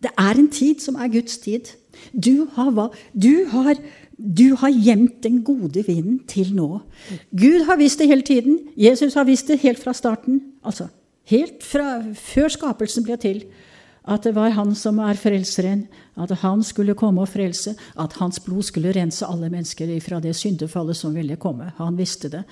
Det 0.00 0.12
er 0.16 0.40
en 0.40 0.48
tid 0.52 0.80
som 0.82 0.96
er 0.96 1.12
Guds 1.12 1.38
tid. 1.42 1.72
Du 2.12 2.48
har, 2.56 2.72
du 3.12 3.44
har, 3.52 3.80
du 4.16 4.54
har 4.60 4.72
gjemt 4.72 5.20
den 5.24 5.42
gode 5.44 5.84
vinen 5.86 6.22
til 6.28 6.54
nå. 6.56 6.80
Gud 7.36 7.66
har 7.68 7.80
visst 7.80 8.00
det 8.00 8.08
hele 8.08 8.24
tiden. 8.24 8.58
Jesus 8.76 9.14
har 9.14 9.28
visst 9.28 9.48
det 9.48 9.60
helt 9.64 9.80
fra 9.82 9.92
starten. 9.96 10.40
Altså 10.64 10.88
helt 11.30 11.64
fra 11.64 12.00
før 12.16 12.48
skapelsen 12.52 13.04
ble 13.06 13.18
til. 13.20 13.44
At 14.08 14.24
det 14.24 14.32
var 14.36 14.54
han 14.56 14.72
som 14.78 14.98
er 15.04 15.18
frelseren, 15.20 15.84
at 16.16 16.32
han 16.42 16.62
skulle 16.64 16.96
komme 16.98 17.24
og 17.24 17.30
frelse, 17.32 17.74
at 18.00 18.16
hans 18.20 18.40
blod 18.44 18.64
skulle 18.68 18.94
rense 18.96 19.26
alle 19.26 19.50
mennesker 19.52 19.92
fra 20.04 20.20
det 20.24 20.32
syndefallet 20.38 20.96
som 20.96 21.14
ville 21.16 21.36
komme. 21.40 21.72
Han 21.76 21.98
visste 22.00 22.30
det. 22.32 22.44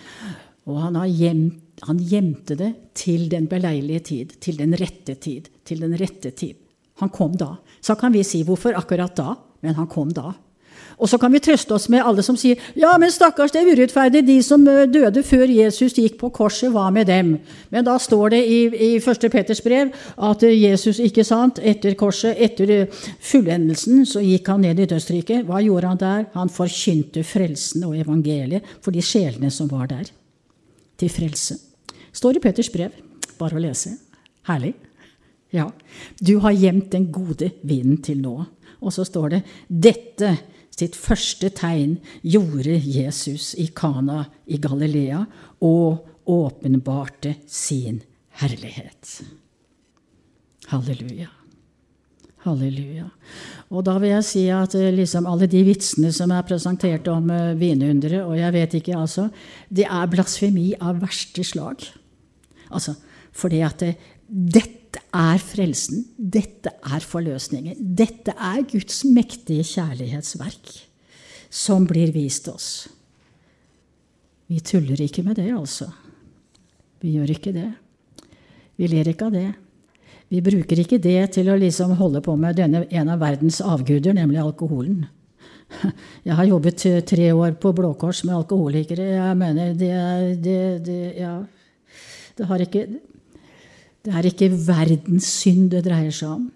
Og 0.69 0.81
han, 0.83 0.99
gjemt, 1.09 1.63
han 1.89 2.01
gjemte 2.05 2.57
det 2.59 2.73
til 2.99 3.29
den 3.33 3.49
beleilige 3.49 4.05
tid, 4.11 4.35
til 4.45 4.59
den 4.61 4.77
rette 4.77 5.17
tid. 5.17 5.49
Til 5.65 5.81
den 5.85 5.97
rette 5.97 6.35
tid. 6.37 6.59
Han 7.01 7.13
kom 7.15 7.37
da. 7.39 7.55
Så 7.81 7.97
kan 7.97 8.13
vi 8.13 8.25
si 8.27 8.43
hvorfor 8.45 8.77
akkurat 8.77 9.17
da, 9.17 9.33
men 9.65 9.79
han 9.79 9.89
kom 9.91 10.13
da. 10.13 10.35
Og 10.99 11.09
så 11.11 11.19
kan 11.21 11.31
vi 11.33 11.41
trøste 11.43 11.75
oss 11.77 11.87
med 11.93 12.03
alle 12.03 12.25
som 12.27 12.37
sier 12.39 12.59
ja, 12.79 12.91
men 12.99 13.13
stakkars, 13.15 13.53
det 13.55 13.63
er 13.63 13.71
urettferdig. 13.71 14.25
De 14.27 14.39
som 14.43 14.65
eh, 14.69 14.87
døde 14.91 15.23
før 15.27 15.47
Jesus 15.51 15.95
gikk 15.95 16.19
på 16.21 16.31
korset, 16.35 16.73
hva 16.75 16.89
med 16.95 17.07
dem? 17.11 17.37
Men 17.71 17.87
da 17.87 17.95
står 18.03 18.35
det 18.35 18.41
i, 18.51 18.59
i 18.67 18.91
1. 18.99 19.29
Peters 19.33 19.63
brev 19.65 19.93
at 20.29 20.43
Jesus, 20.49 20.99
ikke 21.03 21.25
sant, 21.27 21.61
etter 21.63 21.95
korset, 21.99 22.35
etter 22.35 22.75
eh, 22.75 23.05
fullendelsen, 23.31 24.03
så 24.11 24.23
gikk 24.25 24.51
han 24.51 24.65
ned 24.67 24.83
i 24.83 24.89
dødsriket. 24.91 25.47
Hva 25.47 25.63
gjorde 25.65 25.95
han 25.95 26.03
der? 26.03 26.27
Han 26.35 26.53
forkynte 26.53 27.23
frelsen 27.27 27.87
og 27.87 27.97
evangeliet 27.99 28.67
for 28.83 28.95
de 28.95 29.05
sjelene 29.05 29.53
som 29.55 29.71
var 29.71 29.87
der. 29.93 30.11
Til 30.99 31.15
frelse. 31.15 31.61
Står 32.11 32.39
i 32.39 32.43
Peters 32.43 32.73
brev. 32.75 32.95
Bare 33.39 33.55
å 33.55 33.63
lese. 33.63 33.95
Herlig. 34.49 34.75
Ja. 35.55 35.71
Du 36.19 36.39
har 36.43 36.57
gjemt 36.57 36.91
den 36.93 37.09
gode 37.13 37.53
vinen 37.63 38.03
til 38.05 38.19
nå. 38.25 38.37
Og 38.79 38.95
så 38.95 39.05
står 39.07 39.37
det 39.37 39.43
dette 39.69 40.37
sitt 40.79 40.97
første 40.99 41.51
tegn 41.55 41.97
gjorde 42.23 42.77
Jesus 42.79 43.55
i 43.59 43.69
Kana 43.75 44.25
i 44.47 44.61
Galilea 44.63 45.25
og 45.65 46.07
åpenbarte 46.29 47.35
sin 47.49 48.03
herlighet. 48.41 49.19
Halleluja. 50.69 51.31
Halleluja. 52.45 53.09
Og 53.75 53.83
da 53.85 53.97
vil 53.99 54.13
jeg 54.13 54.27
si 54.29 54.45
at 54.55 54.77
eh, 54.79 54.93
liksom 54.95 55.27
alle 55.29 55.49
de 55.51 55.65
vitsene 55.67 56.13
som 56.15 56.31
er 56.33 56.47
presentert 56.47 57.09
om 57.11 57.33
uh, 57.33 57.53
og 57.59 58.35
jeg 58.39 58.53
vet 58.55 58.75
ikke, 58.79 58.97
altså, 58.97 59.29
det 59.69 59.89
er 59.89 60.11
blasfemi 60.13 60.75
av 60.81 61.01
verste 61.03 61.45
slag. 61.45 61.83
Altså, 62.71 62.95
fordi 63.33 63.61
at 63.67 63.81
det, 63.81 63.97
eh, 64.29 64.78
dette 64.89 65.05
er 65.13 65.41
frelsen. 65.43 66.05
Dette 66.17 66.71
er 66.81 67.05
forløsningen. 67.05 67.77
Dette 67.77 68.33
er 68.33 68.63
Guds 68.71 69.03
mektige 69.05 69.65
kjærlighetsverk 69.67 70.71
som 71.51 71.85
blir 71.89 72.13
vist 72.13 72.49
oss. 72.49 72.89
Vi 74.49 74.61
tuller 74.65 75.01
ikke 75.05 75.23
med 75.27 75.37
det, 75.37 75.51
altså. 75.53 75.91
Vi 77.03 77.13
gjør 77.19 77.35
ikke 77.35 77.53
det. 77.53 77.69
Vi 78.81 78.89
ler 78.89 79.11
ikke 79.13 79.29
av 79.29 79.37
det. 79.37 79.51
Vi 80.33 80.41
bruker 80.45 80.81
ikke 80.81 81.01
det 81.01 81.35
til 81.37 81.51
å 81.53 81.57
liksom 81.57 81.93
holde 81.99 82.23
på 82.25 82.37
med 82.37 82.57
denne, 82.57 82.87
en 82.89 83.13
av 83.13 83.21
verdens 83.21 83.61
avguder, 83.61 84.17
nemlig 84.17 84.41
alkoholen. 84.41 85.05
Jeg 86.27 86.37
har 86.37 86.49
jobbet 86.49 86.87
tre 87.09 87.29
år 87.33 87.59
på 87.61 87.75
Blå 87.77 87.93
Kors 88.01 88.25
med 88.25 88.39
alkoholikere. 88.39 89.13
Jeg 89.19 89.37
mener 89.37 89.77
det, 89.77 89.93
det, 90.41 90.61
det, 90.89 91.01
ja, 91.21 91.35
det 92.41 92.49
har 92.49 92.65
ikke 92.65 92.87
det 94.09 94.17
er 94.17 94.31
ikke 94.31 94.49
verdens 94.65 95.27
synd 95.43 95.69
det 95.75 95.83
dreier 95.85 96.15
seg 96.15 96.31
om. 96.33 96.47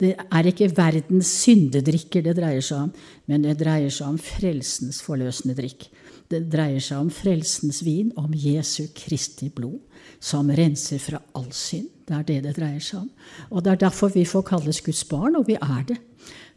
Det 0.00 0.14
er 0.16 0.46
ikke 0.48 0.70
verdens 0.72 1.28
syndedrikker 1.42 2.24
det 2.24 2.36
dreier 2.38 2.64
seg 2.64 2.86
om, 2.86 2.92
men 3.28 3.44
det 3.44 3.58
dreier 3.60 3.92
seg 3.92 4.14
om 4.14 4.16
frelsens 4.20 5.02
forløsende 5.04 5.56
drikk. 5.58 5.90
Det 6.32 6.40
dreier 6.48 6.80
seg 6.80 7.02
om 7.04 7.10
frelsens 7.12 7.82
vin, 7.84 8.08
om 8.16 8.32
Jesu 8.32 8.88
Kristi 8.96 9.50
blod, 9.52 9.82
som 10.16 10.48
renser 10.48 11.02
fra 11.02 11.20
all 11.36 11.50
synd. 11.52 11.90
Det 12.08 12.16
er 12.16 12.26
det 12.30 12.38
det 12.46 12.54
dreier 12.56 12.82
seg 12.82 13.02
om. 13.02 13.10
Og 13.52 13.64
det 13.64 13.74
er 13.74 13.82
derfor 13.84 14.12
vi 14.14 14.24
får 14.28 14.46
kalles 14.48 14.80
Guds 14.84 15.04
barn, 15.10 15.36
og 15.36 15.44
vi 15.50 15.58
er 15.60 15.84
det. 15.92 15.98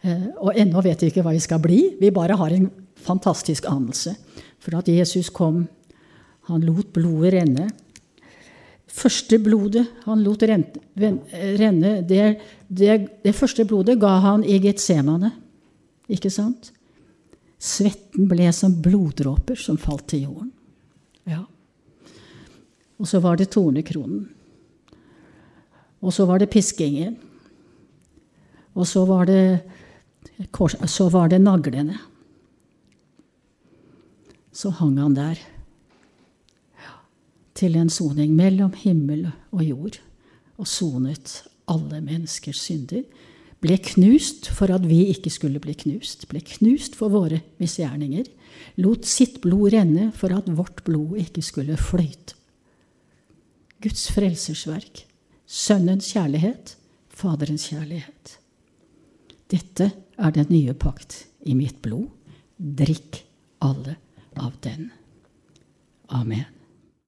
Eh, 0.08 0.30
og 0.40 0.56
ennå 0.56 0.82
vet 0.86 1.04
vi 1.04 1.12
ikke 1.12 1.26
hva 1.26 1.36
vi 1.36 1.44
skal 1.44 1.60
bli. 1.64 1.82
Vi 2.00 2.14
bare 2.16 2.40
har 2.40 2.56
en 2.56 2.70
fantastisk 3.04 3.68
anelse. 3.70 4.16
For 4.64 4.80
at 4.80 4.88
Jesus 4.88 5.30
kom, 5.30 5.66
han 6.48 6.64
lot 6.64 6.94
blodet 6.96 7.36
renne 7.36 7.68
første 8.88 9.40
blodet 9.44 9.86
han 10.06 10.24
lot 10.24 10.44
renne, 10.48 11.92
det, 12.08 12.24
det, 12.68 12.96
det, 13.24 13.36
første 13.36 13.66
blodet 13.68 13.98
ga 14.02 14.18
han 14.24 14.46
i 14.48 14.60
Getsemane. 14.64 15.32
Ikke 16.08 16.32
sant? 16.32 16.72
Svetten 17.60 18.30
ble 18.30 18.48
som 18.56 18.76
bloddråper 18.82 19.60
som 19.60 19.80
falt 19.82 20.08
til 20.12 20.28
jorden. 20.28 20.52
Ja. 21.28 21.44
Og 22.98 23.10
så 23.10 23.20
var 23.22 23.38
det 23.38 23.50
tornekronen. 23.54 24.28
Og 26.02 26.14
så 26.14 26.28
var 26.30 26.40
det 26.40 26.52
piskingen. 26.54 27.18
Og 28.78 28.86
så 28.88 29.04
var 29.10 29.26
det, 29.26 29.66
så 30.86 31.10
var 31.10 31.34
det 31.34 31.42
naglene. 31.42 31.98
Så 34.54 34.72
hang 34.74 34.98
han 35.02 35.18
der 35.18 35.42
til 37.58 37.78
en 37.80 37.90
soning 37.90 38.36
mellom 38.38 38.74
himmel 38.78 39.28
og 39.52 39.64
jord, 39.66 40.00
og 40.58 40.70
sonet 40.70 41.42
alle 41.70 42.02
menneskers 42.02 42.62
synder. 42.68 43.04
Ble 43.62 43.78
knust 43.82 44.52
for 44.54 44.70
at 44.74 44.86
vi 44.86 45.08
ikke 45.12 45.32
skulle 45.34 45.62
bli 45.62 45.74
knust. 45.78 46.28
Ble 46.30 46.44
knust 46.46 46.98
for 46.98 47.14
våre 47.14 47.42
misgjerninger. 47.62 48.28
Lot 48.82 49.08
sitt 49.10 49.40
blod 49.42 49.74
renne 49.74 50.12
for 50.16 50.34
at 50.36 50.50
vårt 50.54 50.84
blod 50.86 51.18
ikke 51.22 51.42
skulle 51.46 51.78
fløyte. 51.82 52.38
Guds 53.82 54.08
frelsersverk. 54.14 55.06
Sønnens 55.48 56.12
kjærlighet. 56.14 56.76
Faderens 57.10 57.70
kjærlighet. 57.72 58.38
Dette 59.50 59.90
er 60.18 60.36
den 60.36 60.52
nye 60.52 60.76
pakt 60.78 61.24
i 61.50 61.56
mitt 61.58 61.82
blod. 61.82 62.10
Drikk 62.58 63.24
alle 63.66 63.98
av 64.38 64.54
den. 64.66 64.92
Amen. 66.14 66.57